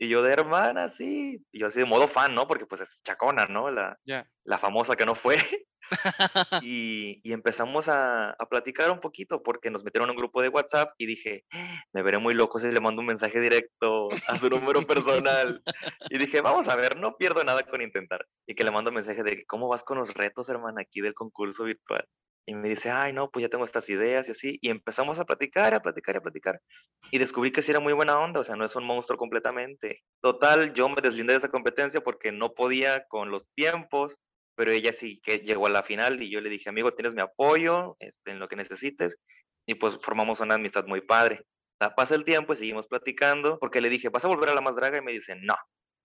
Y 0.02 0.08
yo 0.08 0.22
de 0.22 0.32
hermana, 0.32 0.88
sí. 0.88 1.46
Y 1.52 1.60
yo 1.60 1.68
así 1.68 1.80
de 1.80 1.86
modo 1.86 2.08
fan, 2.08 2.34
¿no? 2.34 2.48
Porque 2.48 2.66
pues 2.66 2.82
es 2.82 3.02
chacona, 3.04 3.46
¿no? 3.48 3.70
La, 3.70 4.00
la 4.06 4.58
famosa 4.58 4.96
que 4.96 5.06
no 5.06 5.14
fue. 5.14 5.38
y, 6.62 7.20
y, 7.24 7.34
empezamos 7.34 7.90
a, 7.90 8.32
a, 8.32 8.46
platicar 8.48 8.92
un 8.92 9.00
poquito 9.00 9.44
porque 9.44 9.70
nos 9.70 9.84
metieron 9.84 10.10
en 10.10 10.12
un 10.12 10.22
grupo 10.22 10.42
de 10.42 10.50
WhatsApp 10.50 10.94
y 10.98 11.06
dije, 11.06 11.46
me 11.94 12.02
veré 12.02 12.20
muy 12.20 12.34
loco 12.34 12.60
si 12.60 12.72
le 12.72 12.80
mando 12.80 13.02
un 13.02 13.08
mensaje 13.08 13.42
directo 13.42 14.08
a 14.28 14.36
su 14.38 14.50
número 14.50 14.82
personal. 14.84 15.62
y 16.10 16.18
dije, 16.18 16.42
vamos 16.42 16.68
a 16.70 16.76
ver, 16.76 16.96
no 16.98 17.18
pierdo 17.18 17.44
nada 17.44 17.64
con 17.64 17.82
intentar. 17.82 18.26
Y 18.48 18.56
que 18.56 18.64
le 18.64 18.72
mando 18.72 18.92
un 18.92 18.96
mensaje 18.96 19.24
de, 19.24 19.46
¿cómo 19.48 19.68
vas 19.68 19.84
con 19.84 19.98
los 19.98 20.14
retos, 20.14 20.48
hermana, 20.48 20.82
aquí 20.82 21.02
del 21.02 21.14
concurso 21.14 21.66
virtual? 21.66 22.06
Y 22.50 22.56
me 22.56 22.68
dice, 22.68 22.90
ay, 22.90 23.14
no, 23.14 23.30
pues 23.30 23.44
ya 23.44 23.50
tengo 23.50 23.64
estas 23.64 23.88
ideas 23.90 24.28
y 24.28 24.32
así. 24.32 24.58
Y 24.60 24.72
empezamos 24.72 25.20
a 25.20 25.26
platicar, 25.26 25.76
a 25.76 25.84
platicar, 25.84 26.18
a 26.18 26.22
platicar. 26.22 26.60
Y 27.12 27.20
descubrí 27.20 27.52
que 27.52 27.62
sí 27.62 27.70
era 27.70 27.80
muy 27.80 27.94
buena 27.94 28.20
onda, 28.20 28.40
o 28.40 28.44
sea, 28.44 28.56
no 28.56 28.66
es 28.66 28.76
un 28.76 28.86
monstruo 28.86 29.20
completamente. 29.20 30.02
Total, 30.20 30.74
yo 30.74 30.90
me 30.90 31.00
deslindé 31.00 31.34
de 31.34 31.38
esa 31.38 31.50
competencia 31.50 32.02
porque 32.02 32.32
no 32.32 32.56
podía 32.56 33.06
con 33.08 33.30
los 33.30 33.52
tiempos, 33.54 34.18
pero 34.56 34.72
ella 34.72 34.94
sí 34.94 35.22
que 35.24 35.38
llegó 35.38 35.68
a 35.68 35.70
la 35.70 35.84
final 35.84 36.24
y 36.24 36.32
yo 36.32 36.42
le 36.42 36.50
dije, 36.50 36.70
amigo, 36.70 36.92
tienes 36.92 37.14
mi 37.14 37.22
apoyo 37.22 37.96
este, 38.00 38.32
en 38.32 38.40
lo 38.40 38.48
que 38.48 38.56
necesites. 38.56 39.16
Y 39.68 39.76
pues 39.76 40.00
formamos 40.02 40.40
una 40.40 40.56
amistad 40.56 40.88
muy 40.88 41.02
padre. 41.02 41.44
pasa 41.96 42.16
el 42.16 42.26
tiempo 42.26 42.54
y 42.54 42.56
seguimos 42.56 42.88
platicando, 42.88 43.60
porque 43.60 43.80
le 43.80 43.90
dije, 43.90 44.10
¿vas 44.10 44.26
a 44.26 44.28
volver 44.28 44.50
a 44.50 44.56
la 44.56 44.62
más 44.62 44.76
draga? 44.76 44.98
Y 44.98 45.04
me 45.04 45.12
dice, 45.12 45.36
no, 45.36 45.56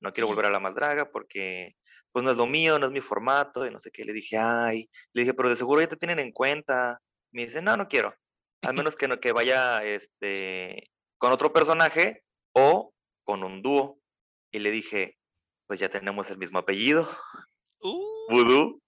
no 0.02 0.12
quiero 0.12 0.26
volver 0.26 0.44
a 0.44 0.50
la 0.50 0.60
más 0.60 0.74
draga 0.74 1.10
porque 1.10 1.74
pues 2.14 2.24
no 2.24 2.30
es 2.30 2.36
lo 2.36 2.46
mío, 2.46 2.78
no 2.78 2.86
es 2.86 2.92
mi 2.92 3.00
formato, 3.00 3.66
y 3.66 3.72
no 3.72 3.80
sé 3.80 3.90
qué. 3.90 4.04
Le 4.04 4.12
dije, 4.12 4.38
ay, 4.38 4.88
le 5.12 5.22
dije, 5.22 5.34
pero 5.34 5.50
de 5.50 5.56
seguro 5.56 5.80
ya 5.80 5.88
te 5.88 5.96
tienen 5.96 6.20
en 6.20 6.30
cuenta. 6.30 7.00
Me 7.32 7.44
dice, 7.44 7.60
no, 7.60 7.76
no 7.76 7.88
quiero. 7.88 8.14
Al 8.62 8.74
menos 8.86 8.94
que, 8.94 9.08
no, 9.08 9.18
que 9.18 9.32
vaya 9.32 9.84
este, 9.84 10.92
con 11.18 11.32
otro 11.32 11.52
personaje 11.52 12.22
o 12.52 12.94
con 13.24 13.42
un 13.42 13.62
dúo. 13.62 13.98
Y 14.52 14.60
le 14.60 14.70
dije, 14.70 15.18
pues 15.66 15.80
ya 15.80 15.88
tenemos 15.88 16.30
el 16.30 16.38
mismo 16.38 16.60
apellido. 16.60 17.10
Uh, 17.80 18.30
Voodoo. 18.30 18.80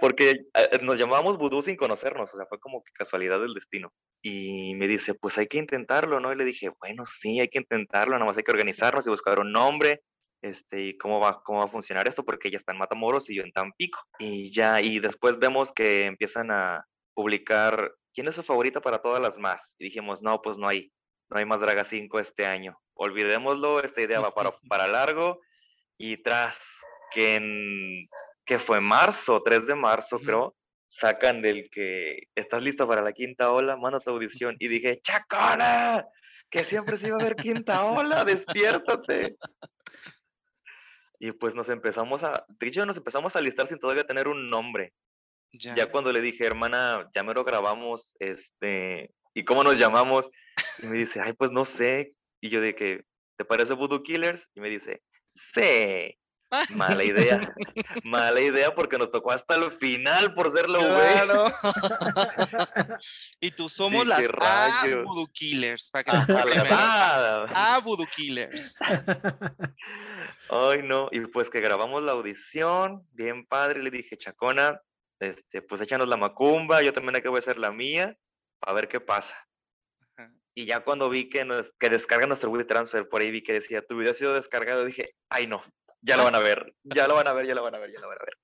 Porque 0.00 0.46
eh, 0.54 0.78
nos 0.80 0.98
llamábamos 0.98 1.36
vudú 1.36 1.60
sin 1.60 1.76
conocernos, 1.76 2.32
o 2.32 2.36
sea, 2.38 2.46
fue 2.46 2.58
como 2.58 2.82
que 2.82 2.90
casualidad 2.92 3.38
del 3.38 3.52
destino. 3.52 3.92
Y 4.22 4.74
me 4.76 4.88
dice, 4.88 5.12
pues 5.12 5.36
hay 5.36 5.46
que 5.46 5.58
intentarlo, 5.58 6.20
¿no? 6.20 6.32
Y 6.32 6.36
le 6.36 6.46
dije, 6.46 6.70
bueno, 6.80 7.04
sí, 7.04 7.38
hay 7.38 7.48
que 7.48 7.58
intentarlo, 7.58 8.14
nada 8.14 8.24
más 8.24 8.38
hay 8.38 8.44
que 8.44 8.52
organizarnos 8.52 9.06
y 9.06 9.10
buscar 9.10 9.40
un 9.40 9.52
nombre, 9.52 10.00
este, 10.42 10.82
y 10.82 10.98
cómo 10.98 11.20
va, 11.20 11.42
cómo 11.42 11.58
va 11.58 11.64
a 11.66 11.68
funcionar 11.68 12.08
esto, 12.08 12.24
porque 12.24 12.48
ella 12.48 12.58
está 12.58 12.72
en 12.72 12.78
Matamoros 12.78 13.28
y 13.30 13.36
yo 13.36 13.42
en 13.42 13.52
Tampico. 13.52 14.00
Y 14.18 14.52
ya, 14.52 14.80
y 14.80 14.98
después 14.98 15.38
vemos 15.38 15.72
que 15.72 16.06
empiezan 16.06 16.50
a 16.50 16.84
publicar, 17.14 17.92
¿quién 18.14 18.28
es 18.28 18.34
su 18.34 18.42
favorita 18.42 18.80
para 18.80 19.02
todas 19.02 19.20
las 19.20 19.38
más? 19.38 19.60
Y 19.78 19.84
dijimos, 19.84 20.22
no, 20.22 20.40
pues 20.42 20.58
no 20.58 20.68
hay, 20.68 20.92
no 21.28 21.38
hay 21.38 21.44
más 21.44 21.60
Draga 21.60 21.84
5 21.84 22.18
este 22.18 22.46
año. 22.46 22.78
Olvidémoslo, 22.94 23.80
esta 23.82 24.02
idea 24.02 24.20
va 24.20 24.34
para, 24.34 24.52
para 24.68 24.88
largo. 24.88 25.40
Y 25.98 26.16
tras 26.22 26.58
que 27.12 27.34
en, 27.34 28.08
que 28.44 28.58
fue 28.58 28.80
marzo, 28.80 29.42
3 29.42 29.66
de 29.66 29.74
marzo 29.74 30.18
creo, 30.18 30.56
sacan 30.88 31.42
del 31.42 31.68
que 31.70 32.24
estás 32.34 32.62
listo 32.62 32.86
para 32.88 33.02
la 33.02 33.12
quinta 33.12 33.52
ola, 33.52 33.76
manda 33.76 33.98
tu 33.98 34.10
audición. 34.10 34.56
Y 34.58 34.68
dije, 34.68 35.00
¡Chacona! 35.02 36.06
Que 36.50 36.64
siempre 36.64 36.96
se 36.96 37.08
iba 37.08 37.16
a 37.16 37.24
ver 37.24 37.36
quinta 37.36 37.84
ola, 37.84 38.24
despiértate. 38.24 39.36
Y 41.22 41.32
pues 41.32 41.54
nos 41.54 41.68
empezamos 41.68 42.24
a, 42.24 42.46
de 42.48 42.66
hecho 42.66 42.86
nos 42.86 42.96
empezamos 42.96 43.36
a 43.36 43.42
listar 43.42 43.68
sin 43.68 43.78
todavía 43.78 44.06
tener 44.06 44.26
un 44.26 44.48
nombre. 44.48 44.94
Ya. 45.52 45.90
cuando 45.90 46.12
le 46.12 46.20
dije, 46.20 46.46
hermana, 46.46 47.08
ya 47.14 47.22
me 47.22 47.34
lo 47.34 47.44
grabamos, 47.44 48.14
este, 48.20 49.12
¿y 49.34 49.44
cómo 49.44 49.62
nos 49.64 49.76
llamamos? 49.76 50.30
Y 50.82 50.86
me 50.86 50.96
dice, 50.96 51.20
ay, 51.20 51.32
pues 51.34 51.50
no 51.50 51.64
sé. 51.64 52.14
Y 52.40 52.48
yo 52.48 52.60
de 52.60 52.74
que, 52.74 53.04
¿te 53.36 53.44
parece 53.44 53.74
Voodoo 53.74 54.02
Killers? 54.02 54.46
Y 54.54 54.60
me 54.60 54.70
dice, 54.70 55.02
sí. 55.34 56.16
Mala 56.70 57.04
idea. 57.04 57.54
Mala 58.04 58.40
idea 58.40 58.74
porque 58.74 58.98
nos 58.98 59.12
tocó 59.12 59.30
hasta 59.30 59.54
el 59.54 59.70
final 59.72 60.34
por 60.34 60.52
ser 60.52 60.68
la 60.68 60.78
claro. 60.78 61.44
y 63.40 63.52
tú 63.52 63.68
somos 63.68 64.06
las 64.06 64.20
A 64.40 64.84
Voodoo 65.04 65.28
Killers. 65.32 65.90
Para 65.90 66.04
que 66.04 66.32
a 67.54 67.80
Voodoo 67.84 68.06
Killers. 68.06 68.76
Ay, 70.48 70.82
no. 70.82 71.08
Y 71.12 71.20
pues 71.26 71.50
que 71.50 71.60
grabamos 71.60 72.02
la 72.02 72.12
audición, 72.12 73.06
bien 73.12 73.46
padre. 73.46 73.82
Le 73.82 73.90
dije, 73.90 74.16
Chacona, 74.16 74.80
este, 75.18 75.62
pues 75.62 75.80
échanos 75.80 76.08
la 76.08 76.16
macumba. 76.16 76.82
Yo 76.82 76.92
también 76.92 77.16
acabo 77.16 77.36
de 77.36 77.40
hacer 77.40 77.58
la 77.58 77.70
mía. 77.70 78.16
A 78.62 78.72
ver 78.72 78.88
qué 78.88 79.00
pasa. 79.00 79.36
Y 80.54 80.66
ya 80.66 80.80
cuando 80.80 81.08
vi 81.08 81.28
que, 81.28 81.44
nos, 81.44 81.72
que 81.78 81.88
descarga 81.88 82.26
nuestro 82.26 82.50
WeTransfer, 82.50 83.08
por 83.08 83.22
ahí 83.22 83.30
vi 83.30 83.42
que 83.42 83.54
decía, 83.54 83.82
tu 83.86 83.96
video 83.96 84.12
ha 84.12 84.16
sido 84.16 84.34
descargado, 84.34 84.84
dije, 84.84 85.14
ay 85.30 85.46
no, 85.46 85.62
ya 86.02 86.16
lo 86.16 86.24
van 86.24 86.34
a 86.34 86.40
ver, 86.40 86.74
ya 86.82 87.06
lo 87.06 87.14
van 87.14 87.28
a 87.28 87.32
ver, 87.32 87.46
ya 87.46 87.54
lo 87.54 87.62
van 87.62 87.74
a 87.74 87.78
ver, 87.78 87.92
ya 87.92 88.00
lo 88.00 88.08
van 88.08 88.18
a 88.20 88.24
ver. 88.24 88.36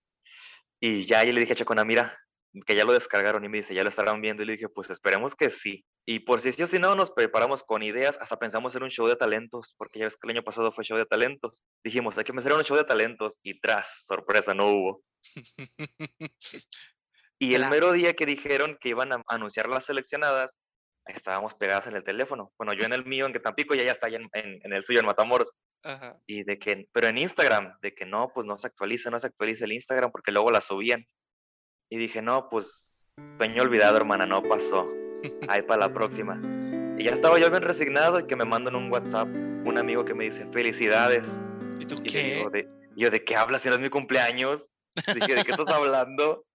Y 0.81 1.07
ya 1.07 1.20
ahí 1.20 1.33
le 1.33 1.41
dije 1.41 1.55
a 1.55 1.57
Chacona, 1.57 1.85
mira, 1.85 2.16
que 2.64 2.74
ya 2.74 2.85
lo 2.85 2.93
descargaron 2.93 3.45
y 3.45 3.49
me 3.49 3.59
dice, 3.59 3.74
ya 3.74 3.83
lo 3.83 3.89
estarán 3.89 4.20
viendo. 4.20 4.43
Y 4.43 4.47
le 4.47 4.53
dije, 4.53 4.68
pues 4.68 4.91
esperemos 4.91 5.35
que 5.35 5.51
sí. 5.51 5.85
Y 6.09 6.20
por 6.20 6.40
si 6.40 6.52
sí 6.52 6.62
o 6.62 6.66
si 6.68 6.78
no, 6.78 6.94
nos 6.94 7.11
preparamos 7.11 7.64
con 7.64 7.82
ideas, 7.82 8.16
hasta 8.20 8.38
pensamos 8.38 8.76
en 8.76 8.84
un 8.84 8.90
show 8.90 9.09
de 9.09 9.16
talentos, 9.16 9.74
porque 9.76 9.98
ya 9.98 10.04
ves 10.04 10.16
que 10.16 10.28
el 10.28 10.36
año 10.36 10.44
pasado 10.44 10.70
fue 10.70 10.84
show 10.84 10.96
de 10.96 11.04
talentos. 11.04 11.61
Dijimos, 11.82 12.16
hay 12.16 12.22
que 12.22 12.32
hacer 12.32 12.52
un 12.52 12.62
show 12.62 12.76
de 12.76 12.84
talentos 12.84 13.34
y 13.42 13.61
tras, 13.61 13.88
sorpresa, 14.07 14.54
no 14.54 14.68
hubo. 14.68 15.02
y 17.40 17.54
el 17.54 17.68
mero 17.68 17.90
día 17.90 18.14
que 18.14 18.24
dijeron 18.24 18.78
que 18.80 18.90
iban 18.90 19.12
a 19.12 19.22
anunciar 19.26 19.68
las 19.68 19.84
seleccionadas, 19.84 20.50
estábamos 21.07 21.54
pegadas 21.54 21.88
en 21.88 21.96
el 21.96 22.04
teléfono. 22.04 22.52
Bueno, 22.57 22.72
yo 22.72 22.84
en 22.84 22.92
el 22.92 23.04
mío, 23.04 23.26
en 23.26 23.32
que 23.32 23.40
Tampico, 23.40 23.74
y 23.74 23.80
ella 23.80 23.92
está 23.92 24.07
en, 24.07 24.28
en, 24.32 24.72
el 24.72 24.84
suyo, 24.84 25.00
en 25.00 25.07
Matamoros. 25.07 25.52
Y 26.26 26.44
de 26.44 26.59
que, 26.59 26.86
pero 26.92 27.09
en 27.09 27.18
Instagram, 27.18 27.78
de 27.80 27.94
que 27.94 28.07
no, 28.07 28.30
pues 28.32 28.46
no 28.46 28.59
se 28.59 28.68
actualiza, 28.68 29.11
no 29.11 29.18
se 29.18 29.26
actualiza 29.26 29.64
el 29.64 29.72
Instagram 29.72 30.12
porque 30.12 30.32
luego 30.32 30.52
la 30.52 30.61
subían. 30.61 31.04
Y 31.90 31.96
dije, 31.96 32.22
no, 32.22 32.48
pues 32.48 33.09
sueño 33.38 33.62
olvidado, 33.62 33.96
hermana, 33.96 34.24
no 34.24 34.42
pasó. 34.42 35.05
Ahí 35.49 35.62
para 35.62 35.87
la 35.87 35.93
próxima. 35.93 36.41
Y 36.99 37.05
ya 37.05 37.12
estaba 37.12 37.39
yo 37.39 37.51
bien 37.51 37.62
resignado 37.62 38.21
y 38.21 38.27
que 38.27 38.37
me 38.37 38.45
mandan 38.45 38.75
un 38.75 38.91
WhatsApp 38.91 39.29
un 39.29 39.79
amigo 39.79 40.05
que 40.05 40.14
me 40.14 40.25
dice, 40.25 40.47
felicidades. 40.53 41.29
¿Y 41.81 41.87
tú 41.87 42.03
qué? 42.03 42.41
Yo 42.43 42.51
de, 42.51 42.69
yo, 42.97 43.11
¿de 43.11 43.25
qué 43.25 43.37
hablas 43.37 43.62
si 43.62 43.69
no 43.69 43.75
es 43.75 43.81
mi 43.81 43.91
cumpleaños? 43.91 44.71
Dije, 45.14 45.35
¿de 45.35 45.45
qué 45.45 45.51
estás 45.51 45.69
hablando? 45.69 46.47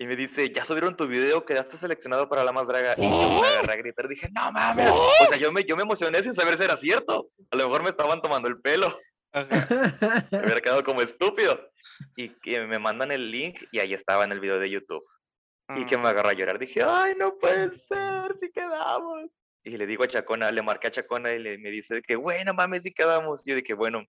y 0.00 0.06
me 0.06 0.14
dice, 0.14 0.52
ya 0.52 0.64
subieron 0.64 0.96
tu 0.96 1.08
video, 1.08 1.44
quedaste 1.44 1.76
seleccionado 1.76 2.28
para 2.28 2.44
la 2.44 2.52
más 2.52 2.68
draga. 2.68 2.94
Y 2.96 3.02
yo 3.02 3.40
me 3.40 3.48
agarré 3.48 3.72
a 3.72 3.76
gritar, 3.76 4.06
dije, 4.06 4.28
no 4.32 4.52
mames. 4.52 4.88
O 4.88 5.26
sea, 5.28 5.38
yo 5.38 5.50
me, 5.50 5.64
yo 5.64 5.76
me 5.76 5.82
emocioné 5.82 6.22
sin 6.22 6.34
saber 6.34 6.56
si 6.56 6.62
era 6.62 6.76
cierto. 6.76 7.30
A 7.50 7.56
lo 7.56 7.64
mejor 7.64 7.82
me 7.82 7.90
estaban 7.90 8.22
tomando 8.22 8.48
el 8.48 8.60
pelo. 8.60 8.96
me 9.34 10.38
hubiera 10.38 10.60
quedado 10.60 10.84
como 10.84 11.02
estúpido. 11.02 11.60
Y 12.16 12.28
que 12.40 12.64
me 12.64 12.78
mandan 12.78 13.10
el 13.10 13.32
link 13.32 13.60
y 13.72 13.80
ahí 13.80 13.92
estaba 13.92 14.22
en 14.22 14.30
el 14.30 14.38
video 14.38 14.60
de 14.60 14.70
YouTube. 14.70 15.02
Y 15.76 15.86
que 15.86 15.98
me 15.98 16.08
ah. 16.08 16.10
agarró 16.10 16.30
a 16.30 16.32
llorar. 16.32 16.58
Dije, 16.58 16.82
ay, 16.82 17.14
no 17.16 17.36
puede 17.38 17.78
ser, 17.86 18.36
si 18.40 18.50
quedamos. 18.50 19.30
Y 19.64 19.76
le 19.76 19.86
digo 19.86 20.04
a 20.04 20.08
Chacona, 20.08 20.50
le 20.50 20.62
marqué 20.62 20.88
a 20.88 20.90
Chacona 20.90 21.32
y 21.32 21.38
le, 21.38 21.58
me 21.58 21.70
dice 21.70 22.00
que, 22.02 22.16
bueno, 22.16 22.54
mames, 22.54 22.82
si 22.82 22.92
quedamos. 22.92 23.46
Y 23.46 23.50
yo 23.50 23.56
dije, 23.56 23.74
bueno, 23.74 24.04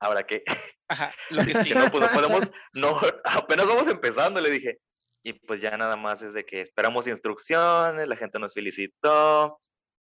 ¿ahora 0.00 0.24
qué? 0.24 0.42
Ajá, 0.88 1.14
lo 1.30 1.44
que 1.44 1.54
sí. 1.62 1.74
no, 1.74 1.90
pues 1.90 2.02
no 2.02 2.08
podemos, 2.08 2.40
no, 2.74 3.00
apenas 3.24 3.66
vamos 3.66 3.86
empezando, 3.88 4.40
le 4.40 4.50
dije 4.50 4.80
y 5.26 5.32
pues 5.32 5.60
ya 5.60 5.76
nada 5.76 5.96
más 5.96 6.22
es 6.22 6.32
de 6.34 6.46
que 6.46 6.60
esperamos 6.60 7.08
instrucciones, 7.08 8.06
la 8.06 8.14
gente 8.14 8.38
nos 8.38 8.54
felicitó 8.54 9.60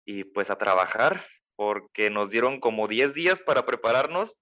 y 0.06 0.26
pues 0.26 0.52
a 0.52 0.60
trabajar 0.60 1.26
porque 1.56 2.12
nos 2.12 2.30
dieron 2.30 2.60
como 2.60 2.88
10 2.88 3.16
días 3.16 3.42
para 3.42 3.66
prepararnos 3.66 4.38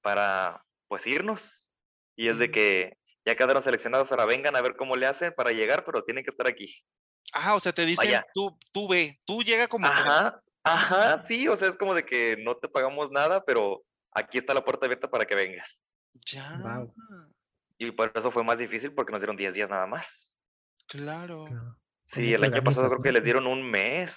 para 0.00 0.64
pues 0.88 1.06
irnos. 1.06 1.68
Y 2.16 2.28
es 2.28 2.38
de 2.38 2.50
que 2.50 2.96
ya 3.24 3.34
quedaron 3.34 3.62
seleccionados, 3.62 4.10
ahora 4.10 4.24
vengan 4.24 4.56
a 4.56 4.60
ver 4.60 4.76
cómo 4.76 4.96
le 4.96 5.06
hacen 5.06 5.32
para 5.34 5.52
llegar, 5.52 5.84
pero 5.84 6.04
tienen 6.04 6.24
que 6.24 6.30
estar 6.30 6.46
aquí. 6.46 6.82
Ah, 7.32 7.54
o 7.54 7.60
sea, 7.60 7.72
te 7.72 7.84
dicen, 7.84 8.22
tú, 8.34 8.56
tú 8.72 8.88
ve, 8.88 9.20
tú 9.24 9.42
llega 9.42 9.66
como... 9.66 9.86
Ajá, 9.86 10.40
ajá, 10.62 11.24
sí, 11.26 11.48
o 11.48 11.56
sea, 11.56 11.68
es 11.68 11.76
como 11.76 11.94
de 11.94 12.04
que 12.04 12.36
no 12.44 12.56
te 12.56 12.68
pagamos 12.68 13.10
nada, 13.10 13.44
pero 13.44 13.82
aquí 14.12 14.38
está 14.38 14.54
la 14.54 14.64
puerta 14.64 14.86
abierta 14.86 15.10
para 15.10 15.24
que 15.24 15.34
vengas. 15.34 15.68
Ya. 16.26 16.86
Y 17.78 17.90
por 17.90 18.12
eso 18.14 18.30
fue 18.30 18.44
más 18.44 18.58
difícil 18.58 18.92
porque 18.92 19.12
nos 19.12 19.20
dieron 19.20 19.36
10 19.36 19.52
días 19.52 19.68
nada 19.68 19.86
más. 19.86 20.32
Claro. 20.86 21.46
Sí, 22.06 22.32
el 22.32 22.44
año 22.44 22.62
pasado 22.62 22.88
creo 22.88 23.02
que 23.02 23.12
les 23.12 23.24
dieron 23.24 23.46
un 23.46 23.68
mes. 23.68 24.16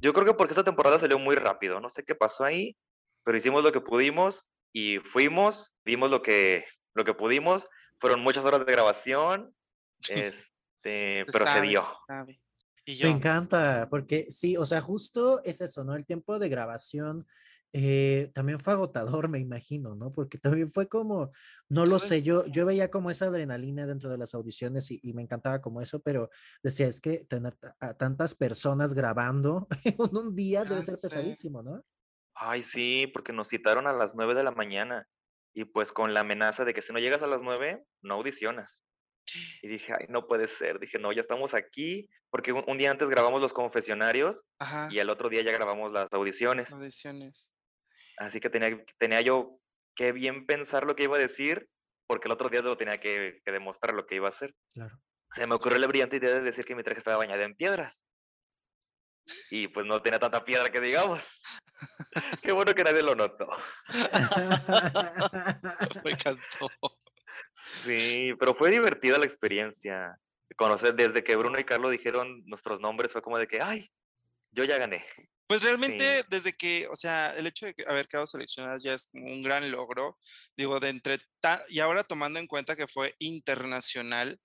Yo 0.00 0.12
creo 0.12 0.26
que 0.26 0.34
porque 0.34 0.52
esta 0.52 0.64
temporada 0.64 0.98
salió 0.98 1.18
muy 1.18 1.34
rápido. 1.34 1.80
No 1.80 1.90
sé 1.90 2.04
qué 2.04 2.14
pasó 2.14 2.44
ahí, 2.44 2.76
pero 3.24 3.36
hicimos 3.36 3.64
lo 3.64 3.72
que 3.72 3.80
pudimos 3.80 4.50
y 4.72 4.98
fuimos, 4.98 5.76
dimos 5.84 6.10
lo 6.10 6.22
que, 6.22 6.64
lo 6.94 7.04
que 7.04 7.14
pudimos. 7.14 7.68
Fueron 7.98 8.20
muchas 8.20 8.44
horas 8.44 8.64
de 8.64 8.72
grabación, 8.72 9.54
este, 10.08 11.26
pero 11.32 11.46
se 11.46 11.60
dio. 11.62 11.86
Me 13.02 13.10
encanta, 13.10 13.86
porque 13.90 14.28
sí, 14.30 14.56
o 14.56 14.64
sea, 14.64 14.80
justo 14.80 15.42
es 15.44 15.60
eso, 15.60 15.84
¿no? 15.84 15.94
El 15.94 16.06
tiempo 16.06 16.38
de 16.38 16.48
grabación 16.48 17.26
eh, 17.72 18.30
también 18.32 18.58
fue 18.58 18.72
agotador, 18.72 19.28
me 19.28 19.38
imagino, 19.38 19.94
¿no? 19.94 20.10
Porque 20.10 20.38
también 20.38 20.70
fue 20.70 20.88
como, 20.88 21.30
no 21.68 21.84
lo 21.84 21.98
sé, 21.98 22.22
yo, 22.22 22.46
yo 22.46 22.64
veía 22.64 22.90
como 22.90 23.10
esa 23.10 23.26
adrenalina 23.26 23.86
dentro 23.86 24.08
de 24.08 24.16
las 24.16 24.34
audiciones 24.34 24.90
y, 24.90 25.12
me 25.12 25.22
encantaba 25.22 25.60
como 25.60 25.82
eso, 25.82 26.00
pero 26.00 26.30
decía, 26.62 26.86
es 26.86 27.00
que 27.00 27.24
tener 27.24 27.58
a 27.80 27.94
tantas 27.94 28.34
personas 28.34 28.94
grabando 28.94 29.66
en 29.84 30.16
un 30.16 30.34
día 30.34 30.64
debe 30.64 30.80
ser 30.80 30.98
pesadísimo, 30.98 31.62
¿no? 31.62 31.84
Ay, 32.34 32.62
sí, 32.62 33.06
porque 33.12 33.32
nos 33.32 33.48
citaron 33.48 33.86
a 33.86 33.92
las 33.92 34.14
nueve 34.14 34.34
de 34.34 34.44
la 34.44 34.52
mañana 34.52 35.06
y 35.58 35.64
pues 35.64 35.90
con 35.90 36.14
la 36.14 36.20
amenaza 36.20 36.64
de 36.64 36.72
que 36.72 36.82
si 36.82 36.92
no 36.92 37.00
llegas 37.00 37.20
a 37.20 37.26
las 37.26 37.42
nueve, 37.42 37.82
no 38.00 38.14
audicionas. 38.14 38.80
Y 39.60 39.66
dije, 39.66 39.92
ay, 39.92 40.06
no 40.08 40.28
puede 40.28 40.46
ser. 40.46 40.78
Dije, 40.78 41.00
no, 41.00 41.10
ya 41.10 41.22
estamos 41.22 41.52
aquí, 41.52 42.08
porque 42.30 42.52
un, 42.52 42.78
día 42.78 42.92
antes 42.92 43.08
grabamos 43.08 43.42
los 43.42 43.52
confesionarios 43.52 44.44
y 44.88 45.00
el 45.00 45.10
otro 45.10 45.28
día 45.28 45.42
ya 45.42 45.50
grabamos 45.50 45.90
las 45.90 46.06
audiciones. 46.12 46.72
Audiciones. 46.72 47.50
Así 48.18 48.38
que 48.38 48.50
tenía, 48.50 48.80
tenía 48.98 49.20
yo 49.20 49.58
que 49.96 50.12
bien 50.12 50.46
pensar 50.46 50.86
lo 50.86 50.94
que 50.94 51.02
iba 51.02 51.16
a 51.16 51.20
decir, 51.20 51.68
porque 52.06 52.28
el 52.28 52.34
otro 52.34 52.50
día 52.50 52.62
lo 52.62 52.76
tenía 52.76 53.00
que, 53.00 53.42
demostrar 53.44 53.96
lo 53.96 54.06
que 54.06 54.14
iba 54.14 54.28
a 54.28 54.30
hacer. 54.30 54.54
Claro. 54.72 54.96
Se 55.34 55.44
me 55.48 55.56
ocurrió 55.56 55.80
la 55.80 55.88
brillante 55.88 56.18
idea 56.18 56.34
de 56.34 56.40
decir 56.40 56.64
que 56.64 56.76
mi 56.76 56.84
traje 56.84 56.98
estaba 56.98 57.16
bañado 57.16 57.42
en 57.42 57.56
piedras. 57.56 57.98
Y 59.50 59.66
pues 59.66 59.84
no 59.86 60.00
tenía 60.02 60.20
tanta 60.20 60.44
piedra 60.44 60.70
que 60.70 60.80
digamos. 60.80 61.20
Qué 62.42 62.52
bueno 62.52 62.74
que 62.74 62.84
nadie 62.84 63.02
lo 63.02 63.14
notó. 63.14 63.48
me 66.04 66.12
encantó. 66.12 66.70
Sí, 67.84 68.32
pero 68.38 68.54
fue 68.54 68.70
divertida 68.70 69.18
la 69.18 69.26
experiencia. 69.26 70.18
Conocer 70.56 70.94
desde 70.94 71.22
que 71.22 71.36
Bruno 71.36 71.58
y 71.58 71.64
Carlos 71.64 71.90
dijeron 71.90 72.42
nuestros 72.46 72.80
nombres 72.80 73.12
fue 73.12 73.22
como 73.22 73.38
de 73.38 73.46
que, 73.46 73.60
ay, 73.60 73.90
yo 74.50 74.64
ya 74.64 74.78
gané. 74.78 75.04
Pues 75.46 75.62
realmente 75.62 76.24
desde 76.28 76.52
que, 76.52 76.88
o 76.88 76.96
sea, 76.96 77.34
el 77.36 77.46
hecho 77.46 77.66
de 77.66 77.74
haber 77.86 78.06
quedado 78.06 78.26
seleccionadas 78.26 78.82
ya 78.82 78.92
es 78.92 79.06
como 79.06 79.26
un 79.26 79.42
gran 79.42 79.70
logro. 79.70 80.18
Digo, 80.56 80.78
de 80.78 80.90
entre 80.90 81.18
y 81.68 81.80
ahora 81.80 82.04
tomando 82.04 82.38
en 82.38 82.46
cuenta 82.46 82.76
que 82.76 82.86
fue 82.86 83.14
internacional, 83.18 84.38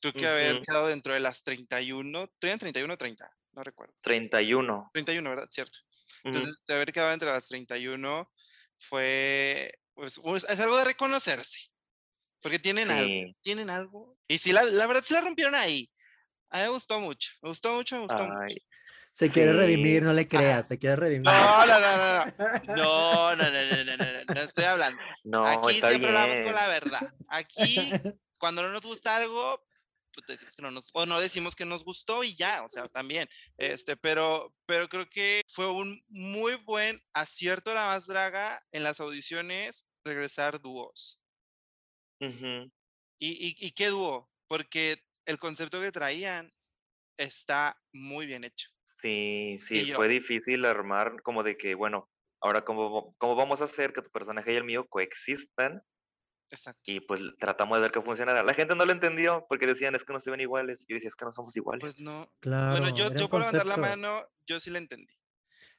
creo 0.00 0.12
que 0.12 0.26
haber 0.26 0.62
quedado 0.62 0.86
dentro 0.86 1.12
de 1.12 1.20
las 1.20 1.42
31, 1.42 2.28
¿tenían 2.38 2.58
31 2.58 2.94
o 2.94 2.96
30? 2.96 3.30
No 3.52 3.64
recuerdo. 3.64 3.94
31. 4.02 4.90
31, 4.92 5.30
¿verdad? 5.30 5.48
Cierto. 5.50 5.78
Entonces, 6.22 6.56
de 6.66 6.74
haber 6.74 6.92
quedado 6.92 7.12
entre 7.12 7.30
las 7.30 7.48
31 7.48 8.30
fue, 8.78 9.78
pues, 9.94 10.20
es 10.48 10.60
algo 10.60 10.76
de 10.76 10.84
reconocerse. 10.84 11.58
Porque 12.40 12.58
tienen 12.58 12.90
algo, 12.90 13.32
tienen 13.40 13.70
algo. 13.70 14.18
Y 14.28 14.38
sí, 14.38 14.52
la, 14.52 14.62
la 14.62 14.86
verdad, 14.86 15.02
sí 15.04 15.14
la 15.14 15.22
rompieron 15.22 15.54
ahí. 15.54 15.90
A 16.50 16.58
mí 16.58 16.62
me 16.64 16.68
gustó 16.68 17.00
mucho, 17.00 17.32
me 17.42 17.48
gustó 17.48 17.74
mucho, 17.74 17.96
me 17.96 18.02
gustó 18.02 18.22
mucho. 18.22 18.54
Se 19.10 19.30
quiere 19.30 19.52
redimir, 19.52 20.02
no 20.02 20.12
le 20.12 20.26
creas, 20.26 20.68
se 20.68 20.78
quiere 20.78 20.96
redimir. 20.96 21.24
No, 21.24 21.66
no, 21.66 21.80
no, 21.80 21.96
no. 21.96 22.74
No, 22.76 23.36
no, 23.36 23.44
no, 23.44 23.50
no, 23.50 23.84
no, 23.84 23.96
no, 23.96 24.34
no, 24.34 24.40
estoy 24.40 24.64
hablando. 24.64 25.00
No, 25.22 25.46
Aquí 25.46 25.78
siempre 25.78 26.08
hablamos 26.08 26.40
con 26.40 26.52
la 26.52 26.66
verdad. 26.66 27.14
Aquí, 27.28 27.92
cuando 28.38 28.62
no 28.62 28.70
nos 28.70 28.82
gusta 28.82 29.16
algo, 29.16 29.64
pues 30.14 30.26
decimos 30.26 30.54
que 30.54 30.62
no 30.62 30.70
nos, 30.70 30.90
o 30.92 31.06
no 31.06 31.20
decimos 31.20 31.56
que 31.56 31.64
nos 31.64 31.84
gustó 31.84 32.24
y 32.24 32.36
ya, 32.36 32.62
o 32.64 32.68
sea, 32.68 32.86
también. 32.86 33.28
Este, 33.58 33.96
pero, 33.96 34.54
pero 34.66 34.88
creo 34.88 35.08
que 35.10 35.42
fue 35.48 35.70
un 35.70 36.02
muy 36.08 36.54
buen 36.56 37.02
acierto 37.12 37.74
la 37.74 37.86
más 37.86 38.06
draga 38.06 38.60
en 38.72 38.82
las 38.82 39.00
audiciones 39.00 39.86
regresar 40.04 40.60
dúos. 40.60 41.20
¿Y, 42.20 42.68
y, 43.18 43.54
¿Y 43.58 43.72
qué 43.72 43.88
dúo? 43.88 44.30
Porque 44.46 45.04
el 45.26 45.38
concepto 45.38 45.80
que 45.80 45.92
traían 45.92 46.52
está 47.18 47.80
muy 47.92 48.26
bien 48.26 48.44
hecho. 48.44 48.70
Sí, 49.02 49.58
sí, 49.60 49.92
fue 49.92 50.08
difícil 50.08 50.64
armar 50.64 51.20
como 51.22 51.42
de 51.42 51.58
que, 51.58 51.74
bueno, 51.74 52.10
ahora 52.40 52.64
cómo, 52.64 53.14
cómo 53.18 53.34
vamos 53.34 53.60
a 53.60 53.64
hacer 53.64 53.92
que 53.92 54.00
tu 54.00 54.10
personaje 54.10 54.52
y 54.52 54.56
el 54.56 54.64
mío 54.64 54.86
coexistan. 54.88 55.82
Exacto. 56.54 56.82
Y 56.90 57.00
pues 57.00 57.20
tratamos 57.38 57.76
de 57.78 57.82
ver 57.82 57.92
que 57.92 58.00
funcionara. 58.00 58.42
La 58.42 58.54
gente 58.54 58.74
no 58.74 58.84
lo 58.84 58.92
entendió 58.92 59.44
porque 59.48 59.66
decían 59.66 59.94
es 59.94 60.04
que 60.04 60.12
no 60.12 60.20
se 60.20 60.30
ven 60.30 60.40
iguales. 60.40 60.78
Y 60.86 60.94
decía 60.94 61.08
es 61.08 61.16
que 61.16 61.24
no 61.24 61.32
somos 61.32 61.56
iguales. 61.56 61.80
Pues 61.80 61.98
no. 61.98 62.32
Claro. 62.40 62.72
Bueno, 62.72 62.94
yo, 62.94 63.12
yo 63.14 63.28
por 63.28 63.40
levantar 63.40 63.66
la 63.66 63.76
mano, 63.76 64.26
yo 64.46 64.60
sí 64.60 64.70
la 64.70 64.78
entendí. 64.78 65.14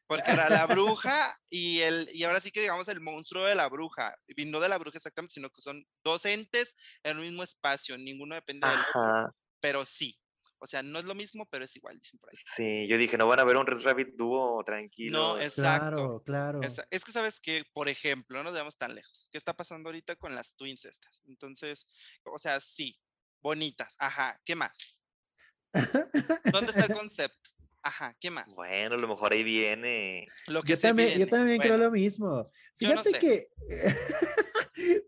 Porque 0.08 0.32
era 0.32 0.50
la 0.50 0.68
bruja 0.68 1.36
y 1.50 1.80
el, 1.80 2.10
y 2.14 2.24
ahora 2.26 2.40
sí 2.40 2.52
que 2.52 2.62
digamos 2.62 2.88
el 2.90 3.00
monstruo 3.00 3.46
de 3.46 3.56
la 3.56 3.70
bruja. 3.70 4.16
Y 4.28 4.46
no 4.46 4.60
de 4.60 4.70
la 4.70 4.78
bruja 4.78 4.98
exactamente, 4.98 5.34
sino 5.34 5.50
que 5.50 5.62
son 5.62 5.86
dos 6.04 6.26
entes 6.26 6.76
en 7.04 7.18
un 7.18 7.24
mismo 7.24 7.44
espacio. 7.44 7.98
Ninguno 7.98 8.36
depende 8.36 8.68
del 8.68 8.80
otro. 8.80 9.36
Pero 9.60 9.86
sí, 9.86 10.20
o 10.66 10.68
sea, 10.68 10.82
no 10.82 10.98
es 10.98 11.06
lo 11.06 11.14
mismo, 11.14 11.46
pero 11.46 11.64
es 11.64 11.76
igual, 11.76 12.00
dicen 12.00 12.20
por 12.20 12.32
ahí. 12.32 12.38
Sí, 12.58 12.88
yo 12.88 12.98
dije, 12.98 13.20
no 13.20 13.28
van 13.28 13.40
a 13.40 13.44
ver 13.44 13.56
un 13.56 13.68
Red 13.68 13.84
Rabbit 13.84 14.16
dúo 14.16 14.64
tranquilo. 14.64 15.36
No, 15.36 15.40
exacto. 15.40 16.24
Claro, 16.26 16.60
claro. 16.60 16.62
Es, 16.90 17.06
que 17.06 17.12
sabes 17.12 17.40
que, 17.40 17.64
por 17.72 17.88
ejemplo, 17.88 18.40
no 18.40 18.46
nos 18.46 18.54
veamos 18.54 18.76
tan 18.76 18.96
lejos. 18.96 19.30
¿Qué 19.32 19.38
está 19.38 19.54
pasando 19.54 19.90
ahorita 19.90 20.16
con 20.16 20.34
las 20.34 20.56
twins 20.56 20.86
estas? 20.86 21.22
Entonces, 21.28 21.86
o 22.24 22.40
sea, 22.40 22.60
sí, 22.62 23.00
bonitas. 23.44 23.96
Ajá, 24.00 24.42
¿qué 24.44 24.56
más? 24.56 24.98
¿Dónde 26.52 26.72
está 26.72 26.86
el 26.86 26.94
concepto? 27.00 27.52
Ajá, 27.84 28.18
¿qué 28.20 28.32
más? 28.32 28.48
Bueno, 28.56 28.96
a 28.96 28.98
lo 28.98 29.08
mejor 29.08 29.34
ahí 29.34 29.44
viene. 29.44 30.28
Lo 30.48 30.64
que 30.64 30.70
yo, 30.74 30.80
también, 30.80 31.20
yo 31.20 31.28
también 31.28 31.62
creo 31.62 31.78
lo 31.78 31.92
mismo. 31.92 32.50
Fíjate 32.76 33.12
que 33.20 33.46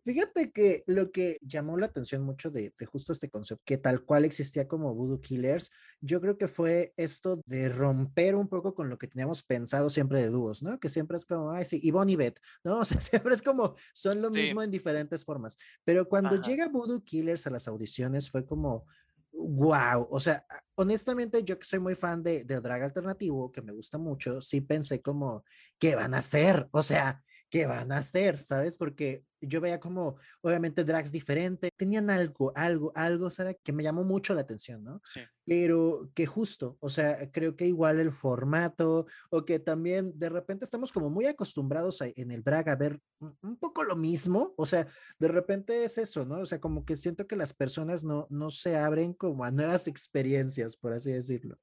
Fíjate 0.03 0.51
que 0.51 0.83
lo 0.87 1.11
que 1.11 1.37
llamó 1.41 1.77
la 1.77 1.87
atención 1.87 2.23
mucho 2.23 2.49
de, 2.49 2.71
justo 2.85 3.11
este 3.11 3.29
concepto, 3.29 3.63
que 3.65 3.77
tal 3.77 4.03
cual 4.03 4.23
existía 4.23 4.67
como 4.67 4.93
Voodoo 4.95 5.19
Killers, 5.19 5.71
yo 5.99 6.21
creo 6.21 6.37
que 6.37 6.47
fue 6.47 6.93
esto 6.95 7.41
de 7.45 7.67
romper 7.69 8.35
un 8.35 8.47
poco 8.47 8.73
con 8.73 8.89
lo 8.89 8.97
que 8.97 9.07
teníamos 9.07 9.43
pensado 9.43 9.89
siempre 9.89 10.21
de 10.21 10.29
dúos, 10.29 10.63
¿no? 10.63 10.79
Que 10.79 10.89
siempre 10.89 11.17
es 11.17 11.25
como, 11.25 11.51
ay, 11.51 11.65
sí, 11.65 11.79
Ivonne 11.83 12.13
y 12.13 12.15
Beth, 12.15 12.39
¿no? 12.63 12.79
O 12.87 12.89
sea, 12.89 13.01
siempre 13.01 13.33
es 13.33 13.41
como, 13.41 13.75
son 13.93 14.21
lo 14.21 14.29
mismo 14.29 14.63
en 14.63 14.71
diferentes 14.71 15.25
formas. 15.25 15.57
Pero 15.83 16.07
cuando 16.07 16.41
llega 16.41 16.69
Voodoo 16.69 17.03
Killers 17.03 17.45
a 17.47 17.49
las 17.49 17.67
audiciones 17.67 18.31
fue 18.31 18.45
como, 18.45 18.85
wow, 19.33 20.07
o 20.09 20.19
sea, 20.19 20.45
honestamente 20.75 21.43
yo 21.43 21.59
que 21.59 21.65
soy 21.65 21.79
muy 21.79 21.95
fan 21.95 22.23
de, 22.23 22.43
de 22.43 22.61
drag 22.61 22.83
alternativo, 22.83 23.51
que 23.51 23.61
me 23.61 23.73
gusta 23.73 23.97
mucho, 23.97 24.41
sí 24.41 24.61
pensé 24.61 25.01
como, 25.01 25.43
¿qué 25.77 25.95
van 25.95 26.13
a 26.13 26.19
hacer? 26.19 26.67
O 26.71 26.81
sea, 26.81 27.21
¿qué 27.49 27.65
van 27.65 27.91
a 27.91 27.97
hacer? 27.97 28.37
¿Sabes? 28.37 28.77
Porque 28.77 29.23
yo 29.41 29.61
veía 29.61 29.79
como, 29.79 30.17
obviamente, 30.41 30.83
drags 30.83 31.11
diferentes, 31.11 31.69
tenían 31.77 32.09
algo, 32.09 32.51
algo, 32.55 32.91
algo, 32.95 33.29
Sara, 33.29 33.53
que 33.53 33.71
me 33.71 33.83
llamó 33.83 34.03
mucho 34.03 34.33
la 34.33 34.41
atención, 34.41 34.83
¿no? 34.83 35.01
Sí. 35.13 35.21
Pero 35.45 36.09
que 36.13 36.25
justo, 36.25 36.77
o 36.79 36.89
sea, 36.89 37.31
creo 37.31 37.55
que 37.55 37.67
igual 37.67 37.99
el 37.99 38.11
formato, 38.11 39.05
o 39.29 39.45
que 39.45 39.59
también 39.59 40.11
de 40.15 40.29
repente 40.29 40.65
estamos 40.65 40.91
como 40.91 41.09
muy 41.09 41.25
acostumbrados 41.25 42.01
en 42.01 42.31
el 42.31 42.43
drag 42.43 42.69
a 42.69 42.75
ver 42.75 42.99
un 43.19 43.57
poco 43.57 43.83
lo 43.83 43.95
mismo, 43.95 44.53
o 44.57 44.65
sea, 44.65 44.87
de 45.19 45.27
repente 45.27 45.83
es 45.83 45.97
eso, 45.97 46.25
¿no? 46.25 46.39
O 46.39 46.45
sea, 46.45 46.59
como 46.59 46.83
que 46.83 46.95
siento 46.95 47.27
que 47.27 47.35
las 47.35 47.53
personas 47.53 48.03
no, 48.03 48.27
no 48.29 48.49
se 48.49 48.75
abren 48.75 49.13
como 49.13 49.43
a 49.43 49.51
nuevas 49.51 49.87
experiencias, 49.87 50.75
por 50.75 50.93
así 50.93 51.11
decirlo. 51.11 51.57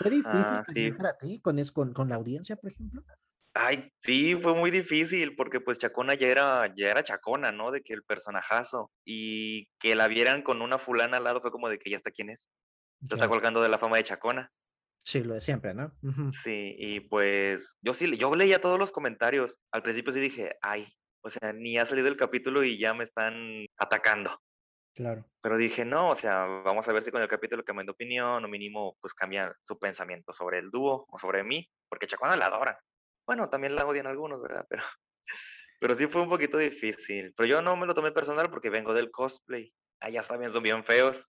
¿Fue 0.00 0.10
difícil 0.10 0.96
para 0.96 1.16
ti 1.16 1.40
con, 1.40 1.62
con, 1.72 1.92
con 1.92 2.08
la 2.08 2.16
audiencia, 2.16 2.56
por 2.56 2.72
ejemplo? 2.72 3.04
Ay, 3.60 3.90
sí, 4.02 4.36
fue 4.40 4.54
muy 4.54 4.70
difícil 4.70 5.34
porque 5.34 5.60
pues 5.60 5.78
Chacona 5.78 6.14
ya 6.14 6.28
era, 6.28 6.72
ya 6.76 6.90
era 6.92 7.02
Chacona, 7.02 7.50
¿no? 7.50 7.72
De 7.72 7.82
que 7.82 7.92
el 7.92 8.04
personajazo 8.04 8.92
y 9.04 9.68
que 9.80 9.96
la 9.96 10.06
vieran 10.06 10.42
con 10.42 10.62
una 10.62 10.78
fulana 10.78 11.16
al 11.16 11.24
lado 11.24 11.40
fue 11.40 11.50
como 11.50 11.68
de 11.68 11.80
que 11.80 11.90
ya 11.90 11.96
está 11.96 12.12
quién 12.12 12.30
es. 12.30 12.46
Se 13.02 13.14
está 13.14 13.26
colgando 13.26 13.60
de 13.60 13.68
la 13.68 13.78
fama 13.78 13.96
de 13.96 14.04
Chacona. 14.04 14.52
Sí, 15.00 15.24
lo 15.24 15.34
de 15.34 15.40
siempre, 15.40 15.74
¿no? 15.74 15.92
Sí, 16.44 16.76
y 16.78 17.00
pues 17.00 17.76
yo 17.82 17.94
sí, 17.94 18.16
yo 18.16 18.32
leía 18.36 18.60
todos 18.60 18.78
los 18.78 18.92
comentarios. 18.92 19.58
Al 19.72 19.82
principio 19.82 20.12
sí 20.12 20.20
dije, 20.20 20.56
ay, 20.62 20.86
o 21.24 21.28
sea, 21.28 21.52
ni 21.52 21.78
ha 21.78 21.86
salido 21.86 22.06
el 22.06 22.16
capítulo 22.16 22.62
y 22.62 22.78
ya 22.78 22.94
me 22.94 23.02
están 23.02 23.66
atacando. 23.76 24.40
Claro. 24.94 25.24
Pero 25.40 25.56
dije, 25.56 25.84
no, 25.84 26.10
o 26.10 26.14
sea, 26.14 26.46
vamos 26.46 26.86
a 26.86 26.92
ver 26.92 27.02
si 27.02 27.10
con 27.10 27.22
el 27.22 27.28
capítulo 27.28 27.64
cambia 27.64 27.86
de 27.86 27.90
opinión 27.90 28.44
o 28.44 28.48
mínimo 28.48 28.96
pues 29.00 29.14
cambia 29.14 29.52
su 29.64 29.78
pensamiento 29.80 30.32
sobre 30.32 30.58
el 30.58 30.70
dúo 30.70 31.06
o 31.08 31.18
sobre 31.18 31.42
mí, 31.42 31.68
porque 31.88 32.06
Chacona 32.06 32.36
la 32.36 32.46
adora. 32.46 32.78
Bueno, 33.28 33.50
también 33.50 33.74
la 33.74 33.86
odian 33.86 34.06
algunos, 34.06 34.40
¿verdad? 34.40 34.64
Pero, 34.70 34.82
pero 35.78 35.94
sí 35.94 36.06
fue 36.06 36.22
un 36.22 36.30
poquito 36.30 36.56
difícil. 36.56 37.34
Pero 37.36 37.46
yo 37.46 37.60
no 37.60 37.76
me 37.76 37.84
lo 37.84 37.94
tomé 37.94 38.10
personal 38.10 38.48
porque 38.48 38.70
vengo 38.70 38.94
del 38.94 39.10
cosplay. 39.10 39.70
Allá 40.00 40.22
también 40.22 40.50
son 40.50 40.62
bien 40.62 40.82
feos. 40.82 41.28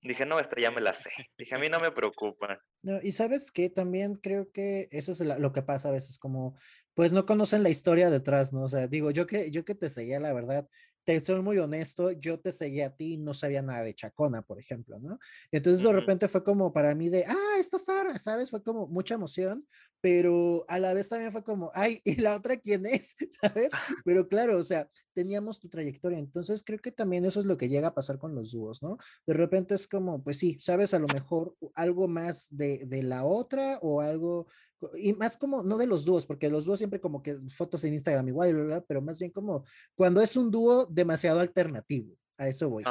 Dije, 0.00 0.24
no, 0.24 0.40
esta 0.40 0.58
ya 0.58 0.70
me 0.70 0.80
la 0.80 0.94
sé. 0.94 1.10
Dije, 1.36 1.54
a 1.54 1.58
mí 1.58 1.68
no 1.68 1.78
me 1.78 1.90
preocupa. 1.90 2.58
No, 2.82 3.00
y 3.02 3.12
sabes 3.12 3.52
que 3.52 3.68
también 3.68 4.14
creo 4.14 4.50
que 4.50 4.88
eso 4.90 5.12
es 5.12 5.20
lo 5.20 5.52
que 5.52 5.60
pasa 5.60 5.90
a 5.90 5.92
veces, 5.92 6.18
como, 6.18 6.58
pues 6.94 7.12
no 7.12 7.26
conocen 7.26 7.62
la 7.62 7.68
historia 7.68 8.08
detrás, 8.08 8.54
¿no? 8.54 8.62
O 8.62 8.68
sea, 8.70 8.88
digo, 8.88 9.10
yo 9.10 9.26
que, 9.26 9.50
yo 9.50 9.62
que 9.66 9.74
te 9.74 9.90
seguía, 9.90 10.20
la 10.20 10.32
verdad, 10.32 10.66
te 11.06 11.24
soy 11.24 11.40
muy 11.40 11.56
honesto, 11.58 12.10
yo 12.10 12.40
te 12.40 12.50
seguía 12.50 12.88
a 12.88 12.96
ti 12.96 13.12
y 13.14 13.16
no 13.16 13.32
sabía 13.32 13.62
nada 13.62 13.84
de 13.84 13.94
Chacona, 13.94 14.42
por 14.42 14.58
ejemplo, 14.58 14.98
¿no? 14.98 15.20
Entonces 15.52 15.84
de 15.84 15.92
repente 15.92 16.26
fue 16.26 16.42
como 16.42 16.72
para 16.72 16.96
mí 16.96 17.08
de, 17.08 17.24
ah, 17.24 17.56
esta 17.60 17.78
Sara, 17.78 18.18
¿sabes? 18.18 18.50
Fue 18.50 18.60
como 18.60 18.88
mucha 18.88 19.14
emoción, 19.14 19.64
pero 20.00 20.64
a 20.66 20.80
la 20.80 20.92
vez 20.94 21.08
también 21.08 21.30
fue 21.30 21.44
como, 21.44 21.70
ay, 21.74 22.00
¿y 22.04 22.16
la 22.16 22.34
otra 22.34 22.56
quién 22.56 22.86
es? 22.86 23.14
¿Sabes? 23.40 23.70
Pero 24.04 24.28
claro, 24.28 24.58
o 24.58 24.62
sea, 24.64 24.90
teníamos 25.14 25.60
tu 25.60 25.68
trayectoria, 25.68 26.18
entonces 26.18 26.64
creo 26.64 26.80
que 26.80 26.90
también 26.90 27.24
eso 27.24 27.38
es 27.38 27.46
lo 27.46 27.56
que 27.56 27.68
llega 27.68 27.88
a 27.88 27.94
pasar 27.94 28.18
con 28.18 28.34
los 28.34 28.50
dúos, 28.50 28.82
¿no? 28.82 28.98
De 29.26 29.34
repente 29.34 29.76
es 29.76 29.86
como, 29.86 30.24
pues 30.24 30.38
sí, 30.38 30.58
¿sabes? 30.60 30.92
A 30.92 30.98
lo 30.98 31.06
mejor 31.06 31.56
algo 31.74 32.08
más 32.08 32.48
de, 32.50 32.84
de 32.84 33.04
la 33.04 33.24
otra 33.24 33.78
o 33.80 34.00
algo 34.00 34.48
y 34.96 35.12
más 35.14 35.36
como, 35.36 35.62
no 35.62 35.78
de 35.78 35.86
los 35.86 36.04
dúos, 36.04 36.26
porque 36.26 36.50
los 36.50 36.64
dúos 36.64 36.78
siempre 36.78 37.00
como 37.00 37.22
que 37.22 37.34
fotos 37.50 37.84
en 37.84 37.94
Instagram 37.94 38.28
igual, 38.28 38.84
pero 38.86 39.00
más 39.00 39.18
bien 39.18 39.30
como 39.30 39.64
cuando 39.94 40.20
es 40.20 40.36
un 40.36 40.50
dúo 40.50 40.86
demasiado 40.86 41.40
alternativo, 41.40 42.14
a 42.38 42.48
eso 42.48 42.68
voy. 42.68 42.84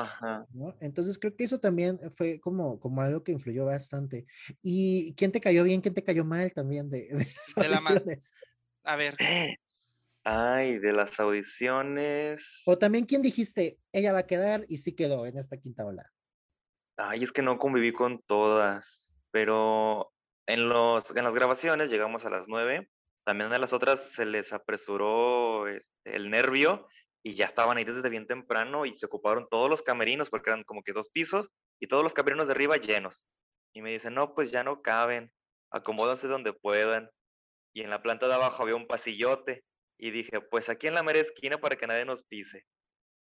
¿no? 0.51 0.75
Entonces 0.79 1.19
creo 1.19 1.36
que 1.36 1.43
eso 1.43 1.59
también 1.59 1.99
fue 2.11 2.39
como, 2.39 2.79
como 2.79 3.01
algo 3.01 3.23
que 3.23 3.31
influyó 3.31 3.65
bastante. 3.65 4.25
¿Y 4.61 5.13
quién 5.15 5.31
te 5.31 5.39
cayó 5.39 5.63
bien, 5.63 5.81
quién 5.81 5.93
te 5.93 6.03
cayó 6.03 6.25
mal 6.25 6.51
también 6.53 6.89
de, 6.89 7.07
de, 7.55 7.69
la 7.69 7.81
A 8.83 8.95
ver. 8.95 9.15
Ay, 10.27 10.79
de 10.79 10.91
las 10.91 11.19
audiciones. 11.19 12.63
O 12.65 12.79
también 12.79 13.05
quién 13.05 13.21
dijiste, 13.21 13.77
ella 13.91 14.11
va 14.11 14.19
a 14.19 14.25
quedar 14.25 14.65
y 14.67 14.77
sí 14.77 14.95
quedó 14.95 15.27
en 15.27 15.38
esta 15.38 15.57
quinta 15.57 15.86
ola. 15.86 16.11
Ay, 16.97 17.21
es 17.21 17.31
que 17.31 17.43
no 17.43 17.59
conviví 17.59 17.93
con 17.93 18.23
todas, 18.23 19.15
pero 19.29 20.14
en, 20.47 20.69
los, 20.69 21.15
en 21.15 21.23
las 21.23 21.33
grabaciones 21.33 21.89
llegamos 21.89 22.25
a 22.25 22.29
las 22.29 22.47
9. 22.47 22.89
También 23.25 23.51
a 23.53 23.59
las 23.59 23.73
otras 23.73 24.11
se 24.11 24.25
les 24.25 24.53
apresuró 24.53 25.67
este, 25.67 26.15
el 26.15 26.29
nervio 26.29 26.87
y 27.23 27.33
ya 27.33 27.45
estaban 27.45 27.77
ahí 27.77 27.83
desde 27.83 28.07
bien 28.07 28.27
temprano 28.27 28.85
y 28.85 28.95
se 28.95 29.07
ocuparon 29.07 29.47
todos 29.49 29.69
los 29.69 29.81
camerinos 29.81 30.29
porque 30.29 30.51
eran 30.51 30.63
como 30.63 30.83
que 30.83 30.93
dos 30.93 31.09
pisos 31.09 31.49
y 31.79 31.87
todos 31.87 32.03
los 32.03 32.13
camerinos 32.13 32.47
de 32.47 32.53
arriba 32.53 32.77
llenos. 32.77 33.25
Y 33.73 33.81
me 33.81 33.91
dicen, 33.91 34.13
no, 34.13 34.35
pues 34.35 34.51
ya 34.51 34.63
no 34.63 34.81
caben, 34.81 35.31
acomódanse 35.71 36.27
donde 36.27 36.53
puedan. 36.53 37.09
Y 37.73 37.81
en 37.81 37.89
la 37.89 38.03
planta 38.03 38.27
de 38.27 38.35
abajo 38.35 38.61
había 38.61 38.75
un 38.75 38.87
pasillote 38.87 39.63
y 39.97 40.11
dije, 40.11 40.39
pues 40.39 40.69
aquí 40.69 40.87
en 40.87 40.93
la 40.93 41.03
mera 41.03 41.19
esquina 41.19 41.57
para 41.57 41.75
que 41.75 41.87
nadie 41.87 42.05
nos 42.05 42.23
pise. 42.23 42.65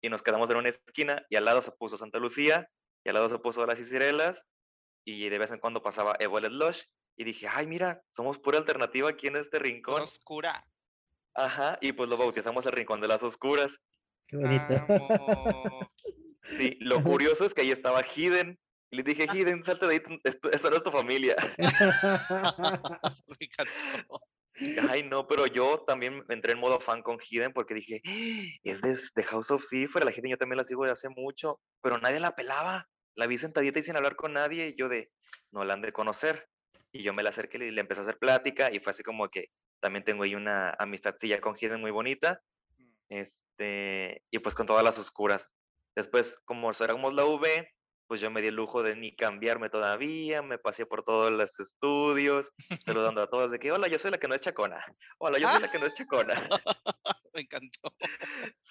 Y 0.02 0.08
nos 0.08 0.22
quedamos 0.22 0.50
en 0.50 0.56
una 0.56 0.70
esquina 0.70 1.24
y 1.30 1.36
al 1.36 1.44
lado 1.44 1.62
se 1.62 1.70
puso 1.70 1.96
Santa 1.96 2.18
Lucía 2.18 2.68
y 3.04 3.10
al 3.10 3.14
lado 3.14 3.30
se 3.30 3.38
puso 3.38 3.64
las 3.64 3.78
Cicirelas 3.78 4.42
y 5.06 5.28
de 5.28 5.38
vez 5.38 5.52
en 5.52 5.60
cuando 5.60 5.82
pasaba 5.82 6.16
Evo 6.18 6.40
Lush 6.40 6.82
y 7.16 7.24
dije, 7.24 7.46
ay, 7.48 7.66
mira, 7.66 8.02
somos 8.10 8.38
pura 8.38 8.58
alternativa 8.58 9.08
aquí 9.08 9.28
en 9.28 9.36
este 9.36 9.58
rincón. 9.58 10.02
Oscura. 10.02 10.66
Ajá, 11.34 11.78
y 11.80 11.92
pues 11.92 12.08
lo 12.08 12.16
bautizamos 12.16 12.64
el 12.66 12.72
Rincón 12.72 13.00
de 13.00 13.08
las 13.08 13.22
Oscuras. 13.22 13.70
Qué 14.28 14.36
bonito. 14.36 14.74
sí, 16.56 16.76
lo 16.80 17.02
curioso 17.02 17.44
es 17.44 17.52
que 17.52 17.62
ahí 17.62 17.72
estaba 17.72 18.04
Hidden. 18.04 18.58
Y 18.90 18.96
le 18.96 19.02
dije, 19.02 19.26
Hidden, 19.32 19.64
salte 19.64 19.86
de 19.86 19.94
ahí, 19.94 20.02
esta 20.22 20.70
no 20.70 20.76
es 20.76 20.82
tu 20.84 20.92
familia. 20.92 21.34
Ay, 24.88 25.02
no, 25.02 25.26
pero 25.26 25.46
yo 25.46 25.82
también 25.84 26.24
entré 26.28 26.52
en 26.52 26.60
modo 26.60 26.78
fan 26.78 27.02
con 27.02 27.18
Hidden 27.18 27.52
porque 27.52 27.74
dije, 27.74 28.00
es 28.62 28.80
de, 28.80 29.24
House 29.24 29.50
of 29.50 29.66
Cipher, 29.68 30.04
la 30.04 30.12
Hidden 30.12 30.30
yo 30.30 30.38
también 30.38 30.58
la 30.58 30.64
sigo 30.64 30.84
de 30.84 30.92
hace 30.92 31.08
mucho, 31.08 31.60
pero 31.82 31.98
nadie 31.98 32.20
la 32.20 32.36
pelaba. 32.36 32.88
La 33.16 33.26
vi 33.26 33.38
sentadita 33.38 33.78
y 33.78 33.82
sin 33.82 33.96
hablar 33.96 34.16
con 34.16 34.32
nadie 34.32 34.68
y 34.68 34.76
yo 34.76 34.88
de, 34.88 35.10
no 35.50 35.64
la 35.64 35.74
han 35.74 35.82
de 35.82 35.92
conocer. 35.92 36.48
Y 36.94 37.02
yo 37.02 37.12
me 37.12 37.24
la 37.24 37.30
acerqué 37.30 37.58
y 37.58 37.72
le 37.72 37.80
empecé 37.80 38.00
a 38.00 38.04
hacer 38.04 38.18
plática 38.18 38.70
y 38.72 38.78
fue 38.78 38.92
así 38.92 39.02
como 39.02 39.28
que 39.28 39.50
también 39.80 40.04
tengo 40.04 40.22
ahí 40.22 40.36
una 40.36 40.70
amistadcilla 40.78 41.40
con 41.40 41.56
Hidden 41.56 41.80
muy 41.80 41.90
bonita. 41.90 42.40
Mm. 42.78 42.94
Este, 43.08 44.22
y 44.30 44.38
pues 44.38 44.54
con 44.54 44.66
todas 44.66 44.84
las 44.84 44.96
oscuras. 44.96 45.50
Después, 45.96 46.38
como 46.44 46.70
éramos 46.70 47.12
la 47.12 47.24
V, 47.24 47.68
pues 48.06 48.20
yo 48.20 48.30
me 48.30 48.42
di 48.42 48.48
el 48.48 48.54
lujo 48.54 48.84
de 48.84 48.94
ni 48.94 49.16
cambiarme 49.16 49.70
todavía, 49.70 50.40
me 50.40 50.58
pasé 50.58 50.86
por 50.86 51.02
todos 51.02 51.32
los 51.32 51.58
estudios, 51.58 52.52
saludando 52.86 53.22
a 53.22 53.28
todos 53.28 53.50
de 53.50 53.58
que, 53.58 53.72
hola, 53.72 53.88
yo 53.88 53.98
soy 53.98 54.12
la 54.12 54.18
que 54.18 54.28
no 54.28 54.34
es 54.36 54.40
chacona, 54.40 54.84
hola, 55.18 55.38
yo 55.38 55.48
soy 55.48 55.62
la 55.62 55.70
que 55.70 55.78
no 55.80 55.86
es 55.86 55.94
chacona. 55.94 56.34
me 57.34 57.40
encantó. 57.40 57.92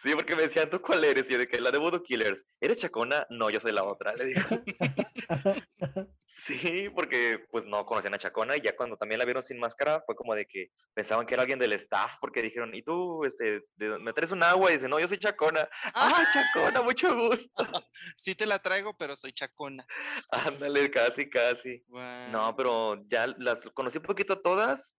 Sí, 0.01 0.13
porque 0.15 0.36
me 0.36 0.43
decían, 0.43 0.69
¿tú 0.69 0.82
cuál 0.82 1.03
eres? 1.03 1.26
Y 1.28 1.34
yo 1.34 1.38
de 1.38 1.47
que 1.47 1.59
la 1.59 1.71
de 1.71 1.78
Voodoo 1.78 2.03
Killers, 2.03 2.45
¿eres 2.61 2.78
chacona? 2.78 3.28
No, 3.30 3.49
yo 3.49 3.59
soy 3.59 3.74
la 3.74 3.84
otra, 3.84 4.13
le 4.13 4.26
digo. 4.26 4.41
Sí, 6.45 6.89
porque 6.93 7.45
pues 7.51 7.65
no 7.65 7.85
conocían 7.85 8.13
a 8.13 8.17
Chacona 8.17 8.57
y 8.57 8.61
ya 8.61 8.75
cuando 8.75 8.97
también 8.97 9.19
la 9.19 9.25
vieron 9.25 9.43
sin 9.43 9.59
máscara 9.59 10.03
fue 10.05 10.15
como 10.15 10.35
de 10.35 10.45
que 10.45 10.71
pensaban 10.93 11.25
que 11.25 11.35
era 11.35 11.41
alguien 11.43 11.59
del 11.59 11.71
staff 11.73 12.15
porque 12.19 12.41
dijeron, 12.41 12.75
¿y 12.75 12.81
tú 12.83 13.23
este, 13.23 13.63
me 13.77 14.11
traes 14.11 14.31
un 14.31 14.43
agua? 14.43 14.69
Y 14.69 14.75
dice, 14.75 14.89
no, 14.89 14.99
yo 14.99 15.07
soy 15.07 15.19
Chacona. 15.19 15.69
¡Ah, 15.95 16.25
Chacona! 16.33 16.81
Mucho 16.81 17.15
gusto. 17.15 17.47
Sí 18.17 18.35
te 18.35 18.45
la 18.45 18.59
traigo, 18.59 18.97
pero 18.97 19.15
soy 19.15 19.31
Chacona. 19.31 19.85
Ándale, 20.31 20.91
casi, 20.91 21.29
casi. 21.29 21.83
No, 21.87 22.53
pero 22.57 23.01
ya 23.07 23.27
las 23.37 23.63
conocí 23.73 23.99
un 23.99 24.03
poquito 24.03 24.41
todas 24.41 24.97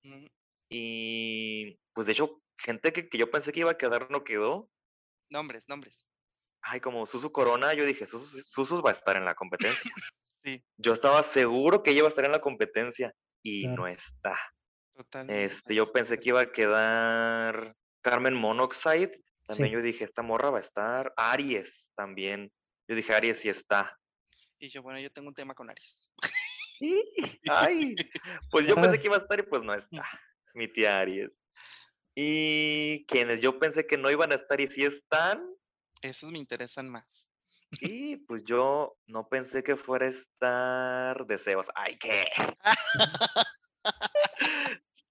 y 0.71 1.79
pues 1.93 2.07
de 2.07 2.13
hecho 2.13 2.43
gente 2.59 2.93
que, 2.93 3.09
que 3.09 3.19
yo 3.19 3.31
pensé 3.31 3.53
que 3.53 3.61
iba 3.61 3.71
a 3.71 3.79
quedar 3.79 4.11
no 4.11 4.25
quedó. 4.25 4.71
Nombres, 5.29 5.69
nombres. 5.69 6.07
Ay, 6.63 6.81
como 6.81 7.05
Susu 7.05 7.31
Corona, 7.31 7.75
yo 7.75 7.85
dije, 7.85 8.07
Susu, 8.07 8.41
Susu 8.41 8.83
va 8.83 8.91
a 8.91 8.95
estar 8.95 9.17
en 9.17 9.27
la 9.27 9.35
competencia. 9.35 9.93
Yo 10.77 10.93
estaba 10.93 11.23
seguro 11.23 11.83
que 11.83 11.91
ella 11.91 12.01
iba 12.01 12.09
a 12.09 12.11
estar 12.11 12.25
en 12.25 12.33
la 12.33 12.41
competencia 12.41 13.15
y 13.43 13.67
no 13.69 13.87
está. 13.87 14.39
Totalmente. 14.95 15.45
Este, 15.45 15.75
yo 15.75 15.87
pensé 15.87 16.19
que 16.19 16.29
iba 16.31 16.41
a 16.41 16.53
quedar 16.53 17.75
Carmen 18.03 18.35
Monoxide. 18.35 19.23
También 19.47 19.73
yo 19.73 19.83
dije, 19.83 20.05
esta 20.05 20.23
morra 20.23 20.51
va 20.51 20.59
a 20.59 20.63
estar. 20.63 21.13
Aries 21.17 21.87
también. 21.97 22.51
Yo 22.89 22.97
dije, 22.97 23.15
Aries 23.15 23.41
sí 23.41 23.49
está. 23.49 23.99
Y 24.59 24.69
yo, 24.69 24.83
bueno, 24.83 25.01
yo 25.01 25.11
tengo 25.11 25.29
un 25.29 25.35
tema 25.35 25.55
con 25.55 25.71
Aries. 25.71 26.09
Sí. 26.79 27.03
Ay. 27.49 27.95
Pues 28.51 28.67
yo 28.67 28.75
pensé 28.75 29.01
que 29.01 29.07
iba 29.07 29.17
a 29.17 29.21
estar 29.21 29.39
y 29.39 29.43
pues 29.43 29.63
no 29.63 29.75
está. 29.75 30.09
Mi 30.55 30.73
tía 30.73 30.99
Aries. 30.99 31.31
Y 32.15 33.05
quienes 33.07 33.41
yo 33.41 33.59
pensé 33.59 33.87
que 33.87 33.99
no 33.99 34.11
iban 34.11 34.33
a 34.33 34.37
estar 34.37 34.61
y 34.61 34.69
sí 34.69 34.85
están. 34.85 35.45
Esos 36.01 36.31
me 36.31 36.39
interesan 36.39 36.89
más. 36.89 37.29
Y 37.81 38.17
pues 38.17 38.45
yo 38.45 38.97
no 39.07 39.29
pensé 39.29 39.63
que 39.63 39.77
fuera 39.77 40.07
a 40.07 40.11
estar 40.11 41.27
deseos. 41.27 41.69
¡Ay, 41.75 41.99
qué! 41.99 42.25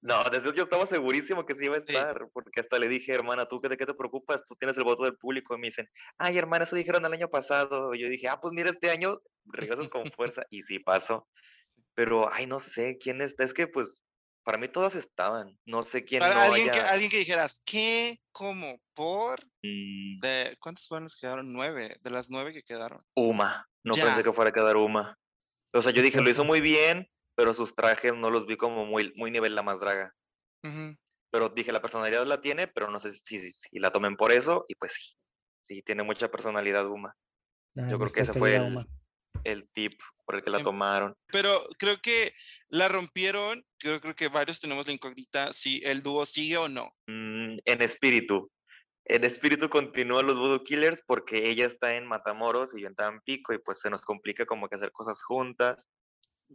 no, 0.01 0.23
deseos 0.31 0.55
yo 0.55 0.63
estaba 0.63 0.85
segurísimo 0.85 1.45
que 1.45 1.55
sí 1.55 1.65
iba 1.65 1.75
a 1.75 1.79
estar, 1.79 2.29
porque 2.33 2.61
hasta 2.61 2.79
le 2.79 2.87
dije, 2.87 3.13
hermana, 3.13 3.45
¿tú 3.45 3.59
de 3.61 3.77
qué 3.77 3.85
te 3.85 3.93
preocupas? 3.93 4.45
Tú 4.45 4.55
tienes 4.55 4.77
el 4.77 4.83
voto 4.83 5.03
del 5.03 5.17
público. 5.17 5.55
Y 5.55 5.59
me 5.59 5.67
dicen, 5.67 5.89
ay, 6.17 6.37
hermana, 6.37 6.65
eso 6.65 6.75
dijeron 6.75 7.05
el 7.05 7.13
año 7.13 7.29
pasado. 7.29 7.93
Y 7.93 8.01
yo 8.01 8.09
dije, 8.09 8.27
ah, 8.27 8.39
pues 8.41 8.53
mira, 8.53 8.69
este 8.69 8.89
año 8.89 9.21
regresas 9.45 9.89
con 9.89 10.05
fuerza. 10.11 10.43
Y 10.49 10.63
sí 10.63 10.79
pasó. 10.79 11.27
Pero, 11.95 12.31
ay, 12.33 12.47
no 12.47 12.59
sé 12.59 12.97
quién 12.97 13.21
está. 13.21 13.43
Es 13.43 13.53
que, 13.53 13.67
pues, 13.67 14.02
para 14.43 14.57
mí 14.57 14.67
todas 14.67 14.95
estaban. 14.95 15.57
No 15.65 15.83
sé 15.83 16.03
quién 16.03 16.19
Para 16.19 16.45
alguien, 16.45 16.69
que, 16.69 16.79
alguien 16.79 17.09
que 17.09 17.17
dijeras, 17.17 17.61
¿qué? 17.65 18.19
¿Cómo? 18.31 18.79
¿Por? 18.93 19.43
Mm. 19.63 20.19
De, 20.19 20.57
¿Cuántas 20.59 20.87
fueron 20.87 21.03
las 21.05 21.15
que 21.15 21.21
quedaron? 21.21 21.53
Nueve. 21.53 21.97
De 22.01 22.09
las 22.09 22.29
nueve 22.29 22.53
que 22.53 22.63
quedaron. 22.63 23.03
Uma. 23.15 23.67
No 23.83 23.93
pensé 23.93 24.23
que 24.23 24.33
fuera 24.33 24.49
a 24.49 24.53
quedar 24.53 24.77
Uma. 24.77 25.17
O 25.73 25.81
sea, 25.81 25.91
yo 25.91 26.01
dije, 26.01 26.21
lo 26.21 26.29
hizo 26.29 26.43
muy 26.45 26.61
bien, 26.61 27.07
pero 27.35 27.53
sus 27.53 27.75
trajes 27.75 28.13
no 28.13 28.29
los 28.29 28.45
vi 28.45 28.57
como 28.57 28.85
muy, 28.85 29.13
muy 29.15 29.31
nivel 29.31 29.55
la 29.55 29.63
más 29.63 29.79
draga. 29.79 30.13
Pero 31.29 31.49
dije, 31.49 31.73
la 31.73 31.81
personalidad 31.81 32.25
la 32.25 32.39
tiene, 32.39 32.67
pero 32.67 32.89
no 32.89 32.99
sé 32.99 33.11
si, 33.25 33.51
si, 33.51 33.79
la 33.79 33.91
tomen 33.91 34.15
por 34.15 34.31
eso. 34.31 34.65
Y 34.67 34.75
pues 34.75 34.93
sí. 34.93 35.13
Sí, 35.67 35.81
tiene 35.81 36.03
mucha 36.03 36.29
personalidad 36.29 36.87
Uma. 36.87 37.15
yo 37.75 37.97
creo 37.97 38.09
que 38.09 38.21
ese 38.21 38.33
fue 38.33 38.55
el, 38.55 38.87
el 39.43 39.67
tip 39.73 39.93
por 40.25 40.35
el 40.35 40.43
que 40.43 40.49
la 40.49 40.59
em, 40.59 40.63
tomaron. 40.63 41.15
Pero 41.27 41.67
creo 41.77 41.97
que 42.01 42.33
la 42.69 42.87
rompieron, 42.87 43.65
creo, 43.77 43.99
creo 43.99 44.15
que 44.15 44.29
varios 44.29 44.59
tenemos 44.59 44.87
la 44.87 44.93
incógnita 44.93 45.51
si 45.53 45.81
el 45.83 46.01
dúo 46.01 46.25
sigue 46.25 46.57
o 46.57 46.69
no. 46.69 46.93
Mm, 47.07 47.57
en 47.65 47.81
espíritu. 47.81 48.51
En 49.05 49.25
espíritu 49.25 49.69
continúan 49.69 50.27
los 50.27 50.37
Voodoo 50.37 50.63
Killers 50.63 51.01
porque 51.05 51.49
ella 51.49 51.65
está 51.65 51.95
en 51.95 52.07
Matamoros 52.07 52.69
y 52.73 52.81
yo 52.81 52.87
en 52.87 52.95
Tampico 52.95 53.53
y 53.53 53.57
pues 53.57 53.79
se 53.79 53.89
nos 53.89 54.01
complica 54.01 54.45
como 54.45 54.69
que 54.69 54.75
hacer 54.75 54.91
cosas 54.91 55.21
juntas. 55.21 55.85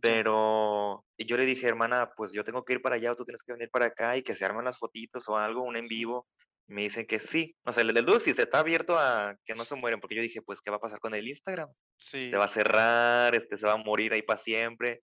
Pero 0.01 1.05
yo 1.19 1.37
le 1.37 1.45
dije, 1.45 1.67
hermana, 1.67 2.11
pues 2.17 2.33
yo 2.33 2.45
tengo 2.45 2.65
que 2.65 2.75
ir 2.75 2.83
para 2.83 2.97
allá 2.97 3.13
o 3.13 3.17
tú 3.17 3.25
tienes 3.25 3.43
que 3.43 3.53
venir 3.53 3.69
para 3.71 3.87
acá 3.87 4.17
y 4.17 4.23
que 4.23 4.35
se 4.35 4.45
armen 4.45 4.65
las 4.65 4.79
fotitos 4.79 5.29
o 5.29 5.37
algo, 5.37 5.63
un 5.63 5.77
en 5.77 5.89
vivo 5.89 6.27
me 6.69 6.83
dicen 6.83 7.07
que 7.07 7.19
sí. 7.19 7.57
O 7.65 7.73
sea, 7.73 7.83
el 7.83 8.05
Dux 8.05 8.27
está 8.27 8.61
abierto 8.61 8.99
a 8.99 9.37
que 9.45 9.55
no 9.55 9.65
se 9.65 9.75
mueren, 9.75 10.01
porque 10.01 10.15
yo 10.15 10.23
dije, 10.23 10.43
pues, 10.43 10.61
¿qué 10.61 10.71
va 10.71 10.77
a 10.77 10.81
pasar 10.81 11.01
con 11.01 11.15
el 11.15 11.27
Instagram? 11.27 11.71
Sí. 11.97 12.31
Se 12.31 12.37
va 12.37 12.45
a 12.45 12.49
cerrar, 12.49 13.35
este, 13.35 13.59
se 13.59 13.67
va 13.67 13.73
a 13.73 13.79
morir 13.79 14.13
ahí 14.13 14.23
para 14.23 14.41
siempre. 14.41 15.03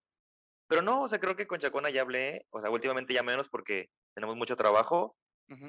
Pero 0.68 0.82
no, 0.82 1.02
o 1.02 1.08
sea, 1.08 1.20
creo 1.20 1.36
que 1.36 1.48
con 1.48 1.60
Chacona 1.60 1.90
ya 1.90 2.02
hablé, 2.02 2.46
o 2.52 2.62
sea, 2.62 2.70
últimamente 2.70 3.14
ya 3.14 3.24
menos 3.24 3.50
porque 3.50 3.90
tenemos 4.14 4.36
mucho 4.36 4.56
trabajo, 4.56 5.16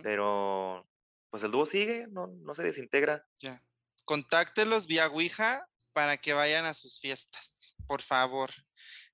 pero 0.03 0.87
pues 1.31 1.43
el 1.43 1.51
dúo 1.51 1.67
sigue, 1.67 2.07
no, 2.09 2.29
no 2.29 2.55
se 2.55 2.63
desintegra. 2.63 3.25
Ya. 3.41 3.63
Contáctelos 4.05 4.87
vía 4.87 5.09
Ouija 5.09 5.67
para 5.93 6.17
que 6.17 6.33
vayan 6.33 6.65
a 6.65 6.75
sus 6.75 7.01
fiestas, 7.01 7.75
por 7.87 8.01
favor. 8.01 8.51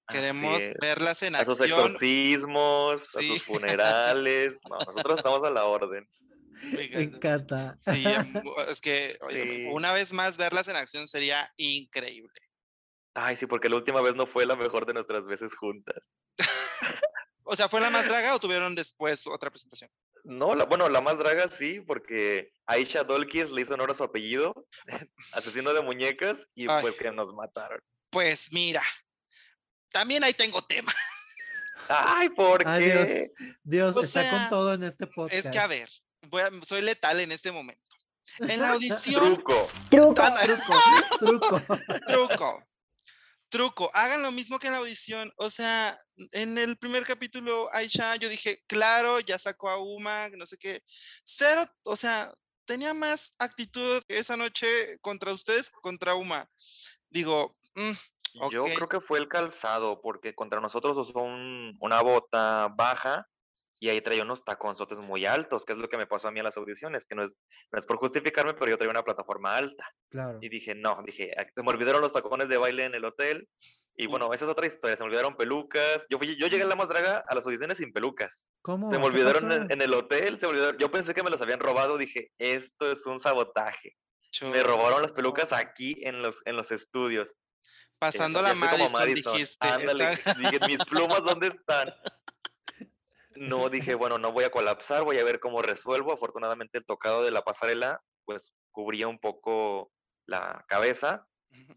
Queremos 0.09 0.63
verlas 0.81 1.23
en 1.23 1.37
acción. 1.37 1.53
A 1.53 1.57
sus 1.57 1.67
exorcismos, 1.67 3.09
a 3.15 3.21
sus 3.23 3.43
funerales. 3.43 4.53
No, 4.69 4.79
nosotros 4.79 5.17
estamos 5.17 5.43
a 5.45 5.51
la 5.51 5.65
orden. 5.65 6.07
Me 6.71 7.03
encanta. 7.03 7.77
Sí, 7.93 8.05
es 8.69 8.81
que 8.81 9.19
una 9.73 9.93
vez 9.93 10.13
más 10.13 10.37
verlas 10.37 10.69
en 10.69 10.77
acción 10.77 11.09
sería 11.09 11.53
increíble. 11.57 12.41
Ay, 13.15 13.37
sí, 13.37 13.47
porque 13.47 13.69
la 13.69 13.77
última 13.77 14.01
vez 14.01 14.15
no 14.15 14.27
fue 14.27 14.47
la 14.47 14.57
mejor 14.57 14.87
de 14.87 14.95
nuestras 14.95 15.25
veces 15.27 15.55
juntas. 15.55 16.03
o 17.45 17.57
sea, 17.57 17.69
¿fue 17.69 17.81
la 17.81 17.91
más 17.91 18.07
draga 18.07 18.35
o 18.35 18.41
tuvieron 18.41 18.75
después 18.75 19.27
otra 19.27 19.51
presentación? 19.51 19.91
No, 20.25 20.55
la, 20.55 20.65
bueno, 20.65 20.89
la 20.89 21.01
más 21.01 21.19
draga 21.19 21.51
sí, 21.51 21.81
porque 21.81 22.53
Aisha 22.67 23.03
Dolkis 23.03 23.51
le 23.51 23.63
hizo 23.63 23.75
honor 23.75 23.91
a 23.91 23.95
su 23.95 24.05
apellido, 24.05 24.67
asesino 25.33 25.75
de 25.75 25.83
muñecas, 25.83 26.39
y 26.55 26.67
pues 26.67 26.95
que 26.97 27.11
nos 27.11 27.35
mataron. 27.35 27.81
Pues 28.09 28.53
mira, 28.53 28.83
también 29.91 30.23
ahí 30.23 30.33
tengo 30.33 30.65
tema. 30.65 30.93
Ay, 31.89 32.29
¿por 32.29 32.65
qué? 32.65 33.33
Dios, 33.63 33.97
está 33.97 34.31
con 34.31 34.49
todo 34.49 34.75
en 34.75 34.85
este 34.85 35.07
podcast. 35.07 35.47
Es 35.47 35.51
que 35.51 35.59
a 35.59 35.67
ver, 35.67 35.91
soy 36.63 36.83
letal 36.83 37.21
en 37.21 37.33
este 37.33 37.53
momento. 37.53 37.83
En 38.39 38.61
la 38.61 38.71
audición. 38.73 39.37
Truco. 39.37 39.69
Truco. 39.91 40.23
truco. 41.19 41.61
truco. 42.07 42.65
Truco. 43.49 43.91
Hagan 43.93 44.23
lo 44.23 44.33
mismo 44.33 44.59
que 44.59 44.69
en 44.69 44.73
la 44.73 44.79
audición. 44.79 45.33
O 45.37 45.51
sea, 45.51 45.99
en 46.31 46.57
el 46.57 46.79
primer 46.79 47.05
capítulo, 47.05 47.69
Aisha, 47.73 48.17
yo 48.17 48.29
dije, 48.29 48.63
claro, 48.67 49.21
ya 49.21 49.39
sacó 49.39 49.69
a 49.69 49.79
Uma, 49.79 50.31
no 50.31 50.47
sé 50.47 50.57
qué. 50.57 50.83
Cero, 51.25 51.69
o 51.83 51.97
sea, 51.97 52.33
tenía 52.65 52.95
más 52.95 53.35
actitud 53.39 54.03
esa 54.09 54.37
noche 54.37 54.99
contra 55.01 55.33
ustedes 55.33 55.69
contra 55.69 56.15
Uma. 56.15 56.49
Digo, 57.11 57.59
mm, 57.75 57.93
Yo 58.51 58.65
creo 58.65 58.89
que 58.89 59.01
fue 59.01 59.19
el 59.19 59.29
calzado, 59.29 60.01
porque 60.01 60.35
contra 60.35 60.61
nosotros 60.61 60.97
usó 60.97 61.21
una 61.21 62.01
bota 62.01 62.69
baja 62.75 63.29
y 63.83 63.89
ahí 63.89 64.01
traía 64.01 64.23
unos 64.23 64.45
taconzotes 64.45 64.97
muy 64.99 65.27
altos, 65.27 65.65
que 65.65 65.73
es 65.73 65.79
lo 65.81 65.89
que 65.89 65.97
me 65.97 66.07
pasó 66.07 66.29
a 66.29 66.31
mí 66.31 66.39
en 66.39 66.45
las 66.45 66.57
audiciones, 66.57 67.05
que 67.05 67.17
no 67.17 67.25
es, 67.25 67.41
no 67.73 67.81
es 67.81 67.85
por 67.85 67.97
justificarme, 67.97 68.55
pero 68.55 68.71
yo 68.71 68.79
traía 68.79 68.93
una 68.93 69.03
plataforma 69.03 69.57
alta. 69.57 69.85
Claro. 70.09 70.39
Y 70.41 70.49
dije, 70.49 70.77
no, 70.77 71.03
dije, 71.05 71.35
se 71.53 71.63
me 71.65 71.69
olvidaron 71.69 72.01
los 72.01 72.13
tacones 72.13 72.49
de 72.49 72.59
baile 72.59 72.85
en 72.85 72.95
el 72.95 73.05
hotel. 73.05 73.49
Y 73.97 74.07
bueno, 74.07 74.33
esa 74.33 74.45
es 74.45 74.51
otra 74.53 74.69
historia, 74.69 74.97
se 74.97 75.03
me 75.03 75.09
olvidaron 75.09 75.37
pelucas. 75.37 76.07
Yo, 76.09 76.21
yo 76.21 76.47
llegué 76.47 76.63
a 76.63 76.67
la 76.67 76.77
más 76.77 76.89
draga 76.89 77.25
a 77.27 77.35
las 77.35 77.45
audiciones 77.45 77.79
sin 77.79 77.93
pelucas. 77.93 78.33
¿Cómo? 78.63 78.93
Se 78.93 79.01
me 79.01 79.05
olvidaron 79.05 79.51
en, 79.51 79.83
el 79.83 79.93
hotel, 79.95 80.39
se 80.39 80.47
me 80.47 80.53
olvidaron. 80.53 80.79
Yo 80.79 80.89
pensé 80.93 81.13
que 81.13 81.25
me 81.25 81.31
las 81.31 81.41
habían 81.41 81.59
robado, 81.59 81.99
dije, 81.99 82.31
esto 82.39 82.93
es 82.93 83.05
un 83.05 83.19
sabotaje. 83.19 83.97
Me 84.43 84.63
robaron 84.63 85.03
las 85.03 85.11
pelucas 85.11 85.53
aquí 85.53 85.97
en 86.03 86.23
los, 86.23 86.39
en 86.45 86.57
los 86.57 86.71
estudios. 86.71 87.35
Pasando 87.99 88.43
la 88.43 88.55
Madison, 88.55 89.13
dijiste. 89.13 89.67
Ándale, 89.67 90.11
dije, 90.39 90.61
mis 90.69 90.85
plumas, 90.85 91.25
¿dónde 91.25 91.49
están? 91.49 91.93
no 93.43 93.69
dije, 93.69 93.95
bueno, 93.95 94.19
no 94.19 94.33
voy 94.33 94.45
a 94.45 94.51
colapsar, 94.51 95.03
voy 95.03 95.19
a 95.19 95.25
ver 95.25 95.41
cómo 95.41 95.63
resuelvo. 95.63 96.13
Afortunadamente 96.13 96.79
el 96.79 96.85
tocado 96.85 97.25
de 97.25 97.33
la 97.33 97.43
pasarela, 97.43 98.01
pues 98.25 98.53
cubría 98.71 99.09
un 99.09 99.19
poco 99.19 99.91
la 100.27 100.65
cabeza. 100.69 101.27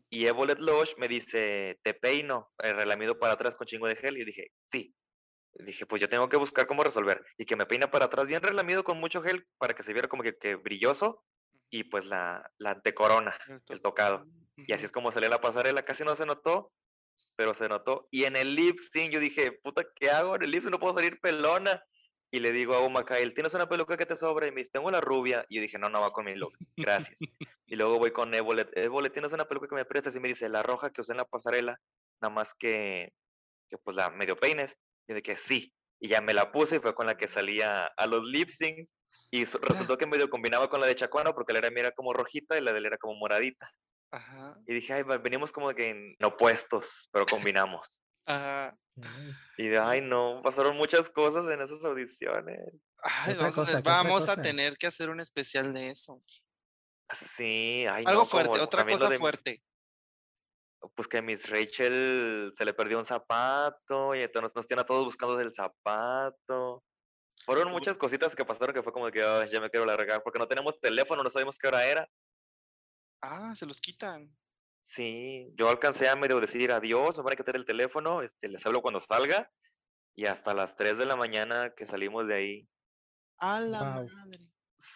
Y 0.10 0.28
Evolet 0.28 0.60
Lodge 0.60 0.96
me 0.98 1.08
dice, 1.08 1.80
te 1.84 1.94
peino, 1.94 2.52
el 2.60 2.76
relamido 2.76 3.20
para 3.20 3.34
atrás 3.34 3.56
con 3.56 3.68
chingo 3.68 3.88
de 3.88 3.96
gel. 3.96 4.18
Y 4.18 4.26
dije, 4.26 4.52
sí. 4.72 4.96
dije, 5.54 5.86
pues 5.86 6.02
yo 6.02 6.08
tengo 6.08 6.30
que 6.30 6.38
buscar 6.38 6.68
cómo 6.68 6.84
resolver. 6.84 7.26
Y 7.38 7.46
que 7.46 7.56
me 7.56 7.66
peina 7.66 7.90
para 7.90 8.06
atrás 8.06 8.28
bien 8.28 8.42
relamido 8.42 8.84
con 8.84 9.00
mucho 9.00 9.22
gel 9.22 9.46
para 9.58 9.74
que 9.74 9.84
se 9.84 9.92
viera 9.92 10.08
como 10.08 10.24
que, 10.24 10.38
que 10.38 10.56
brilloso. 10.56 11.24
Y 11.72 11.86
pues 11.86 12.06
la, 12.06 12.50
la 12.60 12.72
antecorona, 12.72 13.36
el 13.70 13.82
tocado. 13.82 14.26
Y 14.56 14.72
así 14.72 14.86
es 14.86 14.92
como 14.92 15.12
salía 15.12 15.30
la 15.30 15.42
pasarela. 15.42 15.82
Casi 15.82 16.04
no 16.04 16.16
se 16.16 16.26
notó, 16.28 16.72
pero 17.36 17.54
se 17.54 17.68
notó. 17.68 18.08
Y 18.12 18.26
en 18.26 18.36
el 18.36 18.56
lip 18.56 18.80
sync 18.80 19.12
yo 19.12 19.20
dije, 19.20 19.52
puta, 19.52 19.84
¿qué 19.96 20.10
hago? 20.10 20.36
En 20.36 20.44
el 20.44 20.52
lip 20.52 20.62
sync 20.62 20.72
no 20.72 20.80
puedo 20.80 20.94
salir 20.94 21.20
pelona. 21.20 21.84
Y 22.32 22.40
le 22.40 22.52
digo 22.52 22.74
a 22.74 22.82
Uma 22.82 23.06
Kyle, 23.06 23.34
¿tienes 23.34 23.54
una 23.54 23.70
peluca 23.70 23.96
que 23.96 24.06
te 24.06 24.18
sobra? 24.18 24.48
Y 24.48 24.52
me 24.52 24.62
dice, 24.62 24.72
tengo 24.74 24.92
la 24.92 25.00
rubia. 25.00 25.46
Y 25.48 25.56
yo 25.56 25.62
dije, 25.62 25.78
no, 25.78 25.90
no 25.90 26.02
va 26.02 26.12
con 26.12 26.26
mi 26.26 26.36
look. 26.36 26.58
Gracias. 26.76 27.16
y 27.66 27.76
luego 27.76 27.98
voy 27.98 28.12
con 28.12 28.34
Ebolet. 28.34 28.76
Ebolet, 28.78 29.14
¿tienes 29.14 29.32
una 29.32 29.48
peluca 29.48 29.68
que 29.68 29.76
me 29.76 29.86
prestas? 29.86 30.16
Y 30.16 30.20
me 30.20 30.28
dice, 30.28 30.50
la 30.50 30.64
roja 30.64 30.90
que 30.90 31.02
usé 31.02 31.14
en 31.14 31.18
la 31.18 31.26
pasarela, 31.26 31.80
nada 32.22 32.34
más 32.34 32.54
que, 32.56 33.14
que 33.70 33.78
pues 33.78 33.96
la 33.96 34.10
medio 34.10 34.36
peines. 34.36 34.76
Y 35.08 35.14
de 35.14 35.22
que 35.22 35.38
sí. 35.38 35.74
Y 36.00 36.10
ya 36.10 36.20
me 36.20 36.34
la 36.34 36.52
puse 36.52 36.78
y 36.78 36.80
fue 36.80 36.94
con 36.94 37.06
la 37.06 37.16
que 37.16 37.28
salía 37.28 37.86
a 37.86 38.08
los 38.08 38.26
lip 38.26 38.50
syncs. 38.50 38.90
Y 39.32 39.46
resultó 39.46 39.98
que 39.98 40.06
medio 40.06 40.30
combinaba 40.30 40.70
con 40.70 40.82
la 40.82 40.88
de 40.88 40.96
Chacuano 40.96 41.34
porque 41.34 41.54
la 41.54 41.60
era 41.60 41.92
como 41.92 42.14
rojita 42.14 42.58
y 42.58 42.62
la 42.62 42.74
de 42.74 42.80
él 42.80 42.86
era 42.88 42.98
como 42.98 43.16
moradita. 43.16 43.72
Ajá. 44.16 44.58
Y 44.66 44.76
dije, 44.76 44.94
ay, 44.94 45.04
venimos 45.22 45.52
como 45.52 45.74
que 45.74 45.90
en 45.90 46.16
opuestos, 46.24 47.10
pero 47.12 47.26
combinamos. 47.26 48.02
Ajá. 48.26 48.78
Y 49.58 49.68
de, 49.68 49.78
ay, 49.78 50.00
no, 50.00 50.42
pasaron 50.42 50.78
muchas 50.78 51.10
cosas 51.10 51.52
en 51.52 51.62
esas 51.62 51.84
audiciones. 51.84 52.62
Ay, 53.04 53.36
vamos, 53.84 54.30
a 54.30 54.42
tener 54.42 54.78
que 54.78 54.88
hacer 54.88 55.10
un 55.10 55.20
especial 55.20 55.74
de 55.74 55.90
eso. 55.90 56.24
Sí, 57.36 57.86
ay, 57.92 58.06
Algo 58.08 58.26
fuerte, 58.26 58.62
otra 58.62 58.86
cosa 58.86 59.12
fuerte. 59.18 59.62
Pues 60.96 61.08
que 61.10 61.22
Miss 61.22 61.50
Rachel 61.50 62.54
se 62.58 62.64
le 62.64 62.74
perdió 62.74 62.98
un 62.98 63.06
zapato 63.06 64.16
y 64.16 64.22
entonces 64.22 64.56
nos 64.56 64.68
tiene 64.68 64.82
a 64.82 64.86
todos 64.86 65.04
buscando 65.04 65.38
el 65.42 65.54
zapato. 65.54 66.84
Fueron 67.46 67.70
muchas 67.72 67.98
cositas 67.98 68.34
que 68.34 68.46
pasaron 68.46 68.74
que 68.74 68.82
fue 68.82 68.94
como 68.94 69.12
que 69.12 69.20
ya 69.52 69.60
me 69.60 69.70
quiero 69.70 69.86
largar 69.86 70.24
porque 70.24 70.40
no 70.40 70.48
tenemos 70.48 70.80
teléfono, 70.80 71.22
no 71.22 71.30
sabemos 71.30 71.58
qué 71.58 71.68
hora 71.68 71.86
era. 71.86 72.08
Ah, 73.28 73.56
se 73.56 73.66
los 73.66 73.82
quitan. 73.82 74.36
Sí, 74.86 75.52
yo 75.56 75.68
alcancé 75.70 76.08
a 76.08 76.16
medio 76.16 76.40
decir 76.40 76.72
adiós, 76.72 77.18
me 77.18 77.24
van 77.24 77.34
a 77.34 77.36
quitar 77.36 77.56
el 77.56 77.66
teléfono, 77.66 78.22
este, 78.22 78.48
les 78.48 78.64
hablo 78.66 78.84
cuando 78.84 79.00
salga, 79.00 79.52
y 80.16 80.28
hasta 80.28 80.54
las 80.54 80.76
3 80.76 80.98
de 81.00 81.08
la 81.08 81.16
mañana 81.16 81.74
que 81.76 81.88
salimos 81.88 82.28
de 82.28 82.36
ahí. 82.36 82.70
A 83.40 83.60
la 83.60 83.84
madre. 83.84 84.40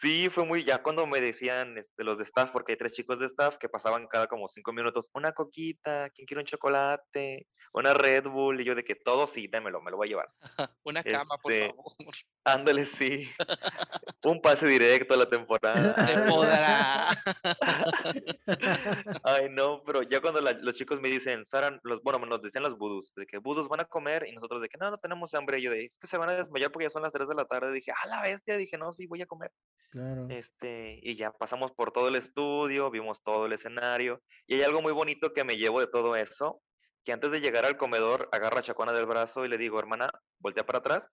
Sí, 0.02 0.30
fue 0.30 0.46
muy, 0.46 0.64
ya 0.64 0.82
cuando 0.82 1.06
me 1.06 1.20
decían 1.20 1.78
este, 1.78 2.04
los 2.04 2.18
de 2.18 2.24
staff, 2.24 2.52
porque 2.52 2.74
hay 2.74 2.78
tres 2.78 2.94
chicos 2.94 3.20
de 3.20 3.26
staff 3.26 3.58
que 3.58 3.68
pasaban 3.68 4.08
cada 4.08 4.28
como 4.28 4.48
cinco 4.48 4.72
minutos, 4.72 5.10
una 5.14 5.34
coquita, 5.34 6.10
¿quién 6.12 6.26
quiere 6.26 6.42
un 6.42 6.48
chocolate? 6.48 7.48
Una 7.72 7.94
Red 7.94 8.24
Bull, 8.24 8.62
y 8.62 8.64
yo 8.64 8.74
de 8.74 8.84
que 8.84 8.96
todo 8.96 9.28
sí, 9.28 9.48
démelo, 9.48 9.80
me 9.82 9.92
lo 9.92 9.98
voy 9.98 10.08
a 10.08 10.10
llevar. 10.10 10.30
una 10.84 11.04
cama, 11.04 11.38
por 11.38 11.52
este, 11.52 11.68
favor. 11.68 11.94
Ándale, 12.46 12.86
sí. 12.86 13.30
un 14.24 14.42
pase 14.42 14.66
directo 14.66 15.14
a 15.14 15.18
la 15.18 15.30
temporada. 15.30 16.08
Se 16.08 16.30
podrá. 16.30 17.10
Ay, 19.24 19.50
no, 19.52 19.84
pero 19.84 20.02
ya 20.02 20.20
cuando 20.20 20.42
los 20.42 20.76
chicos 20.76 21.00
me 21.00 21.10
dicen, 21.10 21.46
Sara, 21.46 21.80
los, 21.84 22.02
bueno, 22.02 22.26
nos 22.26 22.42
decían 22.42 22.64
los 22.64 22.78
budos, 22.78 23.14
de 23.16 23.28
que 23.28 23.38
budos 23.38 23.68
van 23.68 23.82
a 23.82 23.86
comer, 23.86 24.26
y 24.28 24.32
nosotros 24.32 24.62
de 24.62 24.70
que 24.70 24.78
no, 24.80 24.90
no 24.90 24.98
tenemos 24.98 25.34
hambre, 25.36 25.60
y 25.60 25.64
yo 25.64 25.72
de, 25.72 25.86
es 25.86 25.98
que 25.98 26.08
se 26.08 26.18
van 26.18 26.30
a 26.30 26.34
desmayar 26.34 26.72
porque 26.72 26.86
ya 26.86 26.92
son 26.92 27.04
las 27.04 27.12
3 27.12 27.28
de 27.28 27.36
la 27.36 27.46
tarde, 27.46 27.72
dije, 27.72 27.92
a 27.92 28.08
la 28.08 28.22
bestia, 28.22 28.58
dije, 28.58 28.78
no, 28.78 28.92
sí, 28.94 29.06
voy 29.06 29.22
a 29.22 29.28
comer. 29.28 29.52
Claro. 29.90 30.28
Este, 30.30 31.00
y 31.02 31.16
ya 31.16 31.32
pasamos 31.32 31.72
por 31.72 31.92
todo 31.92 32.10
el 32.10 32.16
estudio, 32.16 32.92
vimos 32.92 33.24
todo 33.24 33.48
el 33.48 33.54
escenario, 33.54 34.22
y 34.46 34.56
hay 34.56 34.64
algo 34.64 34.82
muy 34.82 34.94
bonito 34.94 35.34
que 35.34 35.44
me 35.44 35.58
llevo 35.58 35.80
de 35.80 35.88
todo 35.88 36.16
eso, 36.16 36.62
que 37.04 37.12
antes 37.12 37.32
de 37.32 37.42
llegar 37.42 37.66
al 37.66 37.78
comedor, 37.78 38.30
agarro 38.32 38.60
a 38.60 38.62
Chacona 38.62 38.94
del 38.94 39.08
brazo 39.08 39.46
y 39.46 39.50
le 39.50 39.58
digo, 39.58 39.80
hermana, 39.80 40.10
voltea 40.40 40.66
para 40.66 40.80
atrás, 40.80 41.04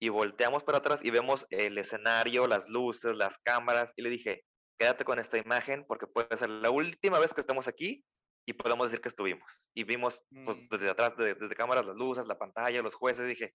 y 0.00 0.08
volteamos 0.08 0.64
para 0.64 0.78
atrás 0.78 1.00
y 1.02 1.10
vemos 1.10 1.46
el 1.50 1.76
escenario, 1.76 2.46
las 2.46 2.68
luces, 2.68 3.14
las 3.14 3.36
cámaras, 3.44 3.92
y 3.96 4.02
le 4.02 4.10
dije, 4.10 4.44
quédate 4.78 5.04
con 5.04 5.18
esta 5.18 5.36
imagen 5.36 5.84
porque 5.86 6.06
puede 6.06 6.34
ser 6.38 6.48
la 6.48 6.70
última 6.70 7.18
vez 7.18 7.34
que 7.34 7.42
estemos 7.42 7.68
aquí 7.68 8.02
y 8.46 8.54
podemos 8.54 8.86
decir 8.86 9.02
que 9.02 9.08
estuvimos. 9.08 9.70
Y 9.74 9.84
vimos 9.84 10.24
pues, 10.44 10.56
mm. 10.56 10.68
desde 10.70 10.90
atrás, 10.90 11.12
desde, 11.18 11.34
desde 11.34 11.54
cámaras, 11.54 11.84
las 11.84 11.96
luces, 11.96 12.26
la 12.26 12.38
pantalla, 12.38 12.80
los 12.80 12.94
jueces, 12.94 13.28
dije, 13.28 13.54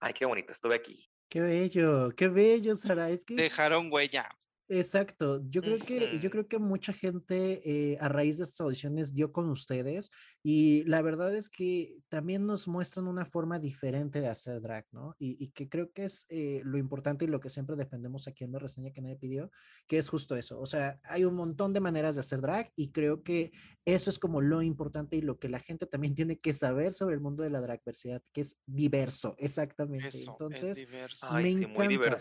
ay, 0.00 0.12
qué 0.12 0.24
bonito, 0.24 0.52
estuve 0.52 0.76
aquí. 0.76 1.10
Qué 1.28 1.40
bello, 1.40 2.10
qué 2.16 2.28
bello, 2.28 2.74
Sara. 2.76 3.10
Es 3.10 3.24
que 3.24 3.34
dejaron 3.34 3.92
huella. 3.92 4.28
Exacto, 4.68 5.42
yo 5.48 5.62
creo 5.62 5.78
que, 5.78 6.18
yo 6.18 6.28
creo 6.28 6.48
que 6.48 6.58
mucha 6.58 6.92
gente 6.92 7.62
eh, 7.64 7.98
a 8.00 8.08
raíz 8.08 8.38
de 8.38 8.44
estas 8.44 8.60
audiciones 8.62 9.14
dio 9.14 9.32
con 9.32 9.48
ustedes 9.48 10.10
y 10.42 10.82
la 10.84 11.02
verdad 11.02 11.34
es 11.36 11.48
que 11.48 11.98
también 12.08 12.46
nos 12.46 12.66
muestran 12.66 13.06
una 13.06 13.24
forma 13.24 13.60
diferente 13.60 14.20
de 14.20 14.26
hacer 14.26 14.60
drag, 14.60 14.84
¿no? 14.90 15.14
Y, 15.18 15.48
que 15.50 15.68
creo 15.68 15.92
que 15.92 16.04
es 16.04 16.26
eh, 16.28 16.62
lo 16.64 16.78
importante 16.78 17.24
y 17.24 17.28
lo 17.28 17.38
que 17.38 17.48
siempre 17.48 17.76
defendemos 17.76 18.26
aquí 18.26 18.42
en 18.42 18.52
la 18.52 18.58
reseña 18.58 18.90
que 18.90 19.00
nadie 19.00 19.16
pidió, 19.16 19.52
que 19.86 19.98
es 19.98 20.08
justo 20.08 20.34
eso. 20.34 20.58
O 20.58 20.66
sea, 20.66 21.00
hay 21.04 21.24
un 21.24 21.34
montón 21.34 21.72
de 21.72 21.80
maneras 21.80 22.16
de 22.16 22.20
hacer 22.20 22.40
drag 22.40 22.72
y 22.74 22.90
creo 22.90 23.22
que 23.22 23.52
eso 23.84 24.10
es 24.10 24.18
como 24.18 24.40
lo 24.40 24.62
importante 24.62 25.16
y 25.16 25.20
lo 25.22 25.38
que 25.38 25.48
la 25.48 25.60
gente 25.60 25.86
también 25.86 26.14
tiene 26.16 26.38
que 26.38 26.52
saber 26.52 26.92
sobre 26.92 27.14
el 27.14 27.20
mundo 27.20 27.44
de 27.44 27.50
la 27.50 27.60
dragversidad, 27.60 28.20
que 28.32 28.40
es 28.40 28.58
diverso, 28.66 29.36
exactamente. 29.38 30.24
Entonces, 30.24 30.84
me 31.32 31.50
encanta. 31.50 32.18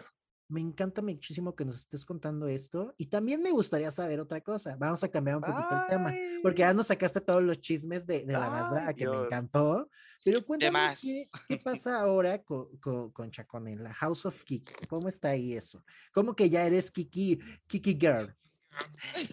Me 0.48 0.62
encanta 0.62 1.02
muchísimo 1.02 1.56
que 1.56 1.66
nos 1.66 1.76
estés 1.76 2.06
contando 2.06 2.48
esto 2.48 2.94
y 2.98 3.08
también 3.08 3.42
me 3.42 3.52
gustaría 3.52 3.90
saber 3.90 4.20
otra 4.20 4.42
cosa. 4.42 4.76
Vamos 4.78 5.04
a 5.04 5.10
cambiar 5.10 5.38
un 5.38 5.42
poquito 5.42 5.70
el 5.72 5.88
tema, 5.90 6.14
porque 6.44 6.60
ya 6.60 6.74
nos 6.74 6.88
sacaste 6.88 7.20
todos 7.20 7.42
los 7.42 7.60
chismes 7.60 8.06
de, 8.06 8.26
la 8.26 8.50
Nasdra, 8.50 8.94
que 8.94 9.08
me 9.08 9.18
encantó. 9.18 9.90
Pero 10.24 10.46
cuéntanos 10.46 10.98
qué, 10.98 11.26
qué, 11.48 11.58
pasa 11.58 12.00
ahora 12.00 12.44
con, 12.44 12.78
con, 12.78 13.32
Chacón 13.32 13.68
en 13.68 13.84
la 13.84 13.94
House 13.94 14.26
of 14.26 14.44
Kiki. 14.44 14.72
¿Cómo 14.88 15.08
está 15.08 15.30
ahí 15.30 15.54
eso? 15.54 15.84
¿Cómo 16.14 16.36
que 16.36 16.50
ya 16.50 16.66
eres 16.66 16.92
Kiki, 16.92 17.40
Kiki 17.68 17.98
Girl? 18.00 18.36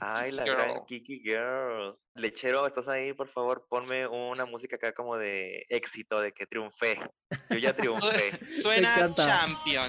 Ay, 0.00 0.32
la 0.32 0.44
gran 0.44 0.84
Kiki 0.86 1.20
Girl. 1.20 1.96
Lechero, 2.14 2.66
¿estás 2.66 2.88
ahí? 2.88 3.12
Por 3.12 3.28
favor, 3.28 3.66
ponme 3.68 4.06
una 4.06 4.44
música 4.44 4.76
acá 4.76 4.92
como 4.92 5.16
de 5.16 5.64
éxito, 5.68 6.20
de 6.20 6.32
que 6.32 6.46
triunfé. 6.46 6.98
Yo 7.50 7.58
ya 7.58 7.74
triunfé. 7.76 8.32
Suena 8.46 9.12
champion. 9.14 9.86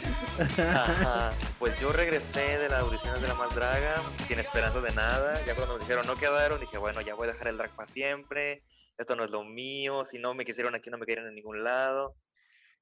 Pues 1.60 1.80
yo 1.80 1.91
regresé 1.91 2.58
de 2.58 2.70
las 2.70 2.84
audiciones 2.84 3.22
de 3.22 3.28
La 3.28 3.36
Más 3.36 3.54
Draga, 3.54 4.01
sin 4.28 4.39
esperanza 4.39 4.82
de 4.82 4.93
nada. 4.93 5.43
Ya 5.45 5.56
cuando 5.56 5.76
me 5.76 5.82
dijeron 5.82 6.08
no 6.08 6.16
quedaron, 6.16 6.60
dije, 6.60 6.78
bueno, 6.78 7.01
ya 7.01 7.16
voy 7.16 7.28
a 7.28 7.34
dejar 7.34 7.49
el 7.49 7.58
drag 7.58 7.76
para 7.76 7.91
siempre. 7.91 8.64
Esto 8.97 9.16
no 9.16 9.24
es 9.24 9.32
lo 9.32 9.43
mío. 9.43 10.06
Si 10.06 10.18
no 10.18 10.34
me 10.34 10.45
quisieron 10.45 10.76
aquí, 10.76 10.89
no 10.89 10.97
me 10.97 11.06
quieren 11.06 11.28
en 11.28 11.36
ningún 11.36 11.64
lado. 11.64 12.16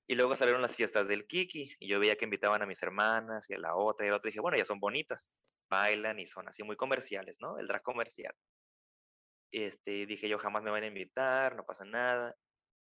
Y 0.07 0.15
luego 0.15 0.35
salieron 0.35 0.61
las 0.61 0.75
fiestas 0.75 1.07
del 1.07 1.25
Kiki 1.25 1.75
y 1.79 1.87
yo 1.87 1.99
veía 1.99 2.15
que 2.15 2.25
invitaban 2.25 2.61
a 2.61 2.65
mis 2.65 2.81
hermanas 2.83 3.45
y 3.49 3.53
a 3.53 3.59
la 3.59 3.75
otra 3.75 4.05
y 4.05 4.09
a 4.09 4.11
la 4.11 4.17
otra. 4.17 4.29
Y 4.29 4.31
dije, 4.31 4.41
bueno, 4.41 4.57
ya 4.57 4.65
son 4.65 4.79
bonitas 4.79 5.25
bailan 5.71 6.19
y 6.19 6.27
son 6.27 6.47
así 6.47 6.61
muy 6.61 6.75
comerciales, 6.75 7.37
¿no? 7.39 7.57
El 7.57 7.67
drag 7.67 7.81
comercial. 7.81 8.35
Este, 9.51 10.05
dije 10.05 10.29
yo 10.29 10.37
jamás 10.37 10.63
me 10.63 10.71
van 10.71 10.83
a 10.83 10.87
invitar, 10.87 11.55
no 11.55 11.65
pasa 11.65 11.85
nada. 11.85 12.35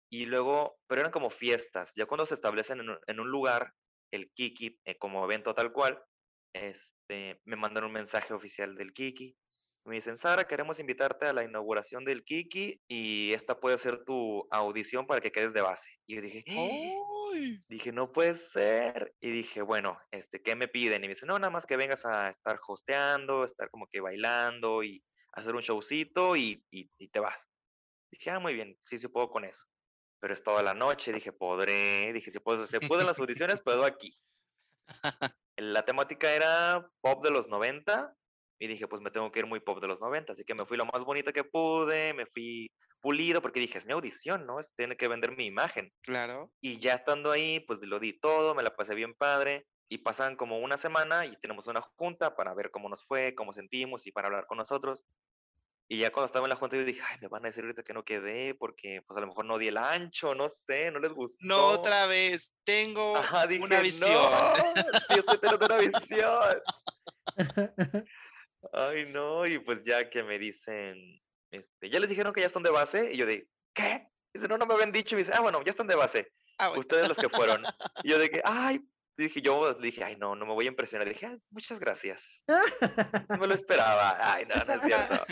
Y 0.10 0.26
luego, 0.26 0.78
pero 0.88 1.02
eran 1.02 1.12
como 1.12 1.30
fiestas, 1.30 1.92
ya 1.96 2.06
cuando 2.06 2.26
se 2.26 2.36
establecen 2.36 2.80
en 2.80 3.20
un, 3.20 3.30
lugar, 3.30 3.74
el 4.14 4.32
Kiki, 4.32 4.80
eh, 4.86 4.98
como 4.98 5.26
evento 5.26 5.54
tal 5.54 5.74
cual, 5.74 6.02
este, 6.54 7.42
me 7.44 7.58
mandan 7.58 7.84
un 7.84 7.92
mensaje 7.92 8.34
oficial 8.34 8.76
del 8.76 8.94
Kiki. 8.94 9.36
Me 9.88 9.96
dicen, 9.96 10.18
Sara, 10.18 10.46
queremos 10.46 10.80
invitarte 10.80 11.28
a 11.28 11.34
la 11.34 11.46
inauguración 11.46 12.04
del 12.04 12.26
Kiki 12.26 12.82
y 12.90 13.32
esta 13.32 13.58
puede 13.58 13.78
ser 13.78 14.04
tu 14.04 14.46
audición 14.52 15.08
para 15.08 15.22
que 15.22 15.32
quedes 15.32 15.54
de 15.54 15.62
base. 15.62 15.90
Y 16.06 16.16
yo 16.16 16.22
dije, 16.22 16.44
¡Oh! 16.58 17.32
Dije, 17.70 17.94
no 17.94 18.12
puede 18.12 18.38
ser. 18.52 19.16
Y 19.22 19.32
dije, 19.32 19.62
bueno, 19.62 19.98
este, 20.12 20.42
¿qué 20.42 20.56
me 20.56 20.68
piden? 20.68 21.06
Y 21.06 21.08
me 21.08 21.14
dice, 21.14 21.26
no, 21.26 21.40
nada 21.40 21.52
más 21.52 21.66
que 21.66 21.78
vengas 21.78 22.06
a 22.06 22.32
estar 22.32 22.60
hosteando, 22.68 23.46
estar 23.46 23.70
como 23.70 23.88
que 23.88 24.02
bailando 24.02 24.84
y 24.84 25.02
hacer 25.32 25.56
un 25.56 25.62
showcito 25.62 26.36
y, 26.36 26.62
y, 26.70 27.08
te 27.08 27.22
vas. 27.22 27.48
Dije, 28.12 28.32
ah, 28.32 28.40
muy 28.40 28.56
bien, 28.56 28.78
sí, 28.84 28.98
sí 28.98 29.08
puedo 29.08 29.30
con 29.30 29.46
eso. 29.46 29.66
Pero 30.20 30.34
es 30.34 30.44
toda 30.44 30.64
la 30.64 30.74
noche, 30.74 31.14
dije, 31.14 31.32
podré. 31.32 32.12
Dije, 32.12 32.30
si 32.30 32.40
puedo, 32.42 32.68
se 32.68 32.82
pueden 32.82 33.08
las 33.08 33.20
audiciones, 33.20 33.62
puedo 33.62 33.86
aquí. 33.86 34.20
La 35.56 35.86
temática 35.86 36.34
era 36.34 36.92
pop 37.02 37.24
de 37.24 37.32
los 37.32 37.48
90 37.48 38.14
y 38.60 38.68
dije, 38.68 38.88
pues 38.88 39.02
me 39.02 39.12
tengo 39.12 39.32
que 39.32 39.40
ir 39.40 39.46
muy 39.46 39.60
pop 39.60 39.80
de 39.80 39.88
los 39.88 40.00
90, 40.00 40.34
así 40.34 40.44
que 40.44 40.56
me 40.56 40.66
fui 40.66 40.78
lo 40.78 40.86
más 40.86 41.04
bonito 41.04 41.32
que 41.32 41.44
pude, 41.44 42.14
me 42.14 42.26
fui 42.26 42.72
pulido 43.02 43.42
porque 43.42 43.60
dije, 43.60 43.78
es 43.78 43.86
mi 43.86 43.94
audición, 43.94 44.46
¿no? 44.46 44.60
Es, 44.60 44.72
tiene 44.76 44.98
que 44.98 45.08
vender 45.08 45.36
mi 45.36 45.46
imagen. 45.46 45.94
Claro. 46.02 46.52
Y 46.62 46.80
ya 46.80 46.94
estando 46.96 47.32
ahí, 47.32 47.60
pues 47.62 47.80
lo 47.82 48.00
di 48.00 48.14
todo, 48.14 48.56
me 48.56 48.64
la 48.64 48.76
pasé 48.76 48.96
bien 48.96 49.14
padre. 49.14 49.68
Y 49.90 50.00
pasan 50.00 50.36
como 50.36 50.60
una 50.60 50.78
semana 50.78 51.26
y 51.26 51.38
tenemos 51.38 51.68
una 51.68 51.82
junta 51.82 52.36
para 52.36 52.54
ver 52.54 52.72
cómo 52.72 52.90
nos 52.90 53.06
fue, 53.06 53.34
cómo 53.36 53.54
sentimos 53.54 54.06
y 54.06 54.12
para 54.12 54.28
hablar 54.28 54.46
con 54.46 54.58
nosotros. 54.58 55.06
Y 55.88 56.00
ya 56.00 56.12
cuando 56.12 56.26
estaba 56.26 56.46
en 56.46 56.50
la 56.50 56.58
junta 56.58 56.76
yo 56.76 56.84
dije, 56.84 57.02
ay, 57.08 57.18
me 57.22 57.30
van 57.30 57.46
a 57.46 57.48
decir 57.48 57.64
ahorita 57.64 57.84
que 57.84 57.94
no 57.94 58.04
quedé 58.04 58.54
porque 58.54 59.02
pues 59.08 59.16
a 59.16 59.22
lo 59.22 59.28
mejor 59.28 59.46
no 59.46 59.58
di 59.58 59.70
el 59.70 59.78
ancho, 59.78 60.36
no 60.36 60.50
sé, 60.50 60.92
no 60.92 61.00
les 61.00 61.14
gustó. 61.14 61.38
No, 61.40 61.68
otra 61.68 62.06
vez, 62.08 62.54
tengo 62.66 63.14
una 63.14 63.80
visión. 63.80 64.12
No, 64.12 64.54
yo 65.16 65.20
estoy 65.20 65.38
teniendo 65.38 65.66
una 65.66 65.78
visión. 65.78 66.62
Ay, 68.74 69.12
no, 69.12 69.46
y 69.46 69.60
pues 69.60 69.84
ya 69.86 70.10
que 70.10 70.24
me 70.24 70.40
dicen, 70.40 71.22
este, 71.52 71.90
ya 71.90 72.00
les 72.00 72.10
dijeron 72.10 72.34
que 72.34 72.42
ya 72.42 72.48
están 72.48 72.64
de 72.64 72.70
base, 72.70 73.12
y 73.14 73.18
yo 73.18 73.26
de, 73.26 73.48
¿qué? 73.74 74.08
Dice, 74.34 74.48
no, 74.48 74.58
no 74.58 74.66
me 74.66 74.74
habían 74.74 74.92
dicho, 74.92 75.16
y 75.16 75.20
dice, 75.20 75.32
ah, 75.34 75.42
bueno, 75.42 75.64
ya 75.64 75.72
están 75.72 75.88
de 75.88 75.96
base. 75.96 76.32
Ah, 76.60 76.72
Ustedes 76.72 77.08
los 77.08 77.18
que 77.18 77.30
fueron. 77.30 77.64
Y 78.04 78.10
yo 78.10 78.20
dije, 78.20 78.42
ay, 78.44 78.82
dije, 79.18 79.42
yo 79.42 79.74
dije, 79.76 80.04
ay, 80.04 80.16
no, 80.16 80.36
no 80.36 80.46
me 80.46 80.54
voy 80.54 80.66
a 80.66 80.70
impresionar. 80.70 81.08
Dije, 81.08 81.38
muchas 81.50 81.80
gracias. 81.80 82.22
No 83.30 83.38
me 83.38 83.48
lo 83.48 83.54
esperaba. 83.54 84.18
Ay, 84.22 84.46
no, 84.46 84.56
no 84.56 84.74
es 84.74 84.82
cierto. 84.82 85.26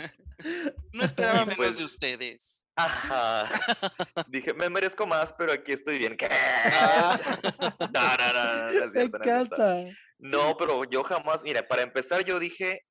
No 0.92 1.04
esperaba 1.04 1.40
menos 1.46 1.56
pues 1.56 1.78
de 1.78 1.84
ustedes. 1.84 2.66
Ajá. 2.76 3.48
Dije, 4.28 4.52
me 4.52 4.68
merezco 4.68 5.06
más, 5.06 5.32
pero 5.32 5.52
aquí 5.52 5.72
estoy 5.72 5.98
bien. 5.98 6.16
¿Qué? 6.16 6.28
Ah. 6.30 7.18
No, 7.92 8.16
no, 8.18 8.80
no, 8.80 8.92
me 8.92 9.02
encanta. 9.02 9.84
No, 10.18 10.56
pero 10.56 10.84
yo 10.84 11.02
jamás, 11.02 11.42
mira, 11.42 11.66
para 11.66 11.82
empezar 11.82 12.24
yo 12.24 12.38
dije, 12.38 12.84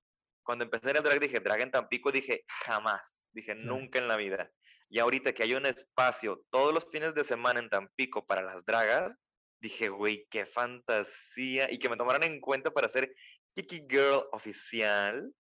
cuando 0.46 0.64
empecé 0.64 0.92
en 0.92 0.98
el 0.98 1.04
drag, 1.04 1.20
dije, 1.20 1.40
drag 1.40 1.62
en 1.62 1.72
Tampico, 1.72 2.12
dije, 2.12 2.46
jamás. 2.66 3.28
Dije, 3.34 3.56
nunca 3.56 4.00
en 4.00 4.08
la 4.08 4.16
vida. 4.16 4.50
Y 4.90 5.00
ahorita 5.00 5.34
que 5.34 5.44
hay 5.44 5.56
un 5.56 5.66
espacio 5.66 6.46
todos 6.50 6.74
los 6.74 6.88
fines 6.90 7.14
de 7.16 7.26
semana 7.26 7.60
en 7.60 7.70
Tampico 7.70 8.26
para 8.26 8.42
las 8.42 8.64
dragas, 8.64 9.18
dije, 9.60 9.90
güey, 9.90 10.26
qué 10.30 10.46
fantasía. 10.46 11.70
Y 11.72 11.80
que 11.80 11.90
me 11.90 11.98
tomaran 11.98 12.24
en 12.24 12.40
cuenta 12.40 12.72
para 12.72 12.90
ser 12.90 13.14
Kiki 13.56 13.88
Girl 13.90 14.24
oficial. 14.32 15.34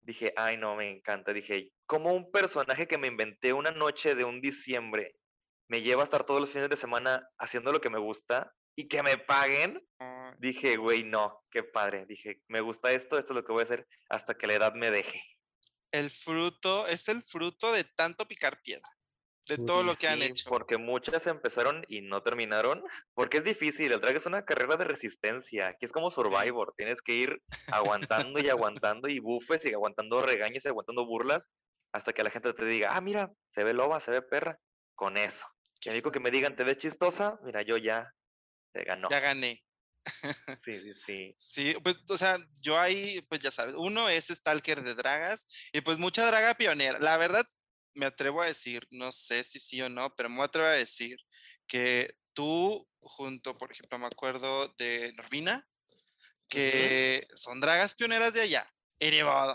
Dije, 0.00 0.32
ay, 0.36 0.56
no, 0.56 0.74
me 0.74 0.90
encanta. 0.90 1.32
Dije, 1.32 1.70
como 1.84 2.12
un 2.14 2.32
personaje 2.32 2.88
que 2.88 2.98
me 2.98 3.08
inventé 3.08 3.52
una 3.52 3.70
noche 3.70 4.14
de 4.14 4.24
un 4.24 4.40
diciembre 4.40 5.14
me 5.68 5.82
lleva 5.82 6.02
a 6.02 6.04
estar 6.04 6.24
todos 6.24 6.40
los 6.40 6.50
fines 6.50 6.68
de 6.68 6.76
semana 6.76 7.28
haciendo 7.38 7.72
lo 7.72 7.80
que 7.80 7.90
me 7.90 7.98
gusta 7.98 8.52
y 8.76 8.88
que 8.88 9.02
me 9.02 9.18
paguen. 9.18 9.82
Dije, 10.38 10.76
güey, 10.76 11.02
no, 11.02 11.42
qué 11.50 11.62
padre. 11.62 12.06
Dije, 12.06 12.42
me 12.48 12.60
gusta 12.60 12.92
esto, 12.92 13.18
esto 13.18 13.32
es 13.32 13.36
lo 13.36 13.44
que 13.44 13.52
voy 13.52 13.62
a 13.62 13.64
hacer 13.64 13.88
hasta 14.08 14.34
que 14.34 14.46
la 14.46 14.54
edad 14.54 14.74
me 14.74 14.90
deje. 14.90 15.22
El 15.90 16.10
fruto, 16.10 16.86
es 16.86 17.08
el 17.08 17.22
fruto 17.22 17.72
de 17.72 17.84
tanto 17.84 18.28
picar 18.28 18.60
piedra 18.62 18.88
de 19.48 19.58
todo 19.58 19.82
lo 19.82 19.96
que 19.96 20.08
han 20.08 20.22
hecho. 20.22 20.48
Porque 20.48 20.76
muchas 20.76 21.26
empezaron 21.26 21.84
y 21.88 22.00
no 22.00 22.22
terminaron, 22.22 22.82
porque 23.14 23.38
es 23.38 23.44
difícil, 23.44 23.92
el 23.92 24.00
drag 24.00 24.16
es 24.16 24.26
una 24.26 24.44
carrera 24.44 24.76
de 24.76 24.84
resistencia, 24.84 25.68
aquí 25.68 25.86
es 25.86 25.92
como 25.92 26.10
Survivor, 26.10 26.74
tienes 26.76 27.00
que 27.00 27.14
ir 27.14 27.42
aguantando 27.72 28.40
y 28.40 28.48
aguantando 28.48 29.08
y 29.08 29.20
bufes 29.20 29.64
y 29.64 29.72
aguantando 29.72 30.20
regaños 30.20 30.64
y 30.64 30.68
aguantando 30.68 31.06
burlas 31.06 31.44
hasta 31.92 32.12
que 32.12 32.24
la 32.24 32.30
gente 32.30 32.52
te 32.52 32.64
diga, 32.64 32.96
ah, 32.96 33.00
mira, 33.00 33.32
se 33.54 33.64
ve 33.64 33.72
loba, 33.72 34.00
se 34.00 34.10
ve 34.10 34.22
perra, 34.22 34.58
con 34.94 35.16
eso. 35.16 35.46
Que 35.80 35.90
único 35.90 36.10
que 36.10 36.20
me 36.20 36.30
digan, 36.30 36.56
te 36.56 36.64
ves 36.64 36.78
chistosa, 36.78 37.38
mira, 37.44 37.62
yo 37.62 37.76
ya 37.76 38.12
ganó. 38.84 39.08
Ya 39.10 39.20
gané. 39.20 39.62
Sí, 40.64 40.80
sí, 40.80 40.92
sí. 41.04 41.34
Sí, 41.38 41.74
pues, 41.82 41.98
o 42.08 42.18
sea, 42.18 42.38
yo 42.60 42.78
ahí, 42.78 43.20
pues 43.28 43.40
ya 43.40 43.50
sabes, 43.50 43.74
uno 43.76 44.08
es 44.08 44.26
Stalker 44.28 44.82
de 44.82 44.94
dragas 44.94 45.46
y 45.72 45.80
pues 45.80 45.98
mucha 45.98 46.26
draga 46.26 46.54
pionera. 46.54 46.98
La 46.98 47.16
verdad, 47.16 47.46
me 47.94 48.06
atrevo 48.06 48.42
a 48.42 48.46
decir, 48.46 48.86
no 48.90 49.10
sé 49.12 49.42
si 49.42 49.58
sí 49.58 49.80
o 49.82 49.88
no, 49.88 50.14
pero 50.14 50.28
me 50.28 50.42
atrevo 50.42 50.68
a 50.68 50.72
decir 50.72 51.18
que 51.66 52.14
tú, 52.34 52.88
junto, 53.00 53.54
por 53.54 53.72
ejemplo, 53.72 53.98
me 53.98 54.06
acuerdo 54.06 54.68
de 54.78 55.12
Norvina, 55.14 55.66
que 56.48 57.26
son 57.34 57.60
dragas 57.60 57.94
pioneras 57.94 58.34
de 58.34 58.42
allá. 58.42 58.66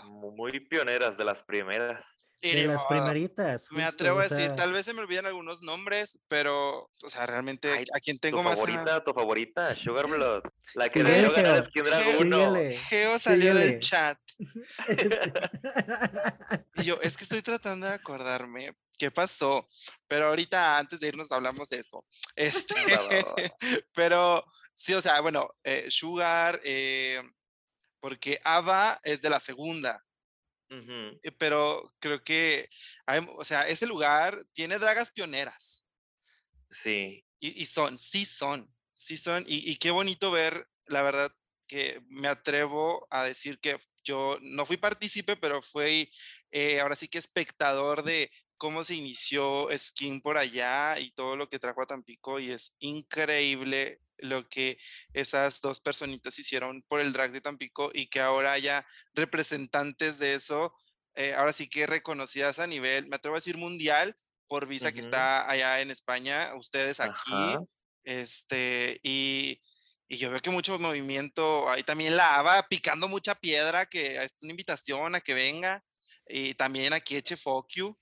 Muy 0.04 0.60
pioneras, 0.60 1.16
de 1.16 1.24
las 1.24 1.42
primeras. 1.44 2.04
De 2.42 2.66
las 2.66 2.84
primeritas. 2.86 3.70
me 3.70 3.84
atrevo 3.84 4.18
a 4.18 4.26
decir, 4.26 4.52
tal 4.56 4.72
vez 4.72 4.84
se 4.84 4.92
me 4.92 5.00
olvidan 5.00 5.26
algunos 5.26 5.62
nombres, 5.62 6.18
pero, 6.26 6.90
o 7.02 7.08
sea, 7.08 7.24
realmente 7.24 7.72
a 7.94 8.00
quien 8.00 8.18
tengo 8.18 8.38
tu 8.38 8.42
más. 8.42 8.58
Favorita, 8.58 9.04
Tu 9.04 9.14
favorita, 9.14 9.76
Sugar 9.76 10.06
Blood. 10.08 10.42
La 10.74 10.88
que 10.88 11.04
debió 11.04 11.32
ganar 11.32 11.64
Skin 11.66 11.84
Dragon 11.84 12.34
1. 12.34 12.54
Geo 12.88 13.18
salió 13.20 13.54
del 13.54 13.78
chat. 13.78 14.18
y 16.76 16.84
yo, 16.84 16.98
es 17.00 17.16
que 17.16 17.24
estoy 17.24 17.42
tratando 17.42 17.86
de 17.86 17.94
acordarme 17.94 18.74
qué 18.98 19.10
pasó, 19.10 19.68
pero 20.06 20.28
ahorita 20.28 20.78
antes 20.78 21.00
de 21.00 21.08
irnos 21.08 21.32
hablamos 21.32 21.68
de 21.68 21.78
eso. 21.78 22.04
Este, 22.36 22.74
pero 23.94 24.44
sí, 24.74 24.94
o 24.94 25.02
sea, 25.02 25.20
bueno, 25.20 25.48
eh, 25.64 25.86
Sugar, 25.88 26.60
eh, 26.64 27.22
porque 28.00 28.40
Ava 28.44 29.00
es 29.02 29.20
de 29.20 29.30
la 29.30 29.40
segunda. 29.40 30.04
Eh, 31.22 31.32
pero 31.32 31.92
creo 31.98 32.22
que, 32.24 32.68
o 33.36 33.44
sea, 33.44 33.68
ese 33.68 33.86
lugar 33.86 34.44
tiene 34.52 34.78
dragas 34.78 35.10
pioneras. 35.10 35.84
Sí. 36.70 37.24
Y, 37.40 37.66
son, 37.66 37.98
sí 37.98 38.24
son, 38.24 38.72
sí 38.94 39.16
son. 39.16 39.44
Y, 39.46 39.76
qué 39.76 39.90
bonito 39.90 40.30
ver, 40.30 40.68
la 40.86 41.02
verdad, 41.02 41.34
que 41.66 42.00
me 42.08 42.28
atrevo 42.28 43.06
a 43.10 43.24
decir 43.24 43.58
que 43.58 43.78
yo 44.04 44.38
no 44.40 44.64
fui 44.64 44.76
partícipe, 44.76 45.36
pero 45.36 45.62
fui 45.62 46.10
eh, 46.50 46.80
ahora 46.80 46.96
sí 46.96 47.08
que 47.08 47.18
espectador 47.18 48.02
de 48.02 48.30
cómo 48.56 48.84
se 48.84 48.94
inició 48.94 49.68
Skin 49.76 50.20
por 50.20 50.38
allá 50.38 50.98
y 50.98 51.10
todo 51.12 51.36
lo 51.36 51.48
que 51.48 51.58
trajo 51.58 51.82
a 51.82 51.86
Tampico 51.86 52.38
y 52.38 52.50
es 52.50 52.74
increíble 52.78 54.00
lo 54.22 54.48
que 54.48 54.78
esas 55.12 55.60
dos 55.60 55.80
personitas 55.80 56.38
hicieron 56.38 56.82
por 56.82 57.00
el 57.00 57.12
drag 57.12 57.32
de 57.32 57.40
Tampico 57.40 57.90
y 57.92 58.08
que 58.08 58.20
ahora 58.20 58.52
haya 58.52 58.86
representantes 59.14 60.18
de 60.18 60.34
eso, 60.34 60.74
eh, 61.14 61.34
ahora 61.34 61.52
sí 61.52 61.68
que 61.68 61.86
reconocidas 61.86 62.58
a 62.58 62.66
nivel, 62.66 63.06
me 63.08 63.16
atrevo 63.16 63.36
a 63.36 63.38
decir 63.38 63.58
mundial, 63.58 64.16
por 64.48 64.66
Visa 64.66 64.92
que 64.92 65.00
está 65.00 65.48
allá 65.48 65.80
en 65.80 65.90
España, 65.90 66.54
ustedes 66.56 67.00
aquí, 67.00 67.56
este, 68.04 69.00
y, 69.02 69.58
y, 70.08 70.18
yo 70.18 70.30
veo 70.30 70.40
que 70.40 70.50
mucho 70.50 70.78
movimiento, 70.78 71.70
ahí 71.70 71.82
también 71.82 72.18
la 72.18 72.36
ABA 72.36 72.68
picando 72.68 73.08
mucha 73.08 73.34
piedra, 73.34 73.86
que 73.86 74.22
es 74.22 74.34
una 74.42 74.50
invitación 74.50 75.14
a 75.14 75.22
que 75.22 75.32
venga, 75.32 75.82
y 76.26 76.52
también 76.52 76.92
aquí 76.92 77.16
eche 77.16 77.36
Focus, 77.36 77.94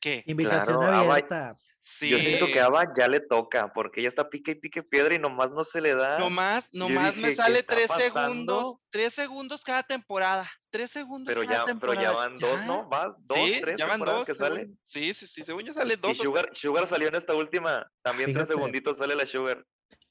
que 0.00 0.24
Invitación 0.26 0.82
abierta. 0.82 1.56
Yo 2.00 2.18
siento 2.18 2.46
que 2.46 2.60
a 2.60 2.66
Ava 2.66 2.92
ya 2.96 3.08
le 3.08 3.18
toca, 3.18 3.72
porque 3.72 4.00
ella 4.00 4.08
está 4.08 4.30
pique 4.30 4.52
y 4.52 4.54
pique 4.54 4.84
piedra 4.84 5.14
y 5.14 5.18
nomás 5.18 5.50
no 5.50 5.64
se 5.64 5.80
le 5.80 5.94
da. 5.94 6.18
Nomás, 6.18 6.68
nomás 6.72 7.16
me 7.16 7.34
sale 7.34 7.64
tres 7.64 7.88
segundos, 7.96 8.76
tres 8.88 9.12
segundos 9.14 9.62
cada 9.62 9.82
temporada, 9.82 10.48
tres 10.70 10.92
segundos 10.92 11.34
pero 11.34 11.44
cada 11.46 11.60
ya, 11.60 11.64
temporada. 11.64 11.98
Pero 11.98 12.12
ya 12.12 12.16
van 12.16 12.38
dos, 12.38 12.64
¿no? 12.66 12.88
¿Va? 12.88 13.16
¿Dos, 13.18 13.38
sí, 13.38 13.58
tres 13.60 13.76
ya 13.76 13.86
van 13.86 14.00
dos, 14.00 14.24
que 14.24 14.34
salen? 14.34 14.78
Sí, 14.86 15.12
sí, 15.12 15.26
sí, 15.26 15.44
según 15.44 15.64
yo 15.64 15.72
sale 15.72 15.96
dos. 15.96 16.12
Y 16.12 16.14
Sugar, 16.22 16.50
Sugar 16.54 16.88
salió 16.88 17.08
en 17.08 17.16
esta 17.16 17.34
última, 17.34 17.90
también 18.00 18.32
tres 18.32 18.46
segunditos 18.46 18.96
sale 18.96 19.16
la 19.16 19.26
Sugar. 19.26 19.64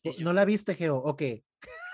Eh, 0.03 0.15
¿No 0.19 0.33
la 0.33 0.43
viste, 0.43 0.75
Geo? 0.75 0.97
Ok. 0.97 1.21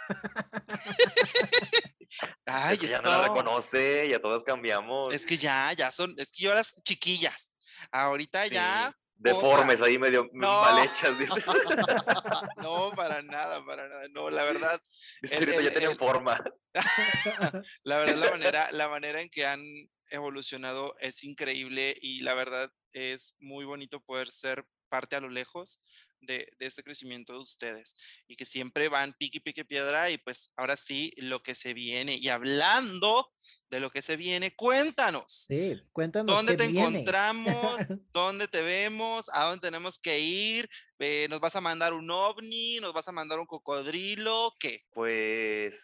Ay, 2.45 2.75
es 2.75 2.80
que 2.80 2.88
ya 2.88 3.01
no 3.01 3.11
la 3.11 3.21
reconoce, 3.28 4.07
ya 4.09 4.19
todas 4.19 4.41
cambiamos. 4.43 5.13
Es 5.13 5.23
que 5.25 5.38
ya, 5.38 5.71
ya 5.73 5.91
son, 5.91 6.15
es 6.17 6.32
que 6.32 6.45
yo 6.45 6.53
las 6.55 6.82
chiquillas. 6.84 7.51
Ahorita 7.91 8.47
ya 8.47 8.95
deformes 9.18 9.82
ahí 9.82 9.97
medio 9.97 10.30
mal 10.34 10.86
hechas. 10.86 11.15
no, 12.57 12.91
para 12.95 13.22
nada, 13.22 13.63
para 13.65 13.88
nada. 13.88 14.07
No, 14.09 14.30
la 14.30 14.43
verdad. 14.43 14.82
ya 15.22 15.72
tienen 15.72 15.97
forma. 15.97 16.43
la 17.84 17.97
verdad, 17.97 18.15
la 18.15 18.32
manera, 18.32 18.68
la 18.72 18.88
manera 18.88 19.22
en 19.22 19.30
que 19.30 19.45
han 19.45 19.63
evolucionado 20.09 20.95
es 20.99 21.24
increíble 21.24 21.95
y 22.01 22.22
la 22.22 22.34
verdad 22.34 22.72
es 22.93 23.36
muy 23.39 23.65
bonito 23.65 23.99
poder 24.01 24.30
ser 24.30 24.65
parte 24.89 25.15
a 25.15 25.20
lo 25.20 25.30
lejos 25.30 25.82
de, 26.22 26.47
este 26.59 26.84
crecimiento 26.84 27.34
de 27.34 27.39
ustedes 27.39 27.95
y 28.28 28.36
que 28.36 28.45
siempre 28.45 28.89
van 28.89 29.13
pique 29.13 29.41
pique 29.41 29.65
piedra 29.65 30.09
y 30.09 30.18
pues 30.18 30.51
ahora 30.55 30.78
sí 30.78 31.13
lo 31.18 31.41
que 31.41 31.55
se 31.55 31.74
viene 31.74 32.15
y 32.15 32.30
hablando 32.30 33.32
de 33.70 33.80
lo 33.80 33.89
que 33.89 34.01
se 34.01 34.18
viene 34.18 34.55
cuéntanos 34.55 35.45
sí 35.47 35.82
cuéntanos 35.91 36.36
dónde 36.36 36.55
te 36.55 36.65
encontramos 36.65 37.76
dónde 38.13 38.47
te 38.47 38.61
vemos 38.61 39.26
a 39.34 39.45
dónde 39.45 39.68
tenemos 39.68 39.99
que 39.99 40.20
ir 40.20 40.70
eh, 40.99 41.28
nos 41.30 41.39
vas 41.39 41.55
a 41.55 41.61
mandar 41.61 41.93
un 41.93 42.09
ovni 42.09 42.80
nos 42.80 42.93
vas 42.93 43.07
a 43.07 43.11
mandar 43.11 43.39
un 43.39 43.45
cocodrilo 43.45 44.53
qué 44.59 44.86
pues 44.91 45.76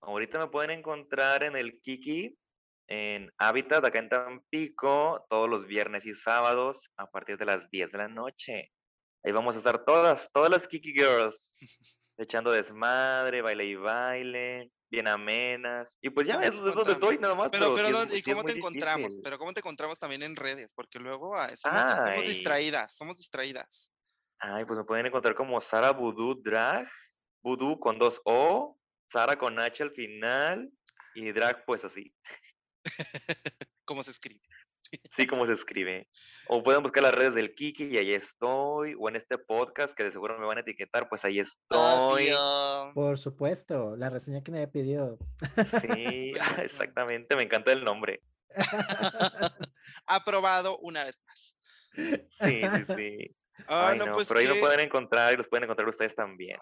ahorita 0.00 0.38
me 0.38 0.48
pueden 0.48 0.70
encontrar 0.70 1.42
en 1.42 1.56
el 1.56 1.80
Kiki 1.80 2.36
en 2.88 3.32
Hábitat, 3.38 3.84
acá 3.84 3.98
en 3.98 4.08
Tampico, 4.08 5.26
todos 5.28 5.48
los 5.48 5.66
viernes 5.66 6.06
y 6.06 6.14
sábados 6.14 6.88
a 6.96 7.10
partir 7.10 7.36
de 7.36 7.44
las 7.44 7.68
10 7.70 7.90
de 7.90 7.98
la 7.98 8.08
noche. 8.08 8.72
Ahí 9.26 9.32
vamos 9.32 9.56
a 9.56 9.58
estar 9.58 9.84
todas, 9.84 10.30
todas 10.32 10.48
las 10.48 10.68
Kiki 10.68 10.92
Girls, 10.92 11.52
echando 12.16 12.52
desmadre, 12.52 13.42
baile 13.42 13.64
y 13.64 13.74
baile, 13.74 14.70
bien 14.88 15.08
amenas. 15.08 15.98
Y 16.00 16.10
pues 16.10 16.28
ya 16.28 16.36
ves 16.36 16.54
es 16.54 16.74
donde 16.74 16.92
estoy 16.92 17.18
nada 17.18 17.34
más. 17.34 17.50
Pero, 17.50 17.74
pero, 17.74 18.04
¿y 18.04 18.22
cómo 18.22 18.44
te 18.44 18.52
encontramos? 18.52 19.18
Pero 19.24 19.36
¿cómo 19.36 19.52
te 19.52 19.58
encontramos 19.58 19.98
también 19.98 20.22
en 20.22 20.36
redes? 20.36 20.72
Porque 20.72 21.00
luego 21.00 21.34
ah, 21.34 21.50
somos, 21.56 22.22
distraídas, 22.22 22.96
somos 22.96 23.16
distraídas. 23.16 23.90
Ay, 24.38 24.64
pues 24.64 24.78
me 24.78 24.84
pueden 24.84 25.06
encontrar 25.06 25.34
como 25.34 25.60
Sara 25.60 25.90
Voodoo 25.90 26.36
Drag, 26.36 26.88
Voodoo 27.42 27.80
con 27.80 27.98
dos 27.98 28.20
O, 28.24 28.78
Sara 29.10 29.36
con 29.36 29.58
H 29.58 29.82
al 29.82 29.90
final 29.90 30.70
y 31.16 31.32
Drag 31.32 31.64
pues 31.64 31.84
así. 31.84 32.14
¿Cómo 33.84 34.04
se 34.04 34.12
escribe? 34.12 34.46
Sí, 35.16 35.26
como 35.26 35.46
se 35.46 35.52
escribe. 35.52 36.08
O 36.48 36.62
pueden 36.62 36.82
buscar 36.82 37.02
las 37.02 37.14
redes 37.14 37.34
del 37.34 37.54
Kiki 37.54 37.84
y 37.84 37.98
ahí 37.98 38.14
estoy. 38.14 38.94
O 38.98 39.08
en 39.08 39.16
este 39.16 39.38
podcast 39.38 39.94
que 39.94 40.04
de 40.04 40.12
seguro 40.12 40.38
me 40.38 40.46
van 40.46 40.58
a 40.58 40.60
etiquetar, 40.60 41.08
pues 41.08 41.24
ahí 41.24 41.40
estoy. 41.40 42.30
Por 42.94 43.18
supuesto, 43.18 43.96
la 43.96 44.10
reseña 44.10 44.42
que 44.42 44.52
me 44.52 44.66
pidió. 44.68 45.18
Sí, 45.80 46.34
exactamente, 46.58 47.36
me 47.36 47.42
encanta 47.42 47.72
el 47.72 47.84
nombre. 47.84 48.22
Aprobado 50.06 50.78
una 50.78 51.04
vez 51.04 51.20
más. 51.26 51.54
Sí, 51.94 52.26
sí, 52.38 52.94
sí. 52.96 53.36
Ah, 53.68 53.94
no, 53.96 54.12
pues 54.12 54.28
pero 54.28 54.40
ahí 54.40 54.46
lo 54.46 54.60
pueden 54.60 54.80
encontrar 54.80 55.32
y 55.32 55.36
los 55.36 55.48
pueden 55.48 55.64
encontrar 55.64 55.88
ustedes 55.88 56.14
también. 56.14 56.58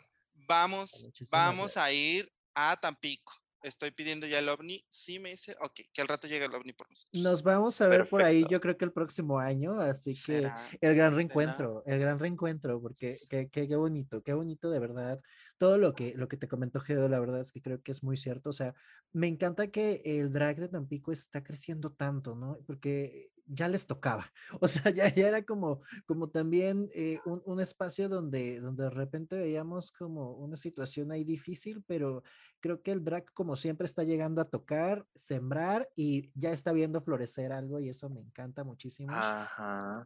Vamos, 0.46 1.06
vamos 1.30 1.76
a 1.76 1.90
ir 1.90 2.30
a 2.54 2.76
Tampico 2.76 3.32
estoy 3.64 3.90
pidiendo 3.90 4.26
ya 4.26 4.38
el 4.38 4.48
ovni. 4.48 4.84
Sí, 4.88 5.18
me 5.18 5.30
dice, 5.30 5.56
ok, 5.60 5.80
que 5.92 6.00
al 6.02 6.08
rato 6.08 6.28
llegue 6.28 6.44
el 6.44 6.54
ovni 6.54 6.72
por 6.72 6.88
nosotros. 6.90 7.22
Nos 7.22 7.42
vamos 7.42 7.80
a 7.80 7.88
ver 7.88 8.08
por 8.08 8.22
ahí, 8.22 8.44
yo 8.48 8.60
creo 8.60 8.76
que 8.76 8.84
el 8.84 8.92
próximo 8.92 9.38
año, 9.38 9.80
así 9.80 10.14
que 10.14 10.48
el 10.80 10.94
gran 10.94 11.14
reencuentro, 11.14 11.82
el 11.86 11.98
gran 11.98 12.18
reencuentro, 12.18 12.80
porque 12.80 13.18
qué, 13.28 13.48
qué, 13.48 13.66
qué, 13.66 13.76
bonito, 13.76 14.22
qué 14.22 14.34
bonito 14.34 14.70
de 14.70 14.78
verdad. 14.78 15.20
Todo 15.58 15.78
lo 15.78 15.94
que, 15.94 16.14
lo 16.14 16.28
que 16.28 16.36
te 16.36 16.46
comentó 16.46 16.80
Gedo, 16.80 17.08
la 17.08 17.20
verdad 17.20 17.40
es 17.40 17.52
que 17.52 17.62
creo 17.62 17.82
que 17.82 17.92
es 17.92 18.02
muy 18.02 18.16
cierto. 18.16 18.50
O 18.50 18.52
sea, 18.52 18.74
me 19.12 19.26
encanta 19.26 19.68
que 19.68 20.02
el 20.04 20.32
drag 20.32 20.56
de 20.56 20.68
Tampico 20.68 21.12
está 21.12 21.42
creciendo 21.42 21.92
tanto, 21.92 22.34
¿no? 22.34 22.58
Porque 22.66 23.30
ya 23.46 23.68
les 23.68 23.86
tocaba. 23.86 24.30
O 24.60 24.68
sea, 24.68 24.90
ya, 24.90 25.12
ya 25.14 25.28
era 25.28 25.42
como, 25.42 25.80
como 26.06 26.28
también 26.28 26.88
eh, 26.94 27.18
un, 27.24 27.42
un, 27.44 27.60
espacio 27.60 28.08
donde, 28.08 28.60
donde 28.60 28.84
de 28.84 28.90
repente 28.90 29.36
veíamos 29.36 29.90
como 29.92 30.32
una 30.32 30.56
situación 30.56 31.12
ahí 31.12 31.24
difícil, 31.24 31.82
pero 31.86 32.22
creo 32.64 32.80
que 32.80 32.92
el 32.92 33.04
drag 33.04 33.30
como 33.34 33.56
siempre 33.56 33.84
está 33.84 34.04
llegando 34.04 34.40
a 34.40 34.46
tocar, 34.46 35.06
sembrar 35.14 35.90
y 35.94 36.30
ya 36.34 36.50
está 36.50 36.72
viendo 36.72 37.02
florecer 37.02 37.52
algo 37.52 37.78
y 37.78 37.90
eso 37.90 38.08
me 38.08 38.22
encanta 38.22 38.64
muchísimo. 38.64 39.12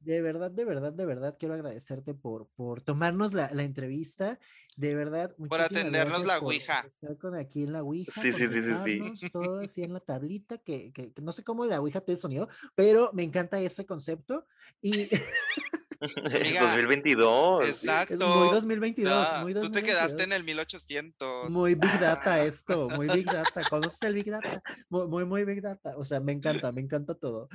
De 0.01 0.21
verdad, 0.21 0.51
de 0.51 0.65
verdad, 0.65 0.93
de 0.93 1.07
verdad 1.07 1.37
quiero 1.39 1.55
agradecerte 1.55 2.15
por, 2.15 2.49
por 2.57 2.81
tomarnos 2.81 3.33
la, 3.33 3.49
la 3.53 3.63
entrevista. 3.63 4.41
De 4.77 4.95
verdad, 4.95 5.35
por 5.49 5.61
atendernos 5.61 6.25
la 6.25 6.39
Ouija. 6.39 6.85
estar 6.87 7.17
con 7.19 7.35
aquí 7.35 7.63
en 7.63 7.73
la 7.73 7.83
Ouija. 7.83 8.21
Sí, 8.21 8.33
sí, 8.33 8.49
sí, 8.49 8.63
sí, 8.63 9.17
sí. 9.17 9.31
Todo 9.31 9.59
así 9.65 9.83
en 9.83 9.93
la 9.93 10.01
tablita, 10.01 10.59
que, 10.59 10.93
que, 10.93 11.13
que, 11.13 11.23
no 11.23 11.31
sé 11.31 11.45
cómo 11.45 11.65
la 11.65 11.81
Ouija 11.81 12.01
te 12.01 12.17
sonido, 12.17 12.49
pero 12.75 13.11
me 13.13 13.23
encanta 13.29 13.61
ese 13.61 13.87
concepto. 13.87 14.47
Y 14.81 15.09
2022. 16.01 17.69
Exacto. 17.69 18.29
muy 18.39 18.55
2022, 18.55 19.43
muy 19.43 19.53
2022. 19.53 19.67
Tú 19.67 19.73
te 19.73 19.83
quedaste 19.83 20.23
en 20.25 20.33
el 20.33 20.45
1800. 20.45 21.51
Muy 21.51 21.75
Big 21.75 21.99
Data 21.99 22.45
esto, 22.45 22.89
muy 22.89 23.09
Big 23.09 23.27
Data. 23.33 23.63
¿Conoces 23.69 24.03
el 24.03 24.15
Big 24.15 24.31
Data? 24.31 24.63
Muy, 24.89 25.25
muy, 25.25 25.45
Big 25.45 25.61
Data. 25.61 25.95
O 25.97 26.05
sea, 26.05 26.21
me 26.21 26.33
encanta, 26.33 26.71
me 26.73 26.81
encanta 26.81 27.15
todo. 27.15 27.49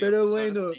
Pero 0.00 0.28
pues 0.28 0.30
bueno, 0.30 0.70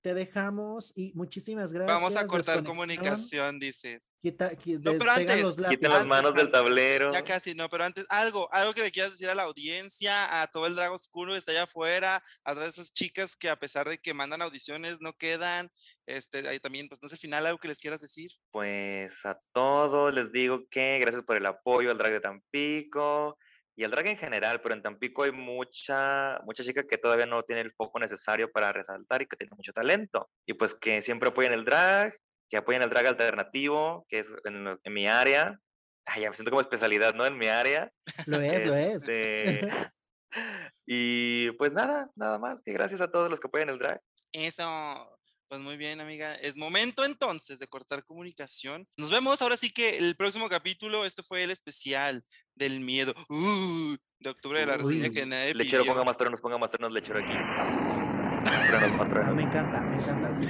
te 0.00 0.14
dejamos 0.14 0.92
y 0.96 1.12
muchísimas 1.14 1.72
gracias. 1.72 1.94
Vamos 1.94 2.16
a 2.16 2.26
cortar 2.26 2.64
comunicación, 2.64 3.58
dices. 3.58 4.10
Quita, 4.20 4.50
no, 4.50 4.98
pero 4.98 5.10
antes, 5.10 5.42
los 5.42 5.58
las 5.58 6.06
manos 6.06 6.34
del 6.34 6.50
tablero. 6.50 7.12
Ya 7.12 7.24
casi, 7.24 7.54
no, 7.54 7.68
pero 7.68 7.84
antes, 7.84 8.06
algo, 8.10 8.52
algo 8.52 8.74
que 8.74 8.82
le 8.82 8.92
quieras 8.92 9.12
decir 9.12 9.30
a 9.30 9.34
la 9.34 9.44
audiencia, 9.44 10.42
a 10.42 10.46
todo 10.46 10.66
el 10.66 10.74
drago 10.74 10.94
oscuro 10.94 11.32
que 11.32 11.38
está 11.38 11.52
allá 11.52 11.64
afuera, 11.64 12.22
a 12.44 12.54
todas 12.54 12.74
esas 12.74 12.92
chicas 12.92 13.34
que 13.36 13.48
a 13.48 13.58
pesar 13.58 13.88
de 13.88 13.98
que 13.98 14.12
mandan 14.12 14.42
audiciones 14.42 15.00
no 15.00 15.14
quedan, 15.14 15.70
este, 16.06 16.46
ahí 16.48 16.60
también, 16.60 16.88
pues 16.88 17.02
no 17.02 17.08
sé, 17.08 17.14
al 17.14 17.20
final 17.20 17.46
algo 17.46 17.58
que 17.58 17.68
les 17.68 17.78
quieras 17.78 18.00
decir. 18.00 18.30
Pues 18.50 19.24
a 19.24 19.40
todos 19.52 20.12
les 20.12 20.32
digo 20.32 20.68
que 20.70 20.98
gracias 20.98 21.22
por 21.24 21.36
el 21.36 21.46
apoyo 21.46 21.90
al 21.90 21.98
drag 21.98 22.12
de 22.12 22.20
Tampico, 22.20 23.38
y 23.76 23.84
el 23.84 23.90
drag 23.90 24.08
en 24.08 24.18
general, 24.18 24.60
pero 24.60 24.74
en 24.74 24.82
Tampico 24.82 25.22
hay 25.22 25.32
mucha, 25.32 26.40
mucha 26.44 26.62
chica 26.62 26.82
que 26.82 26.98
todavía 26.98 27.26
no 27.26 27.42
tiene 27.42 27.62
el 27.62 27.72
foco 27.72 27.98
necesario 27.98 28.50
para 28.50 28.72
resaltar 28.72 29.22
y 29.22 29.26
que 29.26 29.36
tiene 29.36 29.54
mucho 29.56 29.72
talento. 29.72 30.28
Y 30.46 30.54
pues 30.54 30.74
que 30.74 31.00
siempre 31.02 31.30
apoyan 31.30 31.52
el 31.52 31.64
drag, 31.64 32.14
que 32.50 32.56
apoyan 32.56 32.82
el 32.82 32.90
drag 32.90 33.06
alternativo, 33.06 34.04
que 34.08 34.20
es 34.20 34.26
en, 34.44 34.78
mi 34.92 35.06
área. 35.06 35.58
Ay, 36.04 36.22
ya 36.22 36.30
me 36.30 36.36
siento 36.36 36.50
como 36.50 36.60
especialidad, 36.60 37.14
¿no? 37.14 37.24
En 37.24 37.38
mi 37.38 37.46
área. 37.46 37.90
Lo 38.26 38.36
es, 38.40 38.66
lo 38.66 38.74
es. 38.74 39.08
Este, 39.08 39.68
y 40.86 41.50
pues 41.52 41.72
nada, 41.72 42.10
nada 42.16 42.38
más 42.38 42.62
que 42.62 42.72
gracias 42.72 43.00
a 43.00 43.10
todos 43.10 43.30
los 43.30 43.40
que 43.40 43.46
apoyan 43.46 43.70
el 43.70 43.78
drag. 43.78 44.00
Eso. 44.32 45.19
Pues 45.50 45.60
muy 45.62 45.76
bien, 45.76 46.00
amiga. 46.00 46.32
Es 46.36 46.56
momento 46.56 47.04
entonces 47.04 47.58
de 47.58 47.66
cortar 47.66 48.04
comunicación. 48.04 48.86
Nos 48.96 49.10
vemos 49.10 49.42
ahora 49.42 49.56
sí 49.56 49.72
que 49.72 49.98
el 49.98 50.14
próximo 50.14 50.48
capítulo, 50.48 51.04
este 51.04 51.24
fue 51.24 51.42
el 51.42 51.50
especial 51.50 52.24
del 52.54 52.78
miedo 52.78 53.16
uh, 53.28 53.96
de 54.20 54.30
octubre 54.30 54.60
de 54.60 54.66
la 54.66 54.76
reseña 54.76 55.10
que 55.10 55.26
nadie 55.26 55.52
Lechero, 55.52 55.84
ponga 55.84 56.04
más 56.04 56.16
terrenos, 56.16 56.40
ponga 56.40 56.56
más 56.56 56.70
terrenos, 56.70 56.92
lechero 56.92 57.18
aquí. 57.18 57.32
Me 59.34 59.42
encanta, 59.42 59.80
me 59.80 59.96
encanta. 59.96 60.32
Sí. 60.38 60.46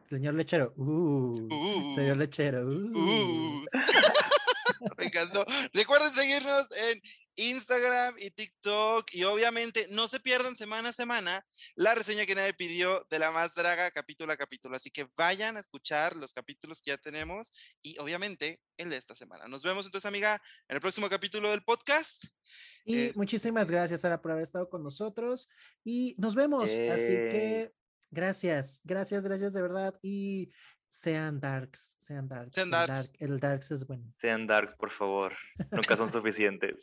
Señor 0.10 0.34
lechero. 0.34 0.74
Uh, 0.76 1.46
uh, 1.48 1.94
señor 1.94 2.16
lechero. 2.16 2.66
Uh. 2.66 3.64
me 4.98 5.04
encantó. 5.04 5.46
Recuerden 5.72 6.12
seguirnos 6.12 6.72
en 6.72 7.00
Instagram 7.36 8.16
y 8.18 8.30
TikTok. 8.30 9.14
Y 9.14 9.24
obviamente 9.24 9.86
no 9.90 10.08
se 10.08 10.20
pierdan 10.20 10.56
semana 10.56 10.88
a 10.88 10.92
semana 10.92 11.46
la 11.74 11.94
reseña 11.94 12.26
que 12.26 12.34
nadie 12.34 12.54
pidió 12.54 13.06
de 13.10 13.18
la 13.18 13.30
más 13.30 13.54
draga 13.54 13.90
capítulo 13.90 14.32
a 14.32 14.36
capítulo. 14.36 14.76
Así 14.76 14.90
que 14.90 15.08
vayan 15.16 15.56
a 15.56 15.60
escuchar 15.60 16.16
los 16.16 16.32
capítulos 16.32 16.80
que 16.82 16.90
ya 16.90 16.98
tenemos 16.98 17.52
y 17.82 17.98
obviamente 17.98 18.60
el 18.76 18.90
de 18.90 18.96
esta 18.96 19.14
semana. 19.14 19.46
Nos 19.46 19.62
vemos 19.62 19.86
entonces, 19.86 20.06
amiga, 20.06 20.40
en 20.68 20.76
el 20.76 20.80
próximo 20.80 21.08
capítulo 21.08 21.50
del 21.50 21.62
podcast. 21.62 22.24
Y 22.84 23.10
muchísimas 23.14 23.70
gracias, 23.70 24.00
Sara, 24.00 24.20
por 24.20 24.32
haber 24.32 24.44
estado 24.44 24.68
con 24.68 24.82
nosotros. 24.82 25.48
Y 25.84 26.14
nos 26.18 26.34
vemos. 26.34 26.70
Así 26.70 27.12
que 27.30 27.72
gracias, 28.10 28.80
gracias, 28.84 29.24
gracias 29.24 29.52
de 29.52 29.62
verdad. 29.62 29.98
Y 30.02 30.50
sean 30.88 31.40
darks, 31.40 31.96
sean 31.98 32.28
darks. 32.28 32.54
Sean 32.54 32.70
darks. 32.70 33.10
El, 33.18 33.38
darks 33.38 33.70
es 33.70 33.86
bueno. 33.86 34.12
Sean 34.20 34.46
darks, 34.46 34.74
por 34.74 34.90
favor. 34.90 35.32
Nunca 35.70 35.96
son 35.96 36.10
suficientes. 36.10 36.74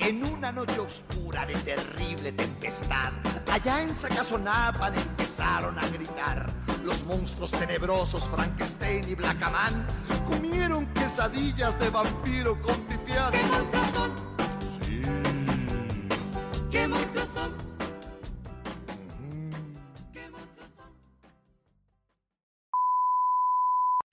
En 0.00 0.24
una 0.24 0.50
noche 0.50 0.80
oscura 0.80 1.44
de 1.44 1.54
terrible 1.56 2.32
tempestad, 2.32 3.12
allá 3.50 3.82
en 3.82 3.94
Sacazonapan 3.94 4.94
empezaron 4.96 5.78
a 5.78 5.86
gritar. 5.88 6.50
Los 6.82 7.04
monstruos 7.04 7.50
tenebrosos 7.50 8.26
Frankenstein 8.30 9.06
y 9.06 9.14
Blackaman 9.14 9.86
comieron 10.26 10.86
quesadillas 10.94 11.78
de 11.78 11.90
vampiro 11.90 12.58
con 12.62 12.80
pipián. 12.86 13.32
¿Qué 13.32 13.42
monstruos 13.42 13.90
son? 13.90 14.27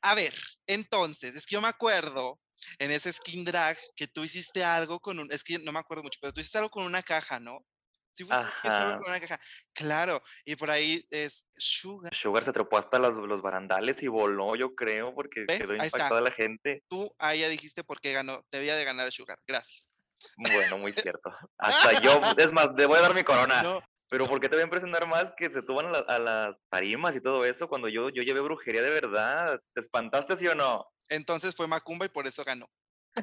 A 0.02 0.14
ver, 0.14 0.36
entonces, 0.68 1.36
es 1.36 1.48
que 1.48 1.56
yo 1.56 1.62
me 1.62 1.68
acuerdo 1.68 2.40
en 2.78 2.92
ese 2.92 3.12
skin 3.12 3.44
drag 3.44 3.76
que 3.96 4.08
tú 4.08 4.24
hiciste 4.24 4.64
algo 4.64 5.00
con 5.00 5.18
un, 5.18 5.32
es 5.32 5.44
que 5.44 5.58
no 5.58 5.72
me 5.72 5.80
acuerdo 5.80 6.04
mucho, 6.04 6.20
pero 6.22 6.32
tú 6.32 6.42
hiciste 6.42 6.60
algo 6.60 6.70
con 6.70 6.86
una 6.86 7.02
caja, 7.02 7.40
¿no? 7.40 7.66
Sí, 8.14 8.24
fue 8.24 8.36
algo 8.36 9.00
con 9.00 9.10
una 9.10 9.20
caja. 9.20 9.40
Claro, 9.74 10.22
y 10.46 10.56
por 10.56 10.70
ahí 10.70 11.04
es 11.10 11.48
Sugar. 11.58 12.14
Sugar 12.14 12.44
se 12.44 12.54
trepó 12.54 12.78
hasta 12.78 13.00
los, 13.00 13.16
los 13.16 13.42
barandales 13.42 14.02
y 14.04 14.08
voló, 14.08 14.56
yo 14.56 14.76
creo, 14.76 15.14
porque 15.16 15.48
quedó 15.48 15.74
impactada 15.74 16.22
la 16.22 16.32
gente. 16.32 16.84
Tú 16.88 17.14
ahí 17.18 17.40
ya 17.40 17.50
dijiste 17.50 17.84
por 17.84 18.00
qué 18.00 18.14
ganó, 18.14 18.46
debía 18.52 18.76
de 18.76 18.86
ganar 18.86 19.12
Sugar. 19.12 19.40
Gracias. 19.48 19.95
Bueno, 20.38 20.78
muy 20.78 20.92
cierto. 20.94 21.32
Hasta 21.58 22.02
yo, 22.02 22.22
es 22.38 22.52
más, 22.52 22.76
te 22.76 22.86
voy 22.86 22.98
a 22.98 23.02
dar 23.02 23.16
mi 23.16 23.24
corona. 23.24 23.82
Pero 24.08 24.26
¿por 24.26 24.40
qué 24.40 24.48
te 24.48 24.56
voy 24.56 24.62
a 24.62 24.66
impresionar 24.66 25.08
más 25.08 25.34
que 25.36 25.50
se 25.50 25.64
tuvan 25.64 25.88
a, 25.96 26.20
las 26.20 26.56
tarimas 26.70 27.16
y 27.16 27.22
todo 27.22 27.44
eso 27.44 27.68
cuando 27.68 27.90
yo, 27.90 28.10
yo 28.10 28.22
llevé 28.22 28.40
brujería 28.40 28.84
de 28.84 28.92
verdad? 28.92 29.60
¿Te 29.74 29.82
espantaste, 29.82 30.38
sí 30.38 30.48
o 30.48 30.54
no? 30.54 30.86
Entonces 31.10 31.56
fue 31.56 31.68
Macumba 31.68 32.06
y 32.06 32.10
por 32.10 32.28
eso 32.28 32.44
ganó. 32.44 32.70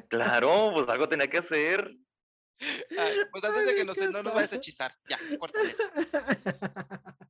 Claro, 0.09 0.71
pues 0.75 0.87
algo 0.89 1.07
tenía 1.07 1.29
que 1.29 1.37
hacer. 1.37 1.95
pues 3.31 3.43
antes 3.43 3.65
de 3.65 3.75
que 3.75 3.85
nos, 3.85 3.97
no 3.97 4.23
nos 4.23 4.33
vayas 4.33 4.53
a 4.53 4.57
hechizar, 4.57 4.93
ya, 5.07 5.17
córtale. 5.39 5.73